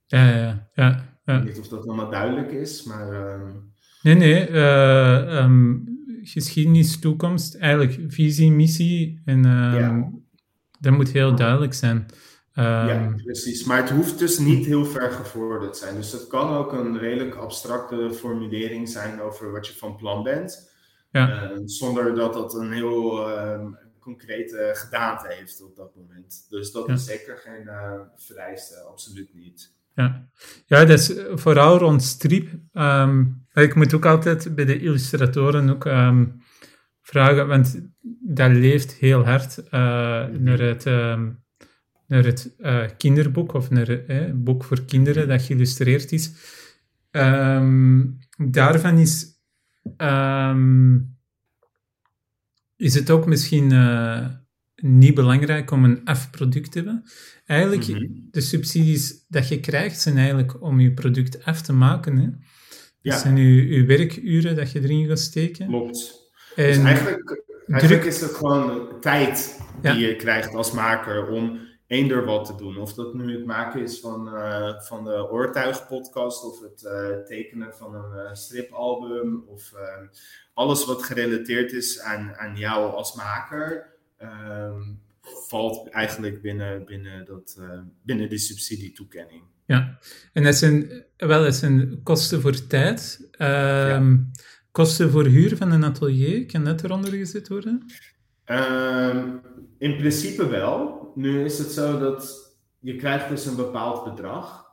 Ja, 0.07 0.29
ja, 0.29 0.69
ja. 0.75 1.19
ja. 1.25 1.39
niet 1.39 1.59
of 1.59 1.69
dat 1.69 1.87
allemaal 1.87 2.11
duidelijk 2.11 2.53
is, 2.53 2.83
maar... 2.83 3.13
Ehm, 3.13 3.57
nee, 4.03 4.15
nee. 4.15 4.51
Uh, 4.51 5.43
um, 5.43 5.85
geschiedenis, 6.23 6.99
toekomst, 6.99 7.55
eigenlijk 7.55 8.13
visie, 8.13 8.53
missie. 8.53 9.21
En 9.25 9.45
um, 9.45 10.25
dat 10.81 10.93
moet 10.93 11.09
heel 11.09 11.35
duidelijk 11.35 11.75
zijn 11.75 12.07
ja, 12.63 12.89
ehm, 12.89 13.17
precies. 13.17 13.65
Maar 13.65 13.81
het 13.81 13.91
hoeft 13.91 14.19
dus 14.19 14.39
niet 14.39 14.67
heel 14.67 14.85
ver 14.85 15.11
gevorderd 15.11 15.77
zijn. 15.77 15.95
Dus 15.95 16.13
het 16.13 16.27
kan 16.27 16.57
ook 16.57 16.73
een 16.73 16.99
redelijk 16.99 17.35
abstracte 17.35 18.11
formulering 18.13 18.89
zijn 18.89 19.21
over 19.21 19.53
wat 19.53 19.67
je 19.67 19.77
van 19.77 19.97
plan 19.97 20.23
bent. 20.23 20.71
Ja. 21.11 21.43
Ehm, 21.43 21.67
zonder 21.67 22.15
dat 22.15 22.33
dat 22.33 22.55
een 22.55 22.73
heel 22.73 23.31
uh, 23.31 23.67
concrete 23.99 24.71
gedaante 24.75 25.35
heeft 25.35 25.63
op 25.63 25.77
dat 25.77 25.95
moment. 25.97 26.47
Dus 26.49 26.73
dat 26.73 26.89
is 26.89 27.05
zeker 27.05 27.37
geen 27.37 27.63
uh, 27.65 27.93
vereiste, 28.17 28.81
absoluut 28.81 29.35
niet. 29.35 29.73
Ja, 29.95 30.29
ja 30.67 30.85
dat 30.85 30.99
is 30.99 31.13
vooral 31.35 31.79
rond 31.79 32.03
strip. 32.03 32.49
Um, 32.73 33.47
ik 33.63 33.75
moet 33.75 33.95
ook 33.95 34.07
altijd 34.07 34.55
bij 34.55 34.65
de 34.65 34.79
illustratoren 34.79 35.71
ook 35.71 35.85
vragen, 37.03 37.47
want 37.47 37.81
dat 38.21 38.51
leeft 38.51 38.93
heel 38.93 39.25
hard 39.25 39.59
uh, 39.59 39.71
naar 40.27 40.59
het 40.59 40.85
naar 42.09 42.25
het 42.25 42.55
uh, 42.59 42.85
kinderboek 42.97 43.53
of 43.53 43.71
naar 43.71 43.87
het 43.87 44.05
uh, 44.09 44.31
boek 44.35 44.65
voor 44.65 44.85
kinderen 44.85 45.29
dat 45.29 45.43
geïllustreerd 45.43 46.13
is. 46.13 46.33
Um, 47.11 48.19
daarvan 48.37 48.99
is, 48.99 49.27
is 52.77 52.95
het 52.95 53.11
ook 53.11 53.27
misschien 53.27 53.73
uh, 53.73 54.29
niet 54.77 55.15
belangrijk 55.15 55.71
om 55.71 55.85
een 55.85 56.05
afproduct 56.05 56.73
te 56.73 56.79
hebben. 56.79 57.03
Eigenlijk, 57.47 57.89
mm 57.89 57.95
-hmm. 57.95 58.29
de 58.31 58.41
subsidies 58.41 59.25
dat 59.29 59.49
je 59.49 59.61
krijgt, 59.61 60.01
zijn 60.01 60.17
eigenlijk 60.17 60.63
om 60.63 60.81
je 60.81 60.95
product 60.95 61.45
af 61.45 61.63
te 61.63 61.73
maken. 61.73 62.17
Hè? 62.17 62.29
Ja. 63.01 63.11
Dat 63.11 63.21
zijn 63.21 63.37
je, 63.37 63.67
je 63.67 63.85
werkuren 63.85 64.57
dat 64.57 64.73
je 64.73 64.81
erin 64.81 65.07
gaat 65.07 65.19
steken. 65.19 65.67
Klopt. 65.67 66.31
En 66.57 66.67
dus 66.67 66.77
eigenlijk, 66.77 67.45
eigenlijk 67.67 68.03
druk... 68.03 68.05
is 68.05 68.21
het 68.21 68.35
gewoon 68.35 69.01
tijd 69.01 69.61
die 69.81 69.97
je 69.97 70.17
krijgt 70.17 70.55
als 70.55 70.73
maker 70.73 71.29
om 71.29 71.61
eender 71.87 72.25
wat 72.25 72.45
te 72.45 72.55
doen. 72.55 72.77
Of 72.77 72.95
dat 72.95 73.15
nu 73.15 73.33
het 73.33 73.45
maken 73.45 73.83
is 73.83 74.01
van, 74.01 74.35
uh, 74.35 74.81
van 74.81 75.05
de 75.05 75.31
Oortuig-podcast, 75.31 76.45
of 76.45 76.61
het 76.61 77.27
tekenen 77.27 77.75
van 77.75 77.95
een 77.95 78.37
stripalbum, 78.37 79.45
of 79.47 79.73
ehm, 79.73 80.07
alles 80.55 80.85
wat 80.85 81.03
gerelateerd 81.03 81.73
is 81.73 82.01
aan, 82.01 82.35
aan 82.37 82.57
jou 82.57 82.93
als 82.93 83.15
maker, 83.15 83.95
ehm, 84.17 84.83
valt 85.21 85.89
eigenlijk 85.89 86.43
binnen, 86.43 86.85
binnen, 86.85 87.25
dat, 87.25 87.61
binnen 88.03 88.29
die 88.29 88.39
subsidietoekenning. 88.39 89.43
Ja, 89.69 89.99
en 90.33 90.43
dat 90.43 90.55
zijn 90.55 91.05
wel 91.17 91.47
eens 91.47 91.63
een 91.63 92.01
kosten 92.03 92.41
voor 92.41 92.67
tijd. 92.67 93.29
Ehm, 93.31 94.17
kosten 94.71 95.11
voor 95.11 95.25
huur 95.25 95.57
van 95.57 95.71
een 95.71 95.85
atelier, 95.85 96.47
kan 96.47 96.65
dat 96.65 96.85
eronder 96.85 97.13
gezet 97.13 97.49
worden? 97.49 97.87
Ehm, 98.45 99.37
in 99.79 99.97
principe 99.97 100.49
wel. 100.49 101.13
Nu 101.15 101.45
is 101.45 101.59
het 101.59 101.71
zo 101.71 101.99
dat 101.99 102.53
je 102.79 102.97
krijgt 102.97 103.29
dus 103.29 103.47
een 103.47 103.57
bepaald 103.57 104.05
bedrag 104.05 104.67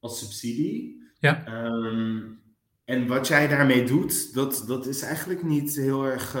als 0.00 0.18
subsidie. 0.18 1.02
Ja. 1.18 1.46
Ehm, 1.46 2.20
en 2.84 3.06
wat 3.06 3.28
jij 3.28 3.48
daarmee 3.48 3.84
doet, 3.84 4.34
dat, 4.34 4.64
dat 4.66 4.86
is 4.86 5.02
eigenlijk 5.02 5.42
niet 5.42 5.76
heel 5.76 6.04
erg 6.04 6.36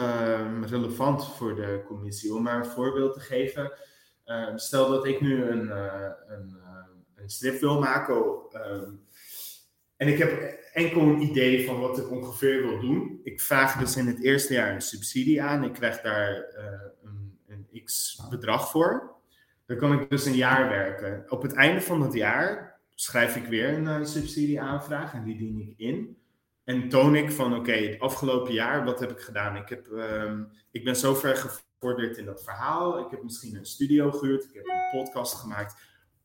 relevant 0.66 1.34
voor 1.36 1.54
de 1.54 1.82
commissie. 1.86 2.34
Om 2.34 2.42
maar 2.42 2.58
een 2.58 2.70
voorbeeld 2.70 3.14
te 3.14 3.20
geven. 3.20 3.72
stel 4.56 4.88
dat 4.88 5.06
ik 5.06 5.20
nu 5.20 5.42
een, 5.42 5.66
uh, 5.66 6.10
een 6.26 6.63
een 7.24 7.30
strip 7.30 7.60
wil 7.60 7.80
maken. 7.80 8.24
Ehm, 8.50 8.90
en 9.96 10.08
ik 10.08 10.18
heb 10.18 10.58
enkel 10.72 11.00
een 11.00 11.22
idee 11.22 11.66
van 11.66 11.80
wat 11.80 11.98
ik 11.98 12.10
ongeveer 12.10 12.62
wil 12.62 12.80
doen. 12.80 13.20
Ik 13.22 13.40
vraag 13.40 13.78
dus 13.78 13.96
in 13.96 14.06
het 14.06 14.22
eerste 14.22 14.52
jaar 14.52 14.74
een 14.74 14.80
subsidie 14.80 15.42
aan. 15.42 15.64
Ik 15.64 15.72
krijg 15.72 16.00
daar 16.00 16.42
eh, 16.42 16.64
een, 17.02 17.38
een 17.46 17.84
x 17.84 18.20
bedrag 18.30 18.70
voor. 18.70 19.12
Dan 19.66 19.76
kan 19.76 20.00
ik 20.00 20.10
dus 20.10 20.24
een 20.24 20.36
jaar 20.36 20.68
werken. 20.68 21.24
Op 21.28 21.42
het 21.42 21.52
einde 21.52 21.80
van 21.80 22.02
het 22.02 22.12
jaar 22.12 22.80
schrijf 22.94 23.36
ik 23.36 23.46
weer 23.46 23.68
een 23.68 24.00
uh, 24.00 24.04
subsidieaanvraag 24.04 25.14
en 25.14 25.24
die 25.24 25.36
dien 25.36 25.60
ik 25.60 25.78
in. 25.78 26.16
En 26.64 26.88
toon 26.88 27.16
ik 27.16 27.32
van 27.32 27.56
oké, 27.56 27.72
het 27.72 28.00
afgelopen 28.00 28.52
jaar, 28.52 28.84
wat 28.84 29.00
heb 29.00 29.10
ik 29.10 29.20
gedaan? 29.20 29.56
Ik, 29.56 29.68
heb, 29.68 29.86
uh, 29.86 30.32
ik 30.70 30.84
ben 30.84 30.96
zo 30.96 31.14
ver 31.14 31.36
gevorderd 31.36 32.16
in 32.16 32.24
dat 32.24 32.44
verhaal. 32.44 32.98
Ik 32.98 33.10
heb 33.10 33.22
misschien 33.22 33.56
een 33.56 33.66
studio 33.66 34.10
gehuurd. 34.10 34.44
Ik 34.44 34.54
heb 34.54 34.64
een 34.64 35.02
podcast 35.02 35.34
gemaakt. 35.34 35.74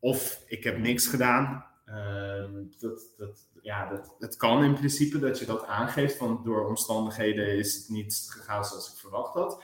Of 0.00 0.42
ik 0.46 0.64
heb 0.64 0.78
niks 0.78 1.06
gedaan. 1.06 1.64
Ehm, 1.84 2.52
dat, 2.78 3.14
dat, 3.16 3.46
ja, 3.62 3.88
dat, 3.88 4.14
het 4.18 4.36
kan 4.36 4.64
in 4.64 4.74
principe 4.74 5.18
dat 5.18 5.38
je 5.38 5.46
dat 5.46 5.66
aangeeft, 5.66 6.18
want 6.18 6.44
door 6.44 6.68
omstandigheden 6.68 7.56
is 7.56 7.74
het 7.74 7.88
niet 7.88 8.26
gegaan 8.30 8.64
zoals 8.64 8.92
ik 8.92 8.98
verwacht 8.98 9.34
had. 9.34 9.62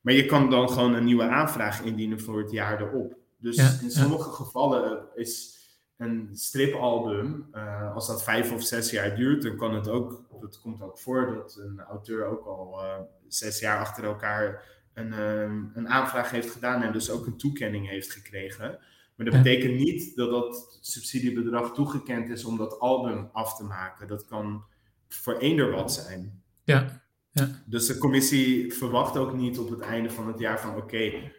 Maar 0.00 0.14
je 0.14 0.26
kan 0.26 0.50
dan 0.50 0.70
gewoon 0.70 0.94
een 0.94 1.04
nieuwe 1.04 1.28
aanvraag 1.28 1.82
indienen 1.82 2.20
voor 2.20 2.38
het 2.38 2.50
jaar 2.50 2.80
erop. 2.80 3.16
Dus 3.36 3.80
in 3.82 3.90
sommige 3.90 4.30
gevallen 4.30 5.06
is 5.14 5.58
een 5.96 6.30
stripalbum, 6.32 7.48
uh, 7.52 7.94
als 7.94 8.06
dat 8.06 8.22
vijf 8.22 8.52
of 8.52 8.62
zes 8.62 8.90
jaar 8.90 9.16
duurt, 9.16 9.42
dan 9.42 9.56
kan 9.56 9.74
het 9.74 9.88
ook, 9.88 10.24
dat 10.40 10.60
komt 10.60 10.82
ook 10.82 10.98
voor 10.98 11.34
dat 11.34 11.60
een 11.60 11.80
auteur 11.80 12.24
ook 12.24 12.46
al 12.46 12.84
uh, 12.84 12.94
zes 13.28 13.60
jaar 13.60 13.78
achter 13.78 14.04
elkaar 14.04 14.64
een, 14.94 15.12
ehm, 15.12 15.64
een 15.74 15.88
aanvraag 15.88 16.30
heeft 16.30 16.50
gedaan 16.50 16.82
en 16.82 16.92
dus 16.92 17.10
ook 17.10 17.26
een 17.26 17.36
toekenning 17.36 17.88
heeft 17.88 18.12
gekregen. 18.12 18.78
Maar 19.18 19.30
dat 19.30 19.42
betekent 19.42 19.74
niet 19.74 20.16
dat 20.16 20.30
dat 20.30 20.78
subsidiebedrag 20.80 21.74
toegekend 21.74 22.28
is 22.28 22.44
om 22.44 22.56
dat 22.56 22.78
album 22.78 23.28
af 23.32 23.56
te 23.56 23.64
maken. 23.64 24.08
Dat 24.08 24.26
kan 24.26 24.64
voor 25.08 25.38
eender 25.38 25.70
wat 25.70 25.92
zijn. 25.92 26.42
Ja. 26.64 27.02
ja. 27.30 27.62
Dus 27.66 27.86
de 27.86 27.98
commissie 27.98 28.72
verwacht 28.72 29.16
ook 29.16 29.34
niet 29.34 29.58
op 29.58 29.70
het 29.70 29.80
einde 29.80 30.10
van 30.10 30.26
het 30.26 30.38
jaar 30.38 30.60
van 30.60 30.76
oké, 30.76 31.32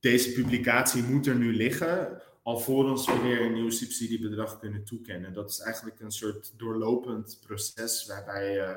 deze 0.00 0.32
publicatie 0.32 1.02
moet 1.02 1.26
er 1.26 1.36
nu 1.36 1.56
liggen, 1.56 2.22
alvorens 2.42 3.06
we 3.06 3.20
weer 3.22 3.40
een 3.40 3.52
nieuw 3.52 3.70
subsidiebedrag 3.70 4.58
kunnen 4.58 4.84
toekennen. 4.84 5.32
Dat 5.32 5.50
is 5.50 5.60
eigenlijk 5.60 6.00
een 6.00 6.12
soort 6.12 6.52
doorlopend 6.56 7.38
proces 7.46 8.06
waarbij, 8.06 8.56
uh, 8.56 8.76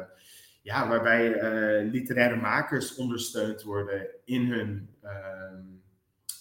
ja, 0.61 0.87
waarbij 0.87 1.27
uh, 1.27 1.91
literaire 1.91 2.35
makers 2.35 2.95
ondersteund 2.95 3.63
worden 3.63 4.07
in 4.25 4.51
hun, 4.51 4.89
uh, 5.03 5.11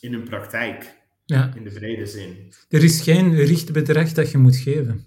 in 0.01 0.12
hun 0.12 0.24
praktijk. 0.24 1.03
Ja. 1.25 1.53
In 1.55 1.64
de 1.64 1.72
brede 1.72 2.07
zin. 2.07 2.53
Er 2.68 2.85
is 2.85 3.01
geen 3.01 3.35
richtbedrag 3.35 4.12
dat 4.12 4.31
je 4.31 4.39
moet 4.39 4.57
geven. 4.57 5.07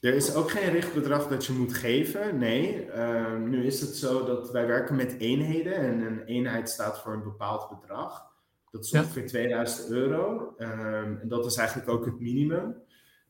Er 0.00 0.14
is 0.14 0.34
ook 0.34 0.50
geen 0.50 0.70
richtbedrag 0.70 1.28
dat 1.28 1.46
je 1.46 1.52
moet 1.52 1.74
geven, 1.74 2.38
nee. 2.38 2.90
Ehm, 2.90 3.48
nu 3.48 3.66
is 3.66 3.80
het 3.80 3.96
zo 3.96 4.24
dat 4.24 4.50
wij 4.50 4.66
werken 4.66 4.96
met 4.96 5.14
eenheden 5.18 5.74
en 5.74 6.00
een 6.00 6.24
eenheid 6.24 6.70
staat 6.70 7.00
voor 7.00 7.12
een 7.12 7.22
bepaald 7.22 7.68
bedrag. 7.68 8.30
Dat 8.70 8.84
is 8.84 8.92
ongeveer 8.92 9.26
2000 9.26 9.90
euro. 9.90 10.54
Ehm, 10.58 11.16
en 11.20 11.28
dat 11.28 11.46
is 11.46 11.56
eigenlijk 11.56 11.88
ook 11.88 12.04
het 12.04 12.20
minimum 12.20 12.74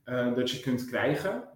uh, 0.05 0.35
dat 0.35 0.51
je 0.51 0.61
kunt 0.61 0.85
krijgen. 0.85 1.49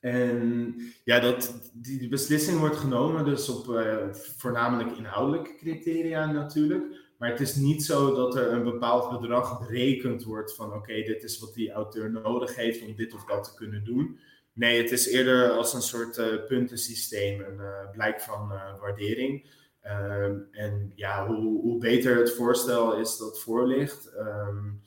En 0.00 0.74
ja, 1.04 1.20
dat, 1.20 1.70
die, 1.72 2.08
beslissing 2.08 2.58
wordt 2.58 2.76
genomen 2.76 3.24
dus 3.24 3.48
op 3.48 3.68
uh, 3.68 3.96
voornamelijk 4.12 4.96
inhoudelijke 4.96 5.56
criteria 5.56 6.32
natuurlijk. 6.32 7.05
Maar 7.18 7.30
het 7.30 7.40
is 7.40 7.54
niet 7.54 7.84
zo 7.84 8.14
dat 8.14 8.36
er 8.36 8.52
een 8.52 8.64
bepaald 8.64 9.20
bedrag 9.20 9.66
berekend 9.66 10.24
wordt 10.24 10.54
van 10.54 10.72
oké, 10.72 11.02
dit 11.02 11.22
is 11.22 11.38
wat 11.38 11.54
die 11.54 11.72
auteur 11.72 12.10
nodig 12.10 12.54
heeft 12.54 12.86
om 12.86 12.94
dit 12.94 13.14
of 13.14 13.24
dat 13.24 13.44
te 13.44 13.54
kunnen 13.54 13.84
doen. 13.84 14.18
Nee, 14.52 14.82
het 14.82 14.90
is 14.90 15.06
eerder 15.06 15.50
als 15.50 15.74
een 15.74 15.82
soort 15.82 16.18
uh, 16.18 16.44
puntensysteem, 16.46 17.40
een 17.40 17.58
uh, 17.58 17.90
blijk 17.92 18.20
van 18.20 18.52
uh, 18.52 18.80
waardering. 18.80 19.50
Ehm, 19.80 20.38
en 20.50 20.92
ja, 20.94 21.26
hoe, 21.26 21.60
hoe, 21.60 21.78
beter 21.78 22.16
het 22.16 22.34
voorstel 22.34 22.96
is 22.96 23.18
dat 23.18 23.40
voorligt 23.40 24.12
um, 24.18 24.82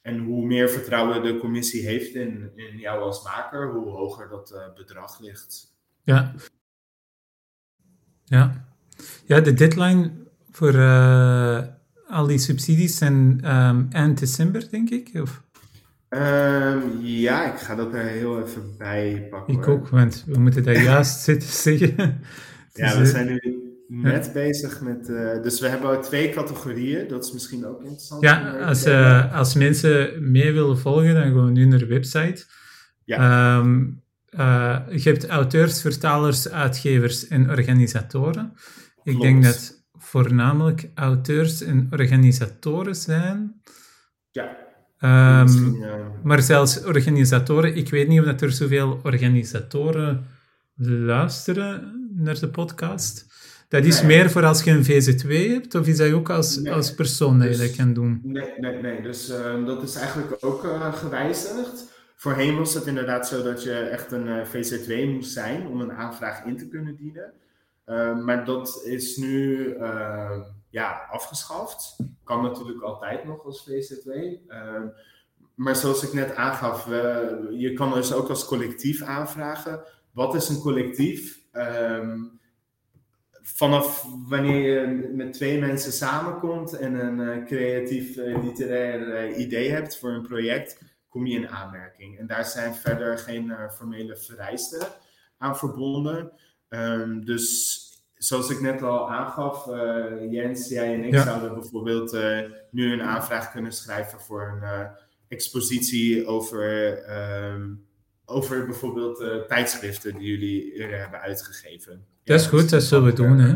en 0.00 0.18
hoe 0.18 0.46
meer 0.46 0.70
vertrouwen 0.70 1.22
de 1.22 1.38
commissie 1.38 1.86
heeft 1.86 2.14
in, 2.14 2.52
in 2.54 2.78
jou 2.78 3.02
als 3.02 3.24
maker, 3.24 3.72
hoe 3.72 3.90
hoger 3.90 4.28
dat 4.28 4.72
bedrag 4.74 5.20
ligt. 5.20 5.74
Ja. 6.02 6.34
Ja. 8.24 8.68
Ja, 9.26 9.40
de 9.40 9.52
deadline 9.52 10.12
voor 10.60 10.74
uh, 10.74 11.58
al 12.06 12.26
die 12.26 12.38
subsidies 12.38 12.96
zijn 12.96 13.40
um, 13.56 13.86
eind 13.90 14.18
december, 14.18 14.70
denk 14.70 14.90
ik? 14.90 15.10
Of? 15.14 15.42
Um, 16.08 16.82
ja, 17.00 17.52
ik 17.52 17.58
ga 17.58 17.74
dat 17.74 17.94
er 17.94 18.04
heel 18.04 18.42
even 18.42 18.62
bij 18.78 19.26
pakken. 19.30 19.54
Ik 19.54 19.68
ook, 19.68 19.88
want 19.88 20.24
we 20.26 20.38
moeten 20.38 20.62
daar 20.62 20.82
juist 20.82 21.20
zitten 21.30 21.48
zeggen. 21.48 22.20
ja, 22.72 22.98
we 22.98 23.06
zijn 23.06 23.26
nu 23.26 23.40
net 23.88 24.32
bezig 24.32 24.80
met. 24.80 25.08
Uh, 25.08 25.42
dus 25.42 25.60
we 25.60 25.68
hebben 25.68 26.00
twee 26.00 26.30
categorieën, 26.30 27.08
dat 27.08 27.24
is 27.24 27.32
misschien 27.32 27.66
ook 27.66 27.80
interessant. 27.80 28.22
Ja, 28.22 28.50
als, 28.50 28.86
uh, 28.86 29.36
als 29.36 29.54
mensen 29.54 30.30
mee 30.30 30.52
willen 30.52 30.78
volgen, 30.78 31.14
dan 31.14 31.22
gaan 31.22 31.44
we 31.44 31.50
nu 31.50 31.64
naar 31.64 31.78
de 31.78 31.86
website. 31.86 32.44
Ja. 33.04 33.58
Um, 33.58 34.02
uh, 34.30 34.78
je 34.90 35.08
hebt 35.08 35.26
auteurs, 35.26 35.80
vertalers, 35.80 36.48
uitgevers 36.48 37.28
en 37.28 37.50
organisatoren. 37.50 38.52
Ik 39.02 39.20
denk 39.20 39.44
dat 39.44 39.79
voornamelijk 40.10 40.90
auteurs 40.94 41.62
en 41.62 41.88
organisatoren 41.90 42.96
zijn. 42.96 43.60
Ja. 44.30 44.56
Um, 45.42 45.78
Maar 46.22 46.42
zelfs 46.42 46.84
organisatoren, 46.84 47.76
ik 47.76 47.90
weet 47.90 48.08
niet 48.08 48.20
of 48.20 48.26
dat 48.26 48.40
er 48.40 48.52
zoveel 48.52 49.00
organisatoren 49.02 50.26
luisteren 50.84 52.08
naar 52.14 52.40
de 52.40 52.48
podcast. 52.48 53.26
Dat 53.68 53.84
is 53.84 54.02
meer 54.02 54.30
voor 54.30 54.44
als 54.44 54.62
je 54.62 54.70
een 54.70 54.84
VZW 54.84 55.30
hebt, 55.30 55.74
of 55.74 55.86
is 55.86 55.96
dat 55.96 56.12
ook 56.12 56.30
als, 56.30 56.66
als 56.66 56.94
persoon 56.94 57.38
dat 57.38 57.48
je 57.48 57.56
dus 57.56 57.66
dat 57.66 57.76
kan 57.76 57.92
doen? 57.92 58.20
Nee, 58.22 58.52
nee, 58.56 58.82
nee. 58.82 59.02
Dus 59.02 59.30
uh, 59.30 59.66
dat 59.66 59.82
is 59.82 59.94
eigenlijk 59.94 60.36
ook 60.40 60.64
uh, 60.64 60.94
gewijzigd. 60.94 61.92
Voorheen 62.16 62.56
was 62.56 62.74
het 62.74 62.86
inderdaad 62.86 63.28
zo 63.28 63.42
dat 63.42 63.62
je 63.62 63.72
echt 63.72 64.12
een 64.12 64.26
uh, 64.26 64.44
VZW 64.44 64.92
moest 65.06 65.32
zijn 65.32 65.66
om 65.66 65.80
een 65.80 65.92
aanvraag 65.92 66.44
in 66.44 66.56
te 66.56 66.68
kunnen 66.68 66.96
dienen. 66.96 67.32
Ehm, 67.90 68.24
maar 68.24 68.44
dat 68.44 68.82
is 68.84 69.16
nu 69.16 69.72
ehm, 69.74 70.40
ja, 70.68 71.06
afgeschaft. 71.10 71.96
Kan 72.24 72.42
natuurlijk 72.42 72.82
altijd 72.82 73.24
nog 73.24 73.44
als 73.44 73.64
VZW. 73.64 74.08
Ehm, 74.48 74.86
maar 75.54 75.76
zoals 75.76 76.02
ik 76.02 76.12
net 76.12 76.34
aangaf, 76.34 76.86
je 77.50 77.72
kan 77.74 77.92
dus 77.92 78.12
ook 78.12 78.28
als 78.28 78.44
collectief 78.44 79.02
aanvragen. 79.02 79.84
Wat 80.12 80.34
is 80.34 80.48
een 80.48 80.60
collectief? 80.60 81.38
vanaf 83.42 84.06
wanneer 84.28 84.80
je 84.80 85.10
met 85.14 85.32
twee 85.32 85.58
mensen 85.58 85.92
samenkomt 85.92 86.72
en 86.72 86.94
een 86.94 87.38
uh, 87.38 87.46
creatief 87.46 88.16
uh, 88.16 88.42
literair 88.42 89.34
idee 89.34 89.70
hebt 89.70 89.98
voor 89.98 90.10
een 90.10 90.26
project, 90.26 90.82
kom 91.08 91.26
je 91.26 91.36
in 91.36 91.48
aanmerking. 91.48 92.18
En 92.18 92.26
daar 92.26 92.44
zijn 92.44 92.74
verder 92.74 93.18
geen 93.18 93.52
formele 93.76 94.16
vereisten 94.16 94.86
aan 95.38 95.58
verbonden. 95.58 96.32
Um, 96.70 97.24
dus 97.24 97.78
zoals 98.14 98.50
ik 98.50 98.60
net 98.60 98.82
al 98.82 99.10
aangaf, 99.10 99.66
uh, 99.66 100.32
Jens, 100.32 100.68
jij 100.68 100.94
en 100.94 101.04
ik 101.04 101.16
zouden 101.18 101.54
bijvoorbeeld 101.54 102.14
uh, 102.14 102.38
nu 102.70 102.92
een 102.92 103.02
aanvraag 103.02 103.52
kunnen 103.52 103.72
schrijven 103.72 104.20
voor 104.20 104.48
een 104.56 104.62
uh, 104.62 104.86
expositie 105.28 106.26
over, 106.26 106.98
um, 107.52 107.84
over 108.24 108.66
bijvoorbeeld 108.66 109.48
tijdschriften 109.48 110.18
die 110.18 110.28
jullie 110.28 110.74
eerder 110.74 110.98
hebben 110.98 111.20
uitgegeven. 111.20 112.04
Dat 112.24 112.40
is 112.40 112.46
goed, 112.46 112.70
dat 112.70 112.82
zullen 112.82 113.04
we 113.04 113.12
doen. 113.12 113.38
Hè? 113.38 113.54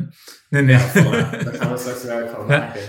Nee, 0.48 0.62
nee. 0.62 0.76
Ja, 0.76 0.90
voilà, 0.90 1.44
daar 1.44 1.54
gaan 1.54 1.72
we 1.72 1.78
straks 1.78 2.04
werk 2.04 2.30
van 2.30 2.46
maken. 2.46 2.80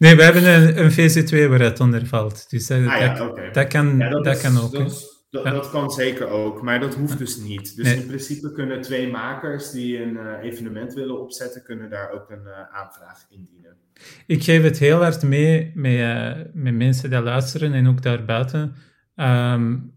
Nee, 0.00 0.16
we 0.16 0.22
hebben 0.22 0.44
een, 0.44 0.84
een 0.84 0.92
VC2 0.92 1.48
waar 1.48 1.60
het 1.60 1.80
onder 1.80 2.06
valt. 2.06 2.50
Dus 2.50 2.66
dat, 2.66 2.86
ah, 2.86 3.18
dat, 3.18 3.54
dat, 3.54 3.66
kan, 3.68 3.98
dat, 3.98 4.40
kan 4.40 4.58
ook. 4.58 4.72
Dat, 4.72 5.09
dat, 5.30 5.70
kan 5.70 5.90
zeker 5.90 6.28
ook, 6.28 6.62
maar 6.62 6.80
dat 6.80 6.94
hoeft 6.94 7.18
dus 7.18 7.36
niet. 7.36 7.76
Dus 7.76 7.92
in 7.92 8.06
principe 8.06 8.52
kunnen 8.52 8.80
twee 8.80 9.10
makers 9.10 9.70
die 9.70 10.02
een 10.02 10.14
uh, 10.14 10.32
evenement 10.42 10.94
willen 10.94 11.20
opzetten, 11.20 11.62
kunnen 11.62 11.90
daar 11.90 12.10
ook 12.10 12.30
een 12.30 12.44
uh, 12.44 12.52
aanvraag 12.72 13.26
indienen. 13.28 13.76
Ik 14.26 14.44
geef 14.44 14.62
het 14.62 14.78
heel 14.78 15.02
hard 15.02 15.22
mee 15.22 15.72
met, 15.74 15.92
uh, 15.92 16.32
met 16.52 16.74
mensen 16.74 17.10
die 17.10 17.20
luisteren 17.20 17.72
en 17.72 17.88
ook 17.88 18.02
daarbuiten. 18.02 18.74
Um, 19.16 19.92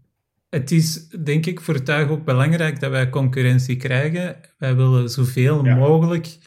het 0.48 0.70
is 0.70 1.08
denk 1.08 1.46
ik 1.46 1.60
voor 1.60 1.82
tuig 1.82 2.08
ook 2.08 2.24
belangrijk 2.24 2.80
dat 2.80 2.90
wij 2.90 3.10
concurrentie 3.10 3.76
krijgen. 3.76 4.36
Wij 4.58 4.76
willen 4.76 5.08
zoveel 5.08 5.62
mogelijk 5.62 6.38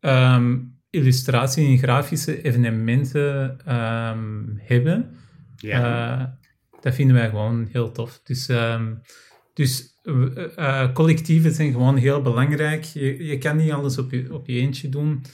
um, 0.00 0.78
illustratie 0.90 1.66
en 1.66 1.78
grafische 1.78 2.42
evenementen 2.42 3.58
um, 3.68 4.54
hebben. 4.58 5.16
Ja 5.56 6.38
dat 6.80 6.94
vinden 6.94 7.16
wij 7.16 7.28
gewoon 7.28 7.68
heel 7.72 7.92
tof. 7.92 8.20
Dus, 8.24 8.48
um, 8.48 9.00
dus 9.54 9.98
uh, 10.02 10.92
collectieven 10.92 11.52
zijn 11.52 11.72
gewoon 11.72 11.96
heel 11.96 12.22
belangrijk. 12.22 12.84
Je, 12.84 13.24
je 13.24 13.38
kan 13.38 13.56
niet 13.56 13.72
alles 13.72 13.98
op 13.98 14.10
je, 14.10 14.34
op 14.34 14.46
je 14.46 14.60
eentje 14.60 14.88
doen. 14.88 15.24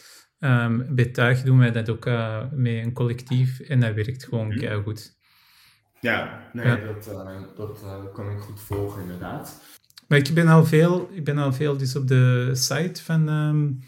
Um, 0.41 0.95
bij 0.95 1.05
Tuig 1.05 1.43
doen 1.43 1.59
wij 1.59 1.73
dat 1.73 1.91
ook 1.91 2.07
uh, 2.07 2.43
met 2.53 2.85
een 2.85 2.93
collectief 2.93 3.61
en 3.61 3.81
dat 3.81 3.95
werkt 3.95 4.25
gewoon 4.25 4.47
mm 4.47 4.59
-hmm. 4.59 4.83
goed. 4.83 5.15
Ja, 6.01 6.51
nee, 6.53 6.67
ja. 6.67 6.77
dat, 7.57 7.83
uh, 7.83 8.03
dat 8.03 8.13
kan 8.13 8.31
ik 8.31 8.39
goed 8.39 8.61
volgen 8.61 9.03
inderdaad. 9.03 9.61
Maar 10.09 10.19
ik 10.19 10.35
ben 10.35 10.49
al 10.49 10.65
veel, 10.65 11.11
ik 11.13 11.25
ben 11.25 11.39
al 11.39 11.53
veel 11.53 11.77
dus 11.77 11.97
op 11.97 12.09
de 12.09 12.51
site 12.53 13.03
van, 13.05 13.29
um, 13.29 13.79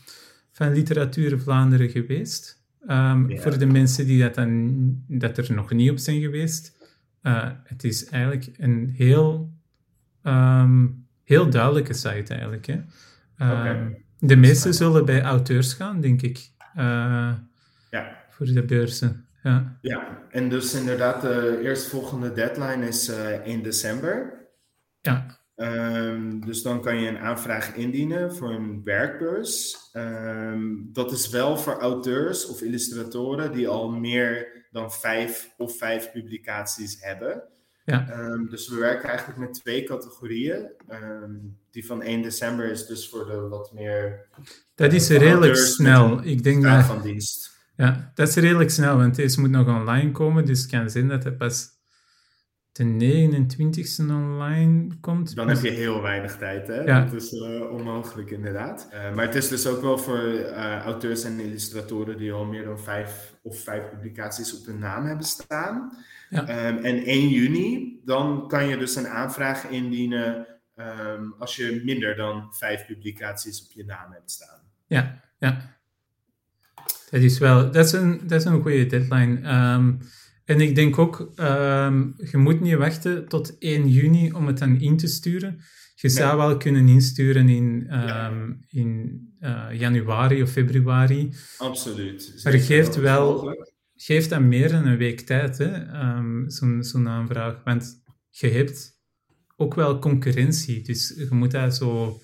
van 0.53 0.73
Literatuur 0.73 1.41
Vlaanderen 1.41 1.91
geweest. 1.91 2.63
Um, 2.83 3.31
ja. 3.31 3.41
Voor 3.41 3.59
de 3.59 3.67
mensen 3.67 4.07
die 4.07 4.23
dat, 4.23 4.35
dan, 4.35 4.73
dat 5.07 5.39
er 5.39 5.53
nog 5.55 5.71
niet 5.71 5.91
op 5.91 5.99
zijn 5.99 6.21
geweest. 6.21 6.78
Uh, 7.23 7.51
het 7.65 7.85
is 7.85 8.07
eigenlijk 8.07 8.49
een 8.57 8.93
heel, 8.97 9.53
um, 10.23 11.07
heel 11.25 11.51
duidelijke 11.51 11.95
site 11.95 12.35
eigenlijk. 12.35 12.67
Hè? 12.67 12.81
Um, 13.71 14.05
De 14.19 14.37
meeste 14.37 14.73
zullen 14.73 15.05
bij 15.05 15.23
auteurs 15.23 15.73
gaan, 15.73 16.01
denk 16.01 16.23
ik. 16.23 16.51
Uh, 16.77 17.33
ja. 17.91 18.25
Voor 18.31 18.47
de 18.47 18.65
beurzen. 18.65 19.27
Ja. 19.43 19.79
ja, 19.81 20.27
en 20.31 20.49
dus 20.49 20.75
inderdaad, 20.75 21.21
de 21.21 21.61
eerstvolgende 21.63 22.33
deadline 22.33 22.87
is 22.87 23.09
uh, 23.09 23.35
eh, 23.35 23.41
1 23.41 23.63
december. 23.63 24.47
Ja. 25.01 25.27
Um, 25.57 26.47
dus 26.47 26.63
dan 26.63 26.83
kan 26.83 27.01
je 27.01 27.09
een 27.09 27.19
aanvraag 27.19 27.75
indienen 27.75 28.35
voor 28.35 28.51
een 28.51 28.81
werkbeurs. 28.85 29.77
Um, 29.93 30.89
dat 30.93 31.13
is 31.13 31.29
wel 31.29 31.57
voor 31.57 31.79
auteurs 31.79 32.47
of 32.47 32.63
illustratoren 32.63 33.53
die 33.53 33.69
al 33.69 33.91
meer 33.91 34.58
dan 34.71 34.93
vijf 34.93 35.55
of 35.57 35.79
vijf 35.79 36.13
publicaties 36.13 36.97
hebben. 37.01 37.43
Ja. 37.85 38.21
Um, 38.21 38.49
dus 38.51 38.69
we 38.69 38.77
werken 38.77 39.09
eigenlijk 39.09 39.39
met 39.39 39.55
twee 39.55 39.85
categorieën. 39.85 40.71
Um, 40.91 41.59
die 41.71 41.87
van 41.87 42.03
1 42.03 42.23
december 42.23 42.71
is 42.71 42.87
dus 42.87 43.09
voor 43.09 43.27
de 43.27 43.37
wat 43.37 43.73
meer. 43.73 44.27
Dat 44.75 44.93
is 44.93 45.11
uh, 45.11 45.19
redelijk 45.19 45.57
snel. 45.57 46.25
Ik 46.25 46.43
denk 46.43 46.63
dat. 46.63 46.85
Van 46.85 47.03
dienst. 47.03 47.57
Ja, 47.77 48.13
dat 48.15 48.29
is 48.29 48.35
redelijk 48.35 48.71
snel, 48.71 48.97
want 48.97 49.15
deze 49.15 49.41
moet 49.41 49.51
nog 49.51 49.67
online 49.67 50.11
komen. 50.11 50.45
Dus 50.45 50.61
het 50.61 50.71
kan 50.71 50.91
zijn 50.91 51.09
dat 51.09 51.25
het 51.25 51.39
pas 51.39 51.69
de 52.79 52.85
29e 52.85 54.05
online 54.11 54.89
komt. 55.01 55.35
Dan 55.35 55.49
heb 55.49 55.61
je 55.61 55.71
heel 55.71 56.03
weinig 56.03 56.37
tijd, 56.37 56.67
hè? 56.67 56.81
Ja. 56.81 57.05
Dat 57.05 57.13
is 57.13 57.33
uh, 57.33 57.73
onmogelijk, 57.73 58.31
inderdaad. 58.31 58.89
Uh, 58.93 59.15
maar 59.15 59.25
het 59.25 59.35
is 59.35 59.49
dus 59.49 59.67
ook 59.67 59.83
wel 59.83 59.99
voor 59.99 60.23
uh, 60.23 60.79
auteurs 60.79 61.25
en 61.25 61.41
illustratoren 61.41 62.19
die 62.19 62.33
al 62.33 62.45
meer 62.45 62.65
dan 62.65 62.79
vijf 62.79 63.35
of 63.43 63.59
vijf 63.59 63.91
publicaties 63.91 64.61
op 64.61 64.67
hun 64.67 64.79
naam 64.79 65.05
hebben 65.05 65.27
staan. 65.27 65.97
Ja. 66.31 66.69
Um, 66.69 66.77
en 66.77 67.05
1 67.05 67.29
juni, 67.29 68.01
dan 68.05 68.49
kan 68.49 68.69
je 68.69 68.77
dus 68.77 68.97
een 68.97 69.09
aanvraag 69.09 69.69
indienen 69.69 70.47
um, 70.77 71.35
als 71.39 71.57
je 71.57 71.83
minder 71.85 72.17
dan 72.17 72.49
vijf 72.51 72.87
publicaties 72.87 73.65
op 73.65 73.73
je 73.73 73.85
naam 73.85 74.13
hebt 74.13 74.31
staan. 74.31 74.61
Ja, 74.87 75.21
ja. 75.39 75.77
Dat 77.11 77.21
is 77.21 77.39
wel, 77.39 77.71
dat 77.71 77.85
is 77.85 77.93
een, 77.93 78.21
dat 78.27 78.41
is 78.41 78.45
een 78.45 78.63
goede 78.63 78.87
deadline. 78.87 79.55
Um, 79.75 79.99
en 80.49 80.61
ik 80.61 80.75
denk 80.75 80.99
ook, 80.99 81.33
um, 81.37 82.15
je 82.31 82.37
moet 82.37 82.61
niet 82.61 82.75
wachten 82.75 83.29
tot 83.29 83.59
1 83.59 83.89
juni 83.89 84.33
om 84.33 84.47
het 84.47 84.59
dan 84.59 84.81
in 84.81 84.97
te 84.97 85.07
sturen. 85.07 85.61
Je 85.95 86.09
zou 86.09 86.37
wel 86.37 86.57
kunnen 86.57 86.89
insturen 86.89 87.49
in, 87.49 87.87
um, 87.93 88.65
in 88.69 89.21
uh, 89.41 89.67
januari 89.73 90.43
of 90.43 90.51
februari. 90.51 91.33
Absoluut. 91.59 92.41
Maar 92.43 92.53
geeft 92.53 92.97
wel 92.97 93.57
geeft 93.95 94.31
dan 94.31 94.49
meer 94.49 94.69
dan 94.69 94.87
een 94.87 94.97
week 94.97 95.21
tijd, 95.21 95.61
um, 95.61 96.51
zo'n 96.51 96.85
zo'n 96.85 97.09
aanvraag. 97.09 97.61
Want 97.65 98.03
je 98.31 98.49
hebt 98.49 98.93
ook 99.57 99.75
wel 99.75 99.99
concurrentie. 99.99 100.83
Dus 100.83 101.15
je 101.17 101.29
moet 101.31 101.51
dat 101.51 101.77
zo, 101.77 102.21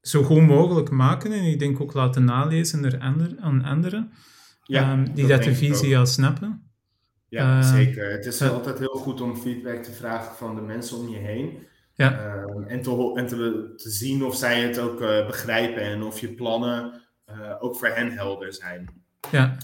zo 0.00 0.22
goed 0.22 0.46
mogelijk 0.46 0.90
maken. 0.90 1.32
En 1.32 1.44
ik 1.44 1.58
denk 1.58 1.80
ook 1.80 1.92
laten 1.92 2.24
nalezen 2.24 2.84
er 2.84 2.98
ander, 2.98 3.34
aan 3.38 3.62
anderen 3.62 4.12
ja, 4.68 4.92
um, 4.92 5.14
die 5.14 5.26
dat, 5.26 5.42
de 5.42 5.54
visie 5.54 5.98
al 5.98 6.06
snappen. 6.06 6.62
Ja, 7.28 7.58
uh, 7.58 7.72
zeker. 7.72 8.10
Het 8.10 8.26
is 8.26 8.42
altijd 8.42 8.78
heel 8.78 8.96
goed 8.96 9.20
om 9.20 9.36
feedback 9.36 9.82
te 9.82 9.92
vragen 9.92 10.36
van 10.36 10.54
de 10.54 10.60
mensen 10.60 10.98
om 10.98 11.08
je 11.08 11.18
heen. 11.18 11.66
Ja. 11.94 12.12
Uh, 12.12 12.72
en 12.72 12.82
te, 12.82 13.12
en 13.14 13.26
te, 13.26 13.72
te, 13.76 13.90
zien 13.90 14.24
of 14.24 14.36
zij 14.36 14.60
het 14.60 14.78
ook 14.78 15.00
uh, 15.00 15.26
begrijpen 15.26 15.82
en 15.82 16.02
of 16.02 16.20
je 16.20 16.34
plannen 16.34 17.02
uh, 17.30 17.54
ook 17.58 17.76
voor 17.76 17.88
hen 17.88 18.10
helder 18.10 18.54
zijn. 18.54 18.88
Ja. 19.30 19.56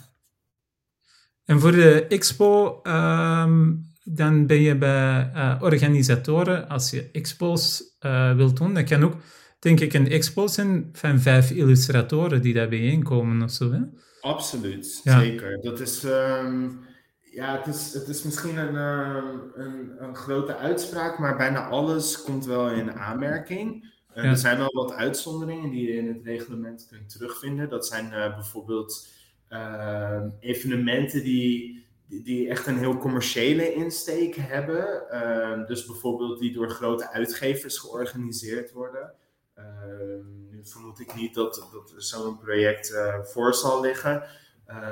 En 1.45 1.61
voor 1.61 1.73
de 1.73 2.07
expo, 2.07 2.81
um, 2.83 3.93
dan 4.03 4.47
ben 4.47 4.61
je 4.61 4.77
bij 4.77 5.31
organisatoren. 5.61 6.69
Als 6.69 6.91
je 6.91 7.11
expo's 7.13 7.97
wilt 8.37 8.57
doen, 8.57 8.75
dat 8.75 8.85
kan 8.85 9.05
ook, 9.05 9.17
denk 9.59 9.81
ik, 9.81 9.93
een 9.93 10.11
expo 10.11 10.47
zijn 10.47 10.89
van 10.93 11.21
vijf 11.21 11.51
illustratoren 11.51 12.43
die 12.43 12.55
daar 12.55 12.69
bijeenkomen 12.69 13.43
of 13.43 13.51
zo. 13.51 13.73
Hè? 13.73 13.81
Absoluut, 14.25 15.01
zeker. 15.05 15.61
Dat 15.61 15.81
is, 15.81 16.05
um, 16.05 16.81
ja, 17.21 17.57
het 17.57 17.67
is, 17.67 17.93
het 17.93 18.09
is 18.09 18.23
misschien 18.23 18.57
een, 18.57 18.75
uh, 18.75 19.25
een, 19.55 20.03
een, 20.03 20.17
grote 20.17 20.57
uitspraak, 20.57 21.19
maar 21.19 21.37
bijna 21.37 21.69
alles 21.69 22.23
komt 22.23 22.45
wel 22.45 22.71
in 22.71 22.93
aanmerking. 22.93 23.93
Uh, 24.17 24.25
Er 24.25 24.37
zijn 24.37 24.59
wel 24.59 24.73
wat 24.73 24.93
uitzonderingen 24.93 25.71
die 25.71 25.87
je 25.87 25.97
in 25.97 26.09
het 26.09 26.25
reglement 26.25 26.87
kunt 26.91 27.11
terugvinden. 27.11 27.69
Dat 27.69 27.87
zijn 27.87 28.07
uh, 28.07 28.35
bijvoorbeeld 28.35 29.09
ehm, 29.49 30.29
evenementen 30.41 31.23
die, 31.23 31.85
die, 32.07 32.49
echt 32.49 32.67
een 32.67 32.79
heel 32.79 32.97
commerciële 32.97 33.75
insteek 33.75 34.37
hebben. 34.39 35.67
dus 35.67 35.87
bijvoorbeeld 35.87 36.39
die 36.39 36.53
door 36.53 36.71
grote 36.71 37.11
uitgevers 37.11 37.79
georganiseerd 37.79 38.73
worden. 38.73 39.13
Ehm, 39.55 40.44
vermoed 40.65 41.01
ik 41.01 41.15
niet 41.15 41.35
dat, 41.35 41.69
dat 41.73 41.95
zo'n 41.97 42.39
project 42.39 42.91
uh, 42.91 43.15
voor 43.23 43.55
zal 43.55 43.81
liggen. 43.81 44.23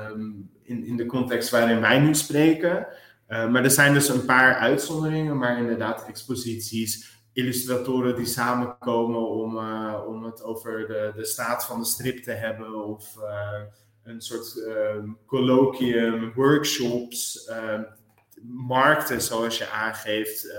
Um, 0.09 0.51
in, 0.63 0.85
in 0.85 0.97
de 0.97 1.05
context 1.05 1.49
waarin 1.49 1.81
wij 1.81 1.99
nu 1.99 2.15
spreken. 2.15 2.87
Uh, 3.27 3.49
maar 3.49 3.63
er 3.63 3.71
zijn 3.71 3.93
dus 3.93 4.09
een 4.09 4.25
paar 4.25 4.55
uitzonderingen, 4.55 5.37
maar 5.37 5.57
inderdaad 5.57 6.07
exposities, 6.07 7.21
illustratoren 7.33 8.15
die 8.15 8.25
samenkomen 8.25 9.29
om, 9.29 9.57
uh, 9.57 10.03
om 10.07 10.23
het 10.23 10.43
over 10.43 10.87
de, 10.87 11.11
de 11.15 11.25
staat 11.25 11.65
van 11.65 11.79
de 11.79 11.85
strip 11.85 12.23
te 12.23 12.31
hebben, 12.31 12.85
of 12.85 13.15
een 14.03 14.21
soort 14.21 14.55
um, 14.55 15.17
colloquium, 15.25 16.33
workshops, 16.35 17.51
markten 18.67 19.21
zoals 19.21 19.57
je 19.57 19.69
aangeeft, 19.69 20.55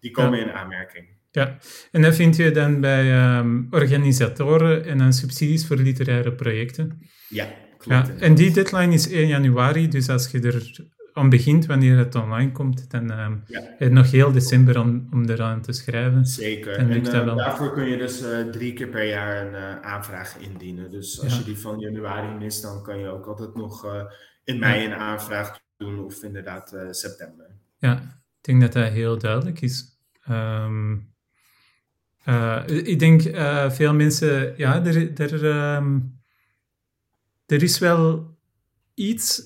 die 0.00 0.10
komen 0.10 0.38
ja. 0.38 0.44
in 0.44 0.52
aanmerking. 0.52 1.19
Ja, 1.30 1.58
en 1.90 2.02
dat 2.02 2.14
vind 2.14 2.36
je 2.36 2.50
dan 2.50 2.80
bij 2.80 3.36
um, 3.38 3.66
organisatoren 3.70 4.84
en 4.84 4.98
dan 4.98 5.12
subsidies 5.12 5.66
voor 5.66 5.76
literaire 5.76 6.32
projecten. 6.32 6.98
Ja, 7.28 7.48
klopt. 7.78 8.06
Ja, 8.06 8.14
en 8.18 8.34
die 8.34 8.52
deadline 8.52 8.94
is 8.94 9.10
1 9.10 9.26
januari, 9.26 9.88
dus 9.88 10.08
als 10.08 10.30
je 10.30 10.40
er 10.40 10.88
aan 11.12 11.28
begint, 11.28 11.66
wanneer 11.66 11.96
het 11.96 12.14
online 12.14 12.52
komt, 12.52 12.90
dan 12.90 13.10
um, 13.10 13.42
ja. 13.46 13.60
heb 13.60 13.78
je 13.78 13.88
nog 13.88 14.10
heel 14.10 14.32
december 14.32 14.80
om, 14.80 15.08
om 15.12 15.28
eraan 15.28 15.62
te 15.62 15.72
schrijven. 15.72 16.26
Zeker, 16.26 16.76
en 16.76 17.06
uh, 17.06 17.36
daarvoor 17.36 17.72
kun 17.72 17.88
je 17.88 17.96
dus 17.96 18.22
uh, 18.22 18.40
drie 18.40 18.72
keer 18.72 18.88
per 18.88 19.04
jaar 19.04 19.46
een 19.46 19.52
uh, 19.52 19.80
aanvraag 19.80 20.36
indienen. 20.38 20.90
Dus 20.90 21.22
als 21.22 21.32
ja. 21.32 21.38
je 21.38 21.44
die 21.44 21.58
van 21.58 21.78
januari 21.78 22.38
mist, 22.38 22.62
dan 22.62 22.82
kan 22.82 22.98
je 22.98 23.08
ook 23.08 23.26
altijd 23.26 23.54
nog 23.54 23.86
in 24.44 24.58
mei 24.58 24.84
een 24.84 24.94
aanvraag 24.94 25.58
doen 25.76 26.04
of 26.04 26.22
inderdaad 26.22 26.76
september. 26.90 27.46
Ja, 27.78 27.94
ik 28.38 28.44
denk 28.44 28.60
dat 28.60 28.72
dat 28.72 28.92
heel 28.92 29.18
duidelijk 29.18 29.60
is. 29.60 29.98
Um, 30.30 31.09
uh, 32.24 32.62
ik 32.66 32.98
denk 32.98 33.24
uh, 33.24 33.70
veel 33.70 33.94
mensen, 33.94 34.54
ja, 34.56 34.84
er, 34.84 35.20
er, 35.20 35.44
um, 35.76 36.20
er 37.46 37.62
is 37.62 37.78
wel 37.78 38.36
iets 38.94 39.42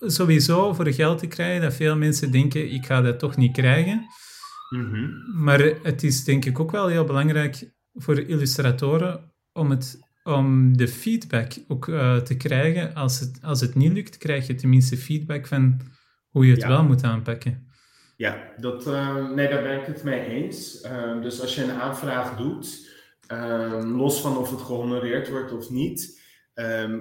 sowieso 0.00 0.72
voor 0.72 0.92
geld 0.92 1.18
te 1.18 1.26
krijgen 1.26 1.62
dat 1.62 1.74
veel 1.74 1.96
mensen 1.96 2.30
denken, 2.30 2.72
ik 2.72 2.86
ga 2.86 3.00
dat 3.00 3.18
toch 3.18 3.36
niet 3.36 3.52
krijgen. 3.52 4.06
Mm 4.70 4.90
-hmm. 4.90 5.42
Maar 5.42 5.60
het 5.82 6.02
is 6.02 6.24
denk 6.24 6.44
ik 6.44 6.60
ook 6.60 6.70
wel 6.70 6.86
heel 6.86 7.04
belangrijk 7.04 7.70
voor 7.94 8.18
illustratoren 8.18 9.32
om 9.52 9.70
het 9.70 9.98
om 10.22 10.76
de 10.76 10.88
feedback 10.88 11.52
ook 11.68 11.86
uh, 11.86 12.16
te 12.16 12.36
krijgen. 12.36 12.94
Als 12.94 13.20
het, 13.20 13.38
als 13.42 13.60
het 13.60 13.74
niet 13.74 13.92
lukt, 13.92 14.16
krijg 14.16 14.46
je 14.46 14.54
tenminste 14.54 14.96
feedback 14.96 15.46
van 15.46 15.80
hoe 16.28 16.46
je 16.46 16.52
het 16.52 16.66
wel 16.66 16.84
moet 16.84 17.04
aanpakken. 17.04 17.69
Ja, 18.20 18.52
dat, 18.56 18.86
uh, 18.86 19.28
nee, 19.30 19.48
daar 19.48 19.62
ben 19.62 19.80
ik 19.80 19.86
het 19.86 20.02
mee 20.02 20.24
eens. 20.24 20.84
Uh, 20.84 21.22
dus 21.22 21.40
als 21.40 21.54
je 21.54 21.62
een 21.62 21.70
aanvraag 21.70 22.36
doet, 22.36 22.88
los 23.84 24.20
van 24.20 24.36
of 24.36 24.50
het 24.50 24.60
gehonoreerd 24.60 25.28
wordt 25.30 25.52
of 25.52 25.70
niet, 25.70 26.20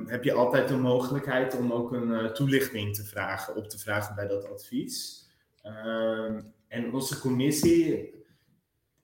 heb 0.06 0.24
je 0.24 0.34
altijd 0.34 0.68
de 0.68 0.78
mogelijkheid 0.78 1.58
om 1.58 1.72
ook 1.72 1.92
een 1.92 2.34
toelichting 2.34 2.96
te 2.96 3.04
vragen, 3.04 3.56
op 3.56 3.70
te 3.70 3.80
vragen 3.80 4.16
bij 4.16 4.28
dat 4.28 4.50
advies. 4.50 5.28
en 6.68 6.94
onze 6.94 7.20
commissie 7.20 8.14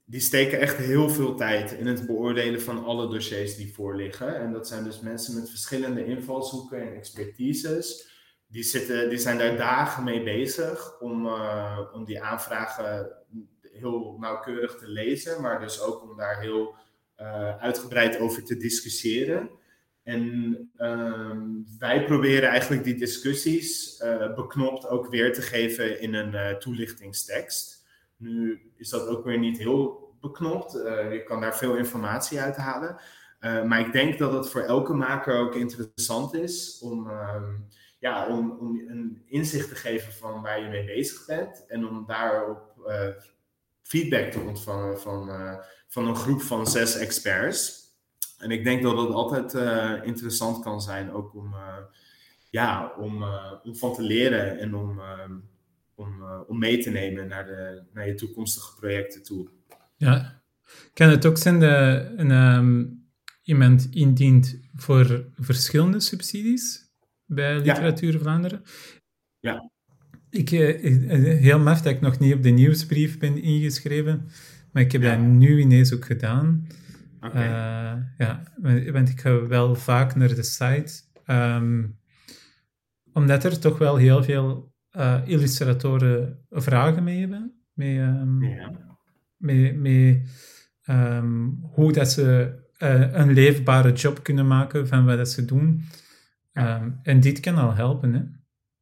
die 0.06 0.22
steken 0.22 0.60
echt 0.60 0.78
heel 0.78 1.10
veel 1.10 1.36
tijd 1.36 1.72
in 1.72 1.88
het 1.88 2.06
beoordelen 2.06 2.62
van 2.62 2.84
alle 2.84 3.10
dossiers 3.10 3.56
die 3.56 3.74
voorliggen. 3.74 4.40
En 4.40 4.52
dat 4.52 4.68
zijn 4.68 4.84
dus 4.84 5.00
mensen 5.00 5.36
met 5.36 5.50
verschillende 5.50 6.06
invalshoeken 6.06 6.82
en 6.82 6.96
expertises. 6.96 8.15
Die, 8.48 8.64
zijn 9.18 9.38
daar 9.38 9.58
dagen 9.58 10.04
mee 10.04 10.24
bezig 10.24 11.00
om, 11.00 11.26
uh, 11.26 11.80
om 11.94 12.06
die 12.06 12.22
aanvragen 12.22 13.12
heel 13.62 14.18
nauwkeurig 14.20 14.76
te 14.76 14.88
lezen, 14.88 15.42
maar 15.42 15.60
dus 15.60 15.82
ook 15.82 16.02
om 16.02 16.18
daar 16.18 16.40
heel 16.40 16.76
uh, 17.20 17.58
uitgebreid 17.58 18.20
over 18.20 18.44
te 18.44 18.58
discussiëren. 18.58 19.50
En 20.04 20.24
uh, 20.78 21.38
wij 21.80 22.06
proberen 22.06 22.50
eigenlijk 22.50 22.84
die 22.84 22.96
discussies 22.96 24.00
uh, 24.04 24.36
beknopt 24.36 24.88
ook 24.88 25.08
weer 25.08 25.34
te 25.34 25.42
geven 25.42 26.02
in 26.02 26.14
een 26.14 26.60
toelichtingstekst. 26.60 27.86
Nu 28.18 28.62
is 28.76 28.90
dat 28.90 29.08
ook 29.08 29.26
weer 29.26 29.40
niet 29.40 29.58
heel 29.58 30.14
beknopt. 30.22 30.72
Je 31.12 31.24
kan 31.26 31.42
daar 31.42 31.58
veel 31.58 31.76
informatie 31.76 32.40
uit 32.40 32.56
halen. 32.56 32.98
Maar 33.40 33.80
ik 33.80 33.92
denk 33.92 34.18
dat 34.18 34.34
het 34.34 34.50
voor 34.50 34.62
elke 34.62 34.94
maker 34.94 35.38
ook 35.38 35.56
interessant 35.56 36.34
is 36.34 36.80
om, 36.82 37.08
uh, 37.08 37.44
ja, 38.06 38.28
om, 38.28 38.52
om 38.52 38.80
een 38.88 39.22
inzicht 39.26 39.70
te 39.70 39.76
geven 39.76 40.14
van 40.14 40.42
waar 40.42 40.62
je 40.62 40.70
mee 40.70 40.86
bezig 40.86 41.26
bent. 41.26 41.66
En 41.68 41.88
om 41.88 42.06
daarop 42.08 42.88
eh, 42.88 43.08
feedback 43.82 44.32
te 44.32 44.40
ontvangen 44.40 45.00
van, 45.00 45.30
van 45.88 46.08
een 46.08 46.16
groep 46.16 46.42
van 46.42 46.68
zes 46.68 46.98
experts. 46.98 47.84
En 48.38 48.52
ik 48.52 48.64
denk 48.64 48.84
dat 48.84 48.98
het 48.98 49.10
altijd 49.10 49.54
interessant 50.04 50.64
kan 50.64 50.82
zijn 50.82 51.12
ook 51.12 51.36
om, 51.36 51.56
ja, 52.50 52.94
om, 52.98 53.24
om 53.64 53.76
van 53.76 53.94
te 53.94 54.02
leren 54.02 54.60
en 54.60 54.76
om 54.76 55.00
ehm, 55.00 55.34
om, 55.96 56.24
om 56.48 56.60
mee 56.60 56.78
te 56.78 56.90
nemen 56.90 57.28
naar, 57.28 57.46
de, 57.46 57.84
naar 57.94 58.08
je 58.08 58.16
toekomstige 58.16 58.76
projecten 58.76 59.24
toe. 59.24 59.50
Ja, 59.98 60.42
kan 60.94 61.10
het 61.10 61.26
ook 61.26 61.38
zijn 61.38 61.60
dat 61.60 62.20
um, 62.20 63.08
iemand 63.44 63.88
indient 63.92 64.60
voor 64.76 65.26
verschillende 65.36 66.00
subsidies 66.00 66.85
bij 67.26 67.56
Literatuur 67.56 68.14
ja. 68.14 68.20
Vlaanderen? 68.20 68.62
Ja. 69.40 69.72
Ik, 70.30 70.52
uh, 70.52 70.82
heel 71.40 71.60
maf 71.60 71.82
dat 71.82 71.94
ik 71.94 72.02
nog 72.02 72.20
niet 72.20 72.34
op 72.34 72.44
de 72.44 72.50
nieuwsbrief 72.50 73.20
ben 73.20 73.42
ingeschreven, 73.42 74.28
maar 74.72 74.84
ik 74.84 74.92
heb 74.92 75.02
ja. 75.02 75.16
dat 75.16 75.26
nu 75.26 75.60
ineens 75.60 75.94
ook 75.94 76.06
gedaan. 76.06 76.68
Okay. 77.22 77.48
Uh, 77.48 78.02
ja, 78.18 78.44
want 78.92 79.10
ik 79.10 79.22
ga 79.22 79.48
wel 79.48 79.76
vaak 79.76 80.16
naar 80.16 80.36
de 80.36 80.44
site, 80.44 80.94
um, 81.26 82.00
omdat 83.14 83.44
er 83.44 83.60
toch 83.60 83.78
wel 83.78 83.96
heel 83.96 84.24
veel 84.24 84.74
uh, 84.98 85.22
illustratoren 85.26 86.46
vragen 86.50 87.04
mee 87.04 87.20
hebben. 87.20 87.54
Mee, 87.74 88.00
um, 88.00 88.44
ja. 88.44 88.72
mee, 89.38 89.74
mee 89.74 90.24
um, 90.90 91.60
hoe 91.62 91.92
dat 91.92 92.12
ze 92.12 92.56
uh, 92.80 93.14
een 93.14 93.34
leefbare 93.34 93.92
job 93.92 94.24
kunnen 94.24 94.48
maken 94.48 94.88
van 94.88 95.06
wat 95.06 95.18
dat 95.18 95.30
ze 95.30 95.46
doen. 95.46 95.82
Um, 96.58 97.00
en 97.04 97.20
dit 97.20 97.40
kan 97.40 97.56
al 97.56 97.74
helpen, 97.74 98.14
hè? 98.14 98.22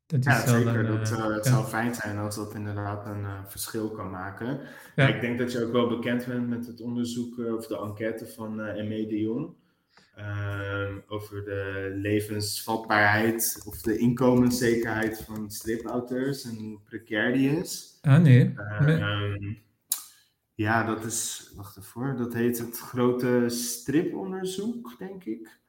Dat 0.05 0.23
ja, 0.23 0.47
zeker. 0.47 0.75
Een, 0.75 0.85
dat, 0.85 1.11
uh, 1.11 1.35
het 1.35 1.45
ja. 1.45 1.51
zou 1.51 1.65
fijn 1.65 1.95
zijn 1.95 2.17
als 2.17 2.35
dat 2.35 2.53
inderdaad 2.53 3.05
een 3.05 3.25
verschil 3.47 3.89
kan 3.89 4.09
maken. 4.09 4.59
Ja. 4.95 5.07
Ik 5.07 5.21
denk 5.21 5.39
dat 5.39 5.51
je 5.51 5.65
ook 5.65 5.71
wel 5.71 5.87
bekend 5.87 6.25
bent 6.25 6.49
met 6.49 6.67
het 6.67 6.81
onderzoek 6.81 7.37
of 7.37 7.67
de 7.67 7.77
enquête 7.77 8.27
van 8.27 8.59
uh, 8.59 8.65
M.E. 8.65 9.07
de 9.07 9.19
Jong. 9.19 9.53
Ehm, 10.15 10.97
over 11.07 11.43
de 11.43 11.91
levensvatbaarheid 11.95 13.61
of 13.65 13.81
de 13.81 13.97
inkomenszekerheid 13.97 15.21
van 15.21 15.51
stripauteurs 15.51 16.43
en 16.43 16.55
hoe 16.55 16.79
precair 16.83 17.33
die 17.33 17.49
is. 17.49 17.97
Ah, 18.01 18.21
nee. 18.21 18.53
Uh, 18.79 19.55
ja, 20.53 20.83
dat 20.83 21.05
is, 21.05 21.51
wacht 21.55 21.77
even 21.77 22.17
dat 22.17 22.33
heet 22.33 22.57
het 22.57 22.79
grote 22.79 23.45
striponderzoek, 23.47 24.95
denk 24.97 25.23
ik. 25.23 25.61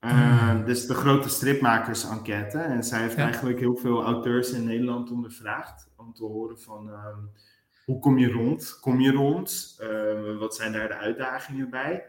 Uh, 0.00 0.64
Dus 0.64 0.86
de 0.86 0.94
grote 0.94 1.28
stripmakers-enquête. 1.28 2.58
En 2.58 2.84
zij 2.84 3.00
heeft 3.00 3.16
eigenlijk 3.16 3.58
heel 3.58 3.76
veel 3.76 4.04
auteurs 4.04 4.50
in 4.50 4.64
Nederland 4.64 5.10
ondervraagd 5.10 5.88
om 5.96 6.12
te 6.12 6.24
horen 6.24 6.60
van 6.60 6.88
um, 6.88 7.30
hoe 7.84 7.98
kom 7.98 8.18
je 8.18 8.30
rond? 8.30 8.78
Kom 8.80 9.00
je 9.00 9.12
rond? 9.12 9.78
wat 10.38 10.54
zijn 10.54 10.72
daar 10.72 10.88
de 10.88 10.96
uitdagingen 10.96 11.70
bij? 11.70 12.04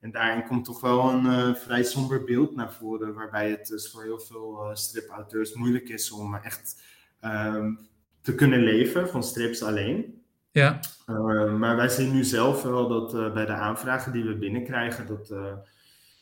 En 0.00 0.10
daarin 0.10 0.46
komt 0.46 0.64
toch 0.64 0.80
wel 0.80 1.10
een 1.10 1.24
uh, 1.24 1.54
vrij 1.54 1.82
somber 1.82 2.24
beeld 2.24 2.56
naar 2.56 2.72
voren, 2.72 3.14
waarbij 3.14 3.50
het 3.50 3.66
dus 3.66 3.90
voor 3.90 4.02
heel 4.02 4.18
veel 4.18 4.68
uh, 4.68 4.74
stripauteurs 4.74 5.54
moeilijk 5.54 5.88
is 5.88 6.10
om 6.10 6.34
echt 6.34 6.82
um, 7.20 7.88
te 8.20 8.34
kunnen 8.34 8.60
leven 8.60 9.08
van 9.08 9.22
strips 9.22 9.62
alleen. 9.62 10.22
Ja. 10.50 10.80
Maar 11.58 11.76
wij 11.76 11.88
zien 11.88 12.12
nu 12.12 12.24
zelf 12.24 12.62
wel 12.62 12.88
dat 12.88 13.34
bij 13.34 13.46
de 13.46 13.52
aanvragen 13.52 14.12
die 14.12 14.24
we 14.24 14.34
binnenkrijgen, 14.34 15.06
dat 15.06 15.34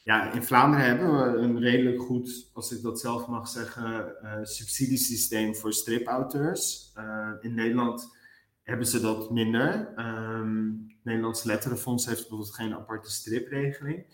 ja, 0.02 0.32
in 0.32 0.42
Vlaanderen 0.42 0.86
hebben 0.86 1.12
we 1.12 1.38
een 1.38 1.58
redelijk 1.58 2.02
goed, 2.02 2.50
als 2.52 2.72
ik 2.72 2.82
dat 2.82 3.00
zelf 3.00 3.26
mag 3.26 3.48
zeggen, 3.48 4.14
subsidiesysteem 4.42 5.54
voor 5.54 5.72
stripauteurs. 5.72 6.92
in 7.40 7.54
Nederland 7.54 8.20
hebben 8.62 8.86
ze 8.86 9.00
dat 9.00 9.30
minder. 9.30 9.92
Um, 9.96 10.86
Nederlands 11.02 11.42
Letterenfonds 11.42 12.06
heeft 12.06 12.20
bijvoorbeeld 12.20 12.54
geen 12.54 12.74
aparte 12.74 13.10
stripregeling. 13.10 14.06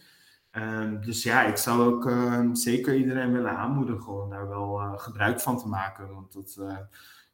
Um, 0.53 1.01
dus 1.01 1.23
ja, 1.23 1.43
ik 1.43 1.57
zou 1.57 1.95
ook 1.95 2.05
um, 2.05 2.55
zeker 2.55 2.97
iedereen 2.97 3.33
willen 3.33 3.57
aanmoedigen 3.57 4.23
om 4.23 4.31
daar 4.31 4.49
wel 4.49 4.81
uh, 4.81 4.99
gebruik 4.99 5.41
van 5.41 5.59
te 5.59 5.69
maken. 5.69 6.15
Want 6.15 6.33
dat 6.33 6.61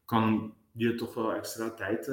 kan 0.05 0.55
je 0.73 0.95
toch 0.95 1.15
wel 1.15 1.35
extra 1.35 1.71
tijd 1.71 2.07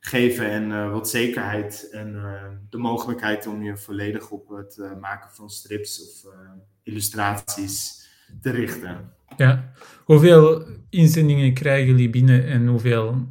geven 0.00 0.50
en 0.50 0.70
uh, 0.70 0.92
wat 0.92 1.08
zekerheid. 1.08 1.88
En 1.92 2.22
de 2.70 2.78
mogelijkheid 2.78 3.46
om 3.46 3.62
je 3.62 3.76
volledig 3.76 4.30
op 4.30 4.48
het 4.48 4.80
maken 5.00 5.30
van 5.34 5.50
strips 5.50 6.02
of 6.02 6.32
illustraties 6.82 8.08
te 8.42 8.50
richten. 8.50 9.12
Ja, 9.36 9.72
hoeveel 10.04 10.66
inzendingen 10.90 11.54
krijgen 11.54 11.86
jullie 11.86 12.10
binnen 12.10 12.46
en 12.46 12.66
hoeveel 12.66 13.28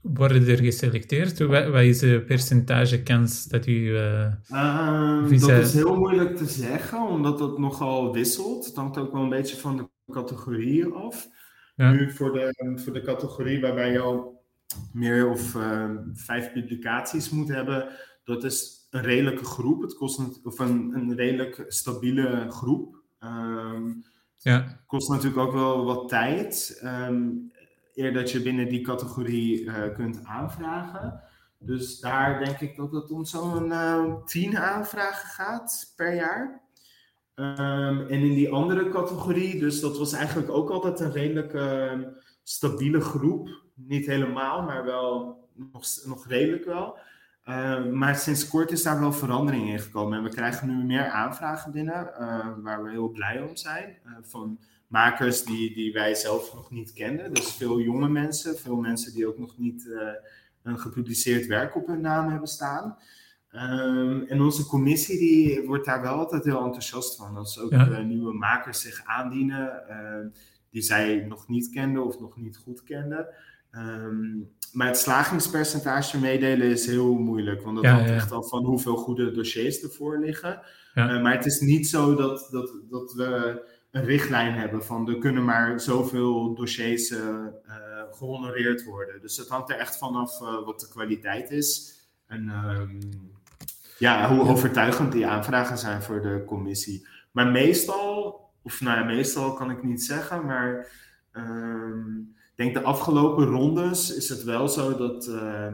worden 0.00 0.48
er 0.48 0.58
geselecteerd? 0.58 1.38
Wat, 1.38 1.80
is 1.80 1.98
de 1.98 2.22
percentage 2.26 3.02
kans 3.02 3.44
dat 3.44 3.66
u... 3.66 3.72
Uh, 3.72 4.32
dat 4.48 5.48
is 5.48 5.74
heel 5.74 5.96
moeilijk 5.96 6.36
te 6.36 6.46
zeggen, 6.46 7.08
omdat 7.08 7.40
het 7.40 7.58
nogal 7.58 8.12
wisselt. 8.12 8.66
Het 8.66 8.76
hangt 8.76 8.98
ook 8.98 9.12
wel 9.12 9.22
een 9.22 9.28
beetje 9.28 9.56
van 9.56 9.76
de 9.76 10.12
categorieën 10.12 10.92
af. 10.92 11.28
Nu 11.76 12.10
voor 12.10 12.32
de, 12.32 12.78
voor 12.84 12.92
de 12.92 13.02
categorie 13.02 13.60
waarbij 13.60 13.92
je 13.92 13.98
al 13.98 14.41
meer 14.92 15.28
of 15.28 15.54
uh, 15.54 15.90
vijf 16.12 16.52
publicaties 16.52 17.30
moet 17.30 17.48
hebben, 17.48 17.88
dat 18.24 18.44
is 18.44 18.86
een 18.90 19.02
redelijke 19.02 19.44
groep. 19.44 19.82
Het 19.82 19.94
kost 19.94 20.18
een, 20.18 20.36
of 20.42 20.58
een, 20.58 20.92
een 20.94 21.14
redelijk 21.14 21.64
stabiele 21.68 22.46
groep. 22.50 22.96
Um, 23.20 24.04
ja. 24.38 24.82
kost 24.86 25.08
natuurlijk 25.08 25.38
ook 25.38 25.52
wel 25.52 25.84
wat 25.84 26.08
tijd. 26.08 26.80
Um, 26.84 27.52
eer 27.94 28.12
dat 28.12 28.30
je 28.30 28.42
binnen 28.42 28.68
die 28.68 28.80
categorie 28.80 29.64
uh, 29.64 29.94
kunt 29.94 30.24
aanvragen. 30.24 31.22
Dus 31.58 32.00
daar 32.00 32.44
denk 32.44 32.60
ik 32.60 32.76
dat 32.76 32.92
het 32.92 33.10
om 33.10 33.24
zo'n 33.24 33.66
uh, 33.66 34.14
tien 34.24 34.58
aanvragen 34.58 35.28
gaat 35.28 35.92
per 35.96 36.14
jaar. 36.14 36.60
Um, 37.34 38.06
en 38.06 38.20
in 38.20 38.34
die 38.34 38.52
andere 38.52 38.88
categorie, 38.88 39.58
dus 39.58 39.80
dat 39.80 39.98
was 39.98 40.12
eigenlijk 40.12 40.50
ook 40.50 40.70
altijd 40.70 41.00
een 41.00 41.12
redelijk 41.12 41.52
uh, 41.52 42.08
stabiele 42.42 43.00
groep. 43.00 43.61
Niet 43.74 44.06
helemaal, 44.06 44.62
maar 44.62 44.84
wel 44.84 45.40
nog, 45.54 45.84
nog 46.04 46.26
redelijk 46.26 46.64
wel. 46.64 46.98
Uh, 47.48 47.84
maar 47.86 48.16
sinds 48.16 48.48
kort 48.48 48.70
is 48.70 48.82
daar 48.82 49.00
wel 49.00 49.12
verandering 49.12 49.68
in 49.68 49.78
gekomen. 49.78 50.18
En 50.18 50.24
we 50.24 50.30
krijgen 50.30 50.68
nu 50.68 50.84
meer 50.84 51.08
aanvragen 51.08 51.72
binnen, 51.72 52.10
uh, 52.18 52.46
waar 52.56 52.82
we 52.82 52.90
heel 52.90 53.08
blij 53.08 53.40
om 53.40 53.56
zijn. 53.56 53.96
Uh, 54.06 54.12
van 54.22 54.58
makers 54.86 55.44
die, 55.44 55.74
die 55.74 55.92
wij 55.92 56.14
zelf 56.14 56.54
nog 56.54 56.70
niet 56.70 56.92
kenden. 56.92 57.34
Dus 57.34 57.52
veel 57.52 57.80
jonge 57.80 58.08
mensen, 58.08 58.58
veel 58.58 58.76
mensen 58.76 59.14
die 59.14 59.26
ook 59.26 59.38
nog 59.38 59.58
niet 59.58 59.84
uh, 59.84 60.08
een 60.62 60.78
gepubliceerd 60.78 61.46
werk 61.46 61.76
op 61.76 61.86
hun 61.86 62.00
naam 62.00 62.28
hebben 62.28 62.48
staan. 62.48 62.96
Um, 63.54 64.22
en 64.22 64.40
onze 64.40 64.66
commissie 64.66 65.18
die 65.18 65.66
wordt 65.66 65.84
daar 65.84 66.02
wel 66.02 66.14
altijd 66.14 66.44
heel 66.44 66.64
enthousiast 66.64 67.16
van. 67.16 67.36
Als 67.36 67.58
ook 67.58 67.70
ja. 67.70 68.00
nieuwe 68.00 68.32
makers 68.32 68.80
zich 68.80 69.02
aandienen 69.04 69.82
uh, 69.88 70.40
die 70.70 70.82
zij 70.82 71.24
nog 71.28 71.48
niet 71.48 71.70
kenden 71.70 72.04
of 72.04 72.20
nog 72.20 72.36
niet 72.36 72.56
goed 72.56 72.82
kenden. 72.82 73.26
Ehm, 73.72 74.38
maar 74.72 74.86
het 74.86 74.98
slagingspercentage 74.98 76.18
meedelen 76.18 76.70
is 76.70 76.86
heel 76.86 77.14
moeilijk, 77.14 77.62
want 77.62 77.76
dat 77.76 77.86
hangt 77.86 78.10
echt 78.10 78.32
af 78.32 78.48
van 78.48 78.64
hoeveel 78.64 78.96
goede 78.96 79.30
dossiers 79.30 79.82
ervoor 79.82 80.18
liggen. 80.18 80.60
Uh, 80.94 81.22
maar 81.22 81.32
het 81.32 81.46
is 81.46 81.60
niet 81.60 81.88
zo 81.88 82.14
dat, 82.14 82.48
dat, 82.50 82.72
dat 82.90 83.12
we 83.12 83.62
een 83.90 84.04
richtlijn 84.04 84.54
hebben 84.54 84.84
van 84.84 85.08
er 85.08 85.18
kunnen 85.18 85.44
maar 85.44 85.80
zoveel 85.80 86.54
dossiers 86.54 87.10
uh, 87.10 87.46
gehonoreerd 88.10 88.84
worden. 88.84 89.20
Dus 89.20 89.36
het 89.36 89.48
hangt 89.48 89.70
er 89.70 89.76
echt 89.76 89.98
vanaf 89.98 90.38
wat 90.38 90.80
de 90.80 90.88
kwaliteit 90.88 91.50
is. 91.50 91.96
En 92.26 92.48
ehm, 92.48 93.00
ja, 93.98 94.34
hoe 94.34 94.48
overtuigend 94.48 95.12
die 95.12 95.26
aanvragen 95.26 95.78
zijn 95.78 96.02
voor 96.02 96.22
de 96.22 96.42
commissie. 96.46 97.06
Maar 97.30 97.46
meestal, 97.46 98.40
of 98.62 98.80
nou 98.80 98.98
ja, 98.98 99.04
meestal 99.04 99.54
kan 99.54 99.70
ik 99.70 99.82
niet 99.82 100.02
zeggen, 100.02 100.46
maar 100.46 100.86
um, 101.32 102.34
ik 102.36 102.41
denk 102.62 102.74
de 102.74 102.82
afgelopen 102.82 103.44
rondes 103.44 104.14
is 104.14 104.28
het 104.28 104.44
wel 104.44 104.68
zo 104.68 104.96
dat 104.96 105.26
uh, 105.26 105.66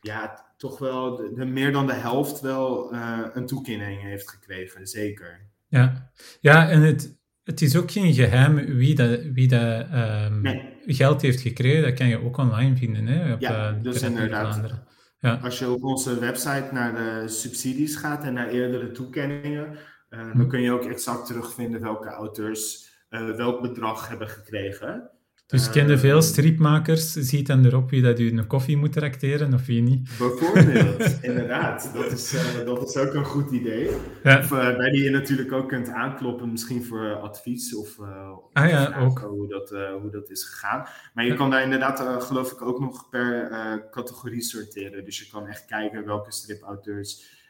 ja, 0.00 0.44
toch 0.56 0.78
wel 0.78 1.16
de, 1.16 1.44
meer 1.44 1.72
dan 1.72 1.86
de 1.86 1.92
helft 1.92 2.40
wel 2.40 2.94
uh, 2.94 3.18
een 3.32 3.46
toekenning 3.46 4.02
heeft 4.02 4.30
gekregen, 4.30 4.86
zeker. 4.86 5.40
Ja, 5.68 6.10
ja 6.40 6.68
en 6.68 6.80
het, 6.80 7.18
het 7.42 7.62
is 7.62 7.76
ook 7.76 7.90
geen 7.90 8.14
geheim 8.14 8.54
wie 8.76 8.94
dat, 8.94 9.20
wie 9.22 9.48
dat 9.48 9.86
um, 9.92 10.42
geld 10.86 11.22
heeft 11.22 11.40
gekregen. 11.40 11.82
Dat 11.82 11.94
kan 11.94 12.08
je 12.08 12.24
ook 12.24 12.36
online 12.36 12.76
vinden. 12.76 13.06
Hè, 13.06 13.32
op, 13.32 13.40
ja, 13.40 13.72
uh, 13.72 13.82
dus 13.82 14.02
inderdaad. 14.02 14.82
Ja. 15.18 15.40
Als 15.42 15.58
je 15.58 15.70
op 15.70 15.84
onze 15.84 16.18
website 16.18 16.68
naar 16.72 16.94
de 16.94 17.28
subsidies 17.28 17.96
gaat 17.96 18.24
en 18.24 18.34
naar 18.34 18.48
eerdere 18.48 18.90
toekenningen, 18.90 19.76
dan 20.08 20.30
hm. 20.30 20.46
kun 20.46 20.60
je 20.60 20.72
ook 20.72 20.84
exact 20.84 21.26
terugvinden 21.26 21.80
welke 21.80 22.08
auteurs 22.08 22.92
welk 23.36 23.62
bedrag 23.62 24.08
hebben 24.08 24.28
gekregen. 24.28 25.10
Dus 25.46 25.70
kende 25.70 25.98
veel 25.98 26.22
stripmakers, 26.22 27.12
ziet 27.12 27.46
dan 27.46 27.64
erop 27.64 27.90
wie 27.90 28.02
dat 28.02 28.20
u 28.20 28.30
een 28.30 28.46
koffie 28.46 28.76
moet 28.76 28.92
tracteren 28.92 29.54
of 29.54 29.66
wie 29.66 29.82
niet. 29.82 30.10
Bijvoorbeeld, 30.18 31.18
inderdaad. 31.22 31.90
Dat 31.94 32.12
is, 32.12 32.34
uh, 32.34 32.64
dat 32.64 32.88
is 32.88 32.96
ook 32.96 33.14
een 33.14 33.24
goed 33.24 33.50
idee. 33.50 33.90
Ja. 34.22 34.38
Of 34.38 34.50
uh, 34.50 34.76
bij 34.76 34.90
die 34.90 35.02
je 35.02 35.10
natuurlijk 35.10 35.52
ook 35.52 35.68
kunt 35.68 35.88
aankloppen, 35.88 36.50
misschien 36.50 36.84
voor 36.84 37.14
advies 37.14 37.76
of, 37.76 37.98
uh, 37.98 38.30
ah, 38.52 38.68
ja, 38.68 38.98
ook. 38.98 39.18
Hoe, 39.18 39.48
dat, 39.48 39.70
hoe 40.00 40.10
dat 40.10 40.30
is 40.30 40.44
gegaan. 40.44 40.86
Maar 41.14 41.24
je 41.24 41.34
kan 41.34 41.50
daar 41.50 41.62
inderdaad, 41.62 42.22
geloof 42.22 42.52
ik, 42.52 42.62
ook 42.62 42.80
nog 42.80 43.08
per 43.08 43.88
categorie 43.90 44.42
sorteren. 44.42 45.04
Dus 45.04 45.18
je 45.18 45.28
kan 45.30 45.46
echt 45.46 45.64
kijken 45.64 46.04
welke 46.04 46.32
stripauteurs 46.32 47.42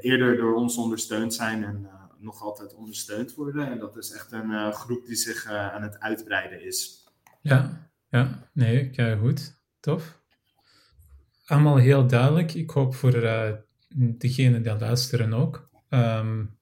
eerder 0.00 0.36
door 0.36 0.54
ons 0.54 0.76
ondersteund 0.76 1.34
zijn 1.34 1.64
en 1.64 1.88
nog 2.18 2.42
altijd 2.42 2.74
ondersteund 2.74 3.34
worden. 3.34 3.70
En 3.70 3.78
dat 3.78 3.96
is 3.96 4.12
echt 4.12 4.32
een 4.32 4.72
groep 4.72 5.06
die 5.06 5.16
zich 5.16 5.46
aan 5.46 5.82
het 5.82 6.00
uitbreiden 6.00 6.64
is. 6.64 6.99
Ja, 7.42 7.90
ja, 8.08 8.50
nee, 8.52 8.90
kijk 8.90 9.18
goed. 9.18 9.58
Tof. 9.80 10.22
Allemaal 11.44 11.76
heel 11.76 12.06
duidelijk. 12.06 12.54
Ik 12.54 12.70
hoop 12.70 12.94
voor 12.94 13.14
uh, 13.14 13.50
degenen 13.96 14.62
die 14.62 14.78
luisteren 14.78 15.32
ook. 15.32 15.70
Um, 15.88 16.58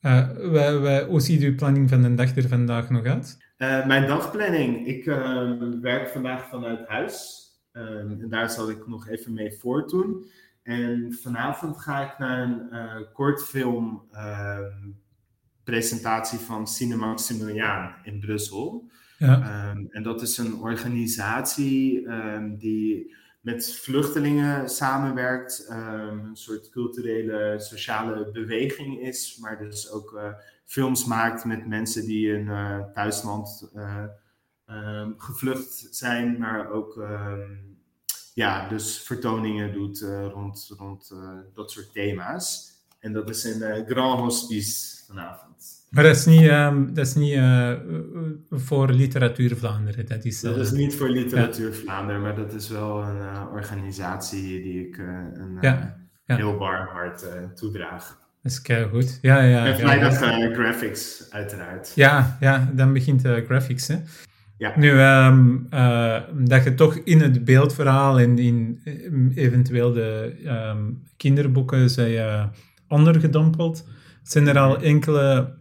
uh, 0.00 0.30
wij, 0.30 0.78
wij, 0.78 1.04
hoe 1.04 1.20
ziet 1.20 1.42
uw 1.42 1.54
planning 1.54 1.88
van 1.88 2.02
de 2.02 2.14
dag 2.14 2.36
er 2.36 2.48
vandaag 2.48 2.90
nog 2.90 3.04
uit? 3.04 3.36
Uh, 3.58 3.86
mijn 3.86 4.06
dagplanning. 4.06 4.86
Ik 4.86 5.06
ehm, 5.06 5.80
werk 5.80 6.08
vandaag 6.08 6.48
vanuit 6.48 6.88
huis. 6.88 7.44
Um, 7.72 8.20
en 8.20 8.28
daar 8.28 8.50
zal 8.50 8.70
ik 8.70 8.86
nog 8.86 9.08
even 9.08 9.32
mee 9.32 9.52
voortdoen. 9.52 10.30
En 10.62 11.16
vanavond 11.22 11.80
ga 11.80 12.12
ik 12.12 12.18
naar 12.18 12.42
een 12.42 13.12
kortfilm 13.12 14.10
presentatie 15.64 16.38
van 16.38 16.66
Cinema 16.66 17.06
Maximiliaan 17.06 17.94
in 18.02 18.20
Brussel. 18.20 18.90
Ja. 19.18 19.42
Ehm, 19.42 19.84
en 19.90 20.02
dat 20.02 20.22
is 20.22 20.38
een 20.38 20.54
organisatie 20.54 22.08
um, 22.08 22.56
die 22.56 23.14
met 23.40 23.76
vluchtelingen 23.76 24.70
samenwerkt, 24.70 25.68
um, 25.70 26.24
een 26.24 26.36
soort 26.36 26.70
culturele, 26.70 27.54
sociale 27.58 28.30
beweging 28.30 29.00
is, 29.00 29.38
maar 29.40 29.58
dus 29.58 29.90
ook 29.90 30.12
uh, 30.12 30.32
films 30.64 31.04
maakt 31.04 31.44
met 31.44 31.66
mensen 31.66 32.06
die 32.06 32.32
in 32.32 32.46
uh, 32.46 32.84
thuisland 32.94 33.70
uh, 33.74 34.04
gevlucht 35.16 35.88
zijn, 35.90 36.38
maar 36.38 36.70
ook 36.70 37.04
ja, 38.34 38.68
dus 38.68 38.98
vertoningen 38.98 39.72
doet 39.72 40.00
rond, 40.32 40.74
rond 40.78 41.14
dat 41.54 41.70
soort 41.70 41.92
thema's. 41.92 42.74
En 42.98 43.12
dat 43.12 43.28
is 43.28 43.44
in 43.44 43.86
Grand 43.86 44.20
Hospice 44.20 45.04
vanavond. 45.06 45.75
Maar 45.96 46.04
dat 46.04 46.16
is 46.16 46.24
niet, 46.24 46.50
um, 46.50 46.94
dat 46.94 47.06
is 47.06 47.14
niet 47.14 47.34
uh, 47.34 47.72
voor 48.50 48.90
Literatuur 48.90 49.56
Vlaanderen. 49.56 50.06
Dat 50.06 50.24
is, 50.24 50.44
uh, 50.44 50.50
dat 50.50 50.60
is 50.60 50.70
niet 50.70 50.94
voor 50.94 51.08
Literatuur 51.08 51.68
ja. 51.68 51.74
Vlaanderen, 51.74 52.20
maar 52.20 52.36
dat 52.36 52.54
is 52.54 52.68
wel 52.68 53.02
een 53.02 53.16
uh, 53.16 53.42
organisatie 53.52 54.62
die 54.62 54.88
ik 54.88 54.98
een 54.98 55.58
ja, 55.60 55.96
ja. 56.26 56.36
heel 56.36 56.56
warm 56.56 56.86
hart 56.86 57.26
toedraag. 57.54 58.18
Dat 58.42 58.52
is 58.52 58.86
goed. 58.90 59.18
Ja, 59.22 59.42
ja, 59.42 59.66
en 59.66 59.76
vrijdag 59.76 60.16
graphics, 60.54 61.26
uiteraard. 61.30 61.92
Ja, 61.94 62.36
ja 62.40 62.70
dan 62.74 62.92
begint 62.92 63.22
graphics. 63.22 63.88
Hè? 63.88 63.96
Ja. 64.58 64.72
Nu, 64.76 64.90
um, 64.90 65.66
dat 66.46 66.64
je 66.64 66.74
toch 66.74 66.94
in 66.94 67.20
het 67.20 67.44
beeldverhaal 67.44 68.20
en 68.20 68.38
in 68.38 68.80
eventueel 69.34 69.92
de 69.92 70.36
um, 70.44 71.02
kinderboeken 71.16 71.90
zij 71.90 72.48
ondergedompeld. 72.88 73.88
Zijn 74.22 74.46
er 74.46 74.58
al 74.58 74.80
enkele 74.80 75.54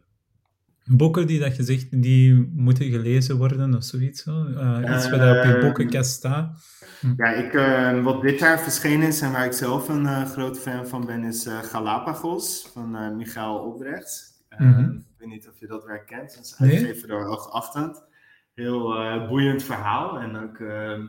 boeken 0.86 1.28
die 1.28 1.40
dat 1.40 1.56
je 1.56 1.64
zegt, 1.64 2.02
die 2.02 2.52
moeten 2.56 2.90
gelezen 2.90 3.38
worden 3.38 3.76
of 3.76 3.84
zoiets? 3.84 4.24
Zo? 4.24 4.46
Uh, 4.46 4.80
iets 4.96 5.10
wat 5.10 5.20
op 5.20 5.44
je 5.44 5.58
boekenkast 5.62 6.12
staat? 6.12 6.64
Hm. 7.00 7.14
Ja, 7.18 7.34
ik, 7.34 7.54
uh, 7.54 8.04
wat 8.04 8.22
dit 8.22 8.40
jaar 8.40 8.60
verschenen 8.60 9.08
is 9.08 9.22
en 9.22 9.32
waar 9.32 9.46
ik 9.46 9.52
zelf 9.52 9.90
een 9.90 10.04
uh, 10.04 10.26
grote 10.26 10.60
fan 10.60 10.88
van 10.88 11.06
ben, 11.06 11.24
is 11.24 11.48
Galapagos 11.48 12.70
van 12.74 13.16
Michael 13.18 13.58
Obrecht. 13.58 14.44
Mm 14.58 14.74
-hmm. 14.74 14.96
Ik 14.98 15.16
weet 15.18 15.30
niet 15.30 15.48
of 15.48 15.60
je 15.60 15.68
dat 15.68 15.86
werk 15.86 16.06
kent. 16.06 16.36
Dat 16.36 16.46
is 16.46 16.56
uitgegeven 16.58 17.08
nee? 17.08 17.18
door 17.18 17.50
Afstand. 17.50 18.04
Heel 18.54 18.94
boeiend 19.28 19.64
verhaal 19.64 20.20
en 20.20 20.38
ook 20.38 20.58
ehm, 20.58 21.08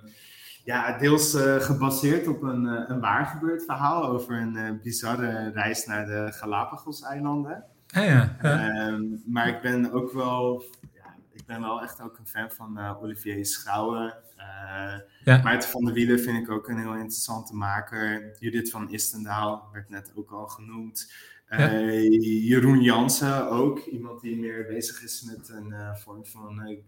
ja, 0.64 0.98
deels 0.98 1.36
gebaseerd 1.58 2.28
op 2.28 2.42
een, 2.42 2.64
een 2.64 3.00
waar 3.00 3.26
gebeurd 3.26 3.64
verhaal 3.64 4.06
over 4.06 4.40
een 4.40 4.80
bizarre 4.82 5.50
reis 5.50 5.86
naar 5.86 6.06
de 6.06 6.32
Galapagos-eilanden. 6.32 7.64
Ah, 7.92 8.04
ja. 8.04 8.36
Ehm, 8.42 9.04
maar 9.26 9.48
ik 9.48 9.60
ben 9.60 9.92
ook 9.92 10.12
wel, 10.12 10.64
ja, 10.94 11.16
ik 11.32 11.46
ben 11.46 11.60
wel 11.60 11.82
echt 11.82 12.00
ook 12.00 12.18
een 12.18 12.26
fan 12.26 12.50
van 12.50 12.78
uh, 12.78 13.02
Olivier 13.02 13.46
Schouwen. 13.46 14.14
Uh, 14.38 14.94
ja. 15.24 15.42
Maarten 15.42 15.68
van 15.68 15.84
der 15.84 15.94
Wielen 15.94 16.20
vind 16.20 16.38
ik 16.38 16.50
ook 16.50 16.68
een 16.68 16.78
heel 16.78 16.94
interessante 16.94 17.54
maker. 17.54 18.36
Judith 18.38 18.70
van 18.70 18.90
Istendaal 18.90 19.68
werd 19.72 19.88
net 19.88 20.12
ook 20.14 20.30
al 20.30 20.46
genoemd. 20.46 21.12
Uh, 21.50 22.02
Jeroen 22.48 22.82
Jansen 22.82 23.48
ook, 23.50 23.78
iemand 23.78 24.20
die 24.20 24.36
meer 24.36 24.66
bezig 24.66 25.02
is 25.02 25.22
met 25.22 25.48
een 25.48 25.74
vorm 25.96 26.26
van 26.26 26.78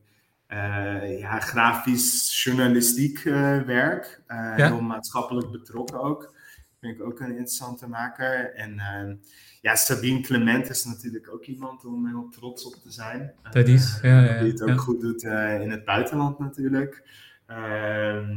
ja, 1.18 1.40
grafisch 1.40 2.42
journalistiek 2.44 3.22
werk. 3.66 4.22
Heel 4.56 4.80
maatschappelijk 4.80 5.50
betrokken 5.50 6.00
ook. 6.00 6.34
Vind 6.80 6.94
ik 6.94 7.02
ook 7.02 7.20
een 7.20 7.30
interessante 7.30 7.88
maker. 7.88 8.54
En 8.54 8.78
ehm, 8.78 9.14
ja, 9.60 9.74
Sabine 9.74 10.20
Clement 10.20 10.70
is 10.70 10.84
natuurlijk 10.84 11.32
ook 11.32 11.44
iemand 11.44 11.84
om 11.84 12.06
heel 12.06 12.28
trots 12.28 12.64
op 12.64 12.74
te 12.74 12.90
zijn. 12.90 13.32
Dat 13.50 13.68
is, 13.68 13.98
ja, 14.02 14.24
ja, 14.24 14.40
Die 14.40 14.50
het 14.50 14.62
ook 14.62 14.80
goed 14.80 15.00
doet 15.00 15.22
uh, 15.22 15.60
in 15.60 15.70
het 15.70 15.84
buitenland 15.84 16.38
natuurlijk. 16.38 17.02
Uh, 17.50 18.28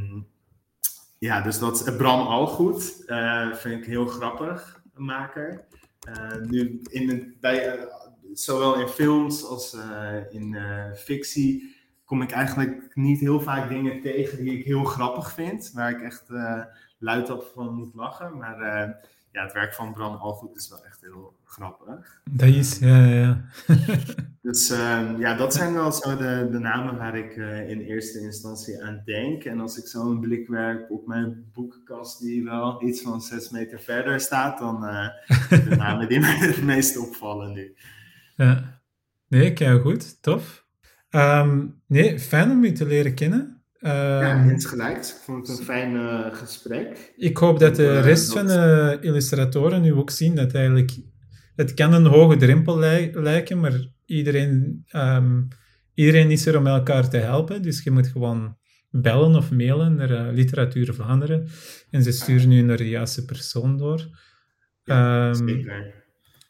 ja, 1.18 1.42
dus 1.42 1.60
dat 1.60 1.88
is 1.88 1.96
Bram 1.96 2.28
Algoed. 2.28 3.04
Uh, 3.08 3.54
vind 3.54 3.82
ik 3.82 3.88
heel 3.88 4.06
grappig, 4.06 4.82
een 4.94 5.06
maker. 5.06 5.66
Uh, 6.10 6.50
nu, 6.50 6.82
in 6.90 7.36
bij, 7.40 7.88
zowel 8.34 8.80
in 8.80 8.88
films 8.88 9.46
als 9.46 9.78
in 10.30 10.58
fictie 10.96 11.76
kom 12.06 12.22
ik 12.22 12.32
eigenlijk 12.32 12.96
niet 12.96 13.20
heel 13.20 13.42
vaak 13.42 13.70
dingen 13.70 14.02
tegen 14.02 14.38
die 14.38 14.58
ik 14.58 14.66
heel 14.66 14.84
grappig 14.84 15.32
vind. 15.32 15.72
Waar 15.74 15.92
ik 15.92 16.02
echt 16.02 16.26
luid 16.98 17.30
op 17.30 17.52
van 17.54 17.74
moet 17.74 17.96
lachen. 17.96 18.38
Maar 18.38 18.96
ja, 19.32 19.44
het 19.44 19.54
werk 19.54 19.74
van 19.74 19.94
Bram 19.94 20.16
Algoed 20.16 20.56
is 20.56 20.70
wel 20.70 20.86
echt 20.86 21.02
heel 21.02 21.36
grappig. 21.46 22.22
Dat 22.32 22.48
is, 22.48 22.80
ja, 22.80 23.06
ja. 23.06 23.46
dus 24.42 24.72
uh, 24.72 25.10
ja, 25.18 25.36
dat 25.36 25.54
zijn 25.54 25.74
wel 25.74 25.92
zo 25.92 26.18
de, 26.18 26.48
de 26.52 26.60
namen 26.60 26.98
waar 26.98 27.18
ik 27.18 27.36
uh, 27.36 27.70
in 27.70 27.80
eerste 27.80 28.20
instantie 28.20 28.84
aan 28.84 29.02
denk. 29.06 29.44
En 29.44 29.60
als 29.60 29.78
ik 29.78 29.88
zo 29.88 30.12
een 30.12 30.20
blik 30.20 30.48
werp 30.48 30.92
op 30.92 31.08
mijn 31.08 31.50
boekenkast, 31.54 32.20
die 32.20 32.44
wel 32.44 32.84
iets 32.84 33.02
van 33.02 33.22
zes 33.22 33.50
meter 33.50 33.80
verder 33.80 34.20
staat, 34.20 34.60
dan 34.60 34.84
uh, 34.84 35.08
de 35.50 35.76
namen 35.76 36.10
die 36.10 36.20
mij 36.30 36.38
het 36.38 36.64
meest 36.64 36.98
opvallen 36.98 37.54
nu. 37.54 37.76
Ja, 38.36 38.82
nee, 39.28 39.54
kijk 39.54 39.82
goed, 39.82 40.22
tof. 40.22 40.66
Um, 41.10 41.82
nee, 41.88 42.20
fijn 42.20 42.52
om 42.52 42.66
je 42.66 42.72
te 42.72 42.86
leren 42.86 43.14
kennen 43.14 43.61
ja, 43.82 44.22
ehm, 44.22 44.50
insgelijks. 44.50 45.10
Ik 45.10 45.22
vond 45.24 45.48
het 45.48 45.60
een 45.60 45.66
fijn 45.66 45.94
uh, 45.94 46.36
gesprek. 46.36 47.14
Ik 47.16 47.38
hoop 47.38 47.60
dat 47.60 47.76
de 47.76 47.88
eh, 47.88 48.04
rest 48.04 48.32
van 48.34 48.48
de 48.48 48.98
illustratoren 49.02 49.82
nu 49.82 49.94
ook 49.94 50.10
zien 50.10 50.36
dat 50.36 50.54
eigenlijk... 50.54 50.92
Het 51.56 51.74
kan 51.74 51.94
een 51.94 52.06
hoge 52.06 52.38
drempel 52.38 52.78
lijken, 53.14 53.60
maar 53.60 53.88
iedereen, 54.06 54.86
um, 54.96 55.48
iedereen 55.94 56.32
is 56.32 56.46
er 56.46 56.58
om 56.58 56.68
elkaar 56.68 57.10
te 57.10 57.18
helpen. 57.18 57.62
Dus 57.62 57.84
je 57.84 57.92
moet 57.92 58.08
gewoon 58.08 58.58
bellen 58.90 59.36
of 59.36 59.52
mailen 59.52 59.96
naar 59.96 60.12
uh, 60.12 60.34
Literatuur 60.34 60.94
Vlaanderen. 60.94 61.48
En 61.90 62.04
ze 62.04 62.12
sturen 62.12 62.50
nu 62.50 62.62
naar 62.62 62.78
de 62.78 62.90
juiste 62.90 63.26
persoon 63.26 63.78
door. 63.78 64.08
Ja, 64.84 65.30
um, 65.30 65.64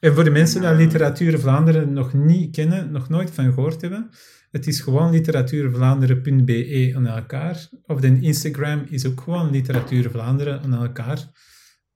en 0.02 0.14
voor 0.14 0.24
de 0.24 0.30
mensen 0.30 0.62
die 0.62 0.86
Literatuur 0.86 1.40
Vlaanderen 1.40 1.94
nog 1.94 2.14
niet 2.14 2.56
kennen, 2.56 2.92
nog 2.92 3.10
nooit 3.10 3.32
van 3.32 3.54
gehoord 3.54 3.82
hebben, 3.82 4.10
het 4.52 4.68
is 4.68 4.80
gewoon 4.80 5.12
literatuurvlaanderen.be 5.12 6.92
aan 6.96 7.08
elkaar. 7.08 7.70
Of 7.86 8.00
de 8.00 8.20
Instagram 8.20 8.86
is 8.90 9.06
ook 9.06 9.22
gewoon 9.22 9.52
Literatuur 9.52 10.10
Vlaanderen 10.10 10.62
aan 10.62 10.74
elkaar. 10.74 11.30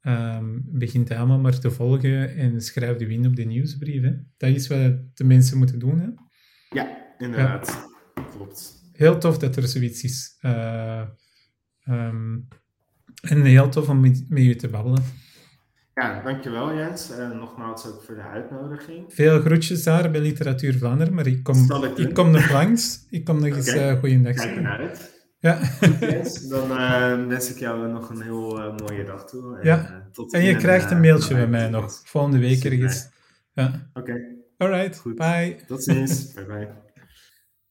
Um, 0.01 0.63
begint 0.65 1.09
helemaal 1.09 1.39
maar 1.39 1.59
te 1.59 1.71
volgen 1.71 2.35
en 2.35 2.61
schrijf 2.61 2.97
de 2.97 3.07
win 3.07 3.25
op 3.25 3.35
de 3.35 3.43
nieuwsbrief. 3.43 4.01
Hè. 4.01 4.11
Dat 4.37 4.49
is 4.49 4.67
wat 4.67 4.93
de 5.13 5.23
mensen 5.23 5.57
moeten 5.57 5.79
doen. 5.79 5.99
Hè. 5.99 6.07
Ja, 6.69 7.15
inderdaad. 7.17 7.87
Klopt. 8.31 8.89
Heel 8.91 9.17
tof 9.17 9.37
dat 9.37 9.55
er 9.55 9.67
zoiets 9.67 10.03
is. 10.03 10.37
Uh, 10.41 11.01
um, 11.89 12.47
en 13.21 13.41
heel 13.41 13.69
tof 13.69 13.89
om 13.89 13.99
met, 13.99 14.25
met 14.29 14.43
je 14.43 14.55
te 14.55 14.67
babbelen. 14.67 15.03
Ja, 15.95 16.21
dankjewel 16.23 16.75
Jens. 16.75 17.11
En 17.11 17.37
nogmaals 17.37 17.87
ook 17.87 18.01
voor 18.03 18.15
de 18.15 18.21
uitnodiging. 18.21 19.13
Veel 19.13 19.39
groetjes 19.39 19.83
daar 19.83 20.11
bij 20.11 20.21
Literatuur 20.21 20.73
Vlaanderen, 20.73 21.13
maar 21.13 21.27
ik 21.27 21.43
kom, 21.43 21.71
ik, 21.95 22.13
kom 22.13 22.31
nog 22.31 22.51
langs. 22.51 23.05
Ik 23.09 23.25
kom 23.25 23.39
nog 23.39 23.55
eens 23.55 23.75
uh, 23.75 23.99
goeiedag. 23.99 24.35
Kijk 24.35 24.65
uit. 24.65 25.13
Ja. 25.39 25.59
Jens, 25.99 26.47
dan 26.47 26.71
uh, 26.71 27.27
wens 27.27 27.51
ik 27.51 27.59
jou 27.59 27.91
nog 27.91 28.09
een 28.09 28.21
heel 28.21 28.59
uh, 28.59 28.77
mooie 28.77 29.03
dag 29.03 29.25
toe. 29.25 29.57
En, 29.57 29.65
ja. 29.65 30.07
Tot 30.11 30.33
en 30.33 30.43
je 30.43 30.55
krijgt 30.55 30.91
een 30.91 30.99
mailtje 30.99 31.35
bij 31.35 31.47
mij 31.47 31.69
nog, 31.69 32.01
volgende 32.05 32.39
week 32.39 32.63
ergens. 32.63 33.09
Ja. 33.53 33.89
Oké. 33.93 33.99
Okay. 33.99 34.37
Alright, 34.57 34.97
Goed. 34.97 35.15
bye. 35.15 35.55
Tot 35.67 35.83
ziens. 35.83 36.31
bye 36.33 36.45
bye. 36.45 36.69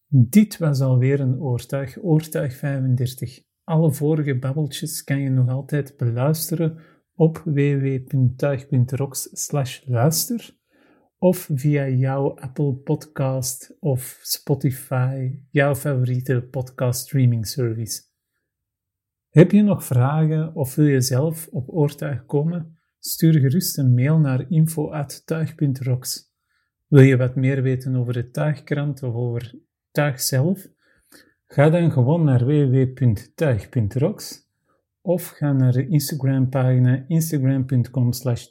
Dit 0.08 0.58
was 0.58 0.80
alweer 0.80 1.20
een 1.20 1.40
oortuig, 1.40 1.96
oortuig 2.02 2.56
35. 2.56 3.40
Alle 3.64 3.92
vorige 3.92 4.38
babbeltjes 4.38 5.04
kan 5.04 5.20
je 5.20 5.30
nog 5.30 5.48
altijd 5.48 5.96
beluisteren 5.96 6.78
op 7.14 7.42
www.tuig.rocks 7.44 9.50
luister 9.84 10.62
of 11.18 11.50
via 11.54 11.88
jouw 11.88 12.38
Apple 12.38 12.74
Podcast 12.74 13.76
of 13.80 14.18
Spotify, 14.22 15.38
jouw 15.50 15.74
favoriete 15.74 16.48
podcast 16.50 17.00
streaming 17.00 17.46
service. 17.46 18.02
Heb 19.28 19.50
je 19.50 19.62
nog 19.62 19.84
vragen 19.84 20.54
of 20.54 20.74
wil 20.74 20.86
je 20.86 21.00
zelf 21.00 21.48
op 21.48 21.68
oortuig 21.68 22.26
komen? 22.26 22.78
Stuur 22.98 23.32
gerust 23.32 23.78
een 23.78 23.94
mail 23.94 24.18
naar 24.18 24.50
info.tuig.rocks. 24.50 26.32
Wil 26.86 27.02
je 27.02 27.16
wat 27.16 27.34
meer 27.34 27.62
weten 27.62 27.96
over 27.96 28.12
de 28.12 28.30
tuigkrant 28.30 29.02
of 29.02 29.14
over 29.14 29.54
tuig 29.90 30.20
zelf? 30.20 30.66
Ga 31.46 31.70
dan 31.70 31.92
gewoon 31.92 32.24
naar 32.24 32.46
www.tuig.rocks 32.46 34.43
of 35.06 35.26
ga 35.26 35.52
naar 35.52 35.72
de 35.72 35.88
Instagram 35.88 36.48
pagina 36.48 37.04
instagram.com 37.08 38.12
slash. 38.12 38.48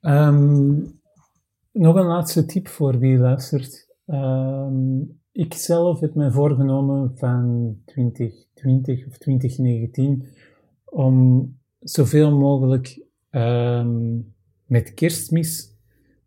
Um, 0.00 1.00
nog 1.72 1.96
een 1.96 2.06
laatste 2.06 2.44
tip 2.44 2.68
voor 2.68 2.98
wie 2.98 3.18
luistert. 3.18 3.88
Um, 4.06 5.20
ik 5.32 5.54
zelf 5.54 6.00
heb 6.00 6.14
mij 6.14 6.30
voorgenomen 6.30 7.12
van 7.18 7.76
2020 7.84 9.06
of 9.06 9.18
2019 9.18 10.28
om 10.84 11.58
zoveel 11.80 12.38
mogelijk 12.38 13.06
um, 13.30 14.34
met 14.66 14.94
kerstmis 14.94 15.76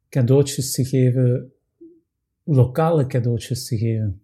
cadeautjes 0.09 0.71
te 0.71 0.85
geven, 0.85 1.51
lokale 2.43 3.07
cadeautjes 3.07 3.67
te 3.67 3.77
geven. 3.77 4.21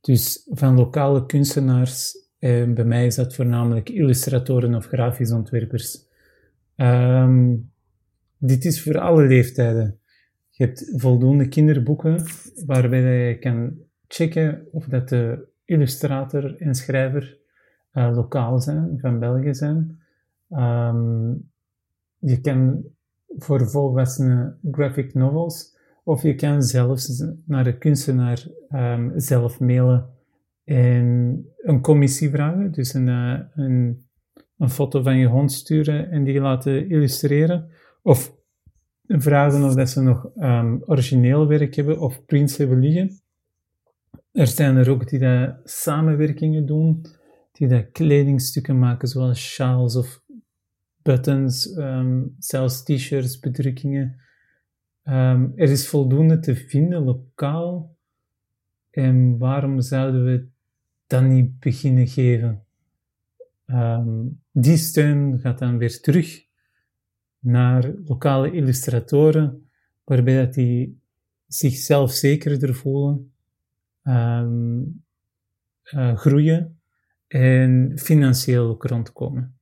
Dus 0.00 0.46
van 0.50 0.74
lokale 0.76 1.26
kunstenaars 1.26 2.24
en 2.38 2.74
bij 2.74 2.84
mij 2.84 3.06
is 3.06 3.14
dat 3.14 3.34
voornamelijk 3.34 3.88
illustratoren 3.88 4.74
of 4.74 4.86
grafisch 4.86 5.32
ontwerpers. 5.32 6.04
Um, 6.76 7.70
dit 8.38 8.64
is 8.64 8.82
voor 8.82 8.98
alle 8.98 9.26
leeftijden. 9.26 9.98
Je 10.50 10.64
hebt 10.64 10.92
voldoende 10.96 11.48
kinderboeken 11.48 12.22
waarbij 12.66 13.28
je 13.28 13.38
kan 13.38 13.78
checken 14.08 14.66
of 14.72 14.84
dat 14.84 15.08
de 15.08 15.48
illustrator 15.64 16.56
en 16.56 16.74
schrijver 16.74 17.38
uh, 17.92 18.14
lokaal 18.14 18.60
zijn, 18.60 18.98
van 19.00 19.18
België 19.18 19.54
zijn. 19.54 20.00
Um, 20.50 21.50
je 22.18 22.40
kan 22.40 22.84
voor 23.28 23.70
volwassenen 23.70 24.58
graphic 24.70 25.14
novels, 25.14 25.76
of 26.04 26.22
je 26.22 26.34
kan 26.34 26.62
zelfs 26.62 27.24
naar 27.44 27.64
de 27.64 27.78
kunstenaar 27.78 28.46
zelf 29.16 29.60
mailen 29.60 30.15
en 30.66 31.46
een 31.56 31.80
commissie 31.80 32.30
vragen, 32.30 32.72
dus 32.72 32.94
een, 32.94 33.06
uh, 33.06 33.40
een, 33.54 34.06
een 34.56 34.70
foto 34.70 35.02
van 35.02 35.16
je 35.16 35.26
hond 35.26 35.52
sturen 35.52 36.10
en 36.10 36.24
die 36.24 36.40
laten 36.40 36.88
illustreren. 36.88 37.70
Of 38.02 38.34
vragen 39.06 39.64
of 39.64 39.74
dat 39.74 39.90
ze 39.90 40.02
nog 40.02 40.30
um, 40.36 40.82
origineel 40.84 41.46
werk 41.46 41.74
hebben 41.74 42.00
of 42.00 42.24
prints 42.24 42.56
hebben 42.56 42.80
liggen. 42.80 43.20
Er 44.32 44.46
zijn 44.46 44.76
er 44.76 44.90
ook 44.90 45.08
die 45.08 45.18
dat 45.18 45.60
samenwerkingen 45.64 46.66
doen, 46.66 47.06
die 47.52 47.68
dat 47.68 47.90
kledingstukken 47.90 48.78
maken, 48.78 49.08
zoals 49.08 49.52
sjaals 49.52 49.96
of 49.96 50.22
buttons, 51.02 51.76
um, 51.76 52.34
zelfs 52.38 52.82
t-shirts, 52.82 53.38
bedrukkingen. 53.38 54.20
Um, 55.04 55.52
er 55.56 55.70
is 55.70 55.88
voldoende 55.88 56.38
te 56.38 56.54
vinden 56.56 57.04
lokaal. 57.04 57.96
En 58.90 59.38
waarom 59.38 59.80
zouden 59.80 60.24
we 60.24 60.54
dan 61.06 61.34
niet 61.34 61.60
beginnen 61.60 62.06
geven? 62.06 62.64
Um, 63.66 64.40
die 64.52 64.76
steun 64.76 65.38
gaat 65.40 65.58
dan 65.58 65.78
weer 65.78 66.00
terug 66.00 66.44
naar 67.38 67.92
lokale 68.04 68.52
illustratoren, 68.52 69.68
waarbij 70.04 70.44
dat 70.44 70.54
die 70.54 71.00
zichzelf 71.46 72.12
zekerder 72.12 72.74
voelen, 72.74 73.32
um, 74.02 75.04
uh, 75.94 76.16
groeien 76.16 76.78
en 77.28 77.92
financieel 77.98 78.68
ook 78.68 78.84
rondkomen. 78.84 79.58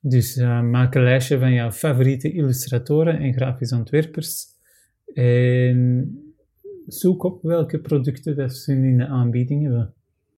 Dus 0.00 0.36
uh, 0.36 0.62
maak 0.62 0.94
een 0.94 1.02
lijstje 1.02 1.38
van 1.38 1.52
jouw 1.52 1.70
favoriete 1.70 2.32
illustratoren 2.32 3.18
en 3.18 3.32
grafisch 3.32 3.72
ontwerpers 3.72 4.46
en 5.14 6.18
zoek 6.86 7.22
op 7.22 7.42
welke 7.42 7.80
producten 7.80 8.36
dat 8.36 8.54
ze 8.54 8.72
in 8.72 8.98
de 8.98 9.06
aanbieding 9.06 9.62
hebben. 9.62 9.94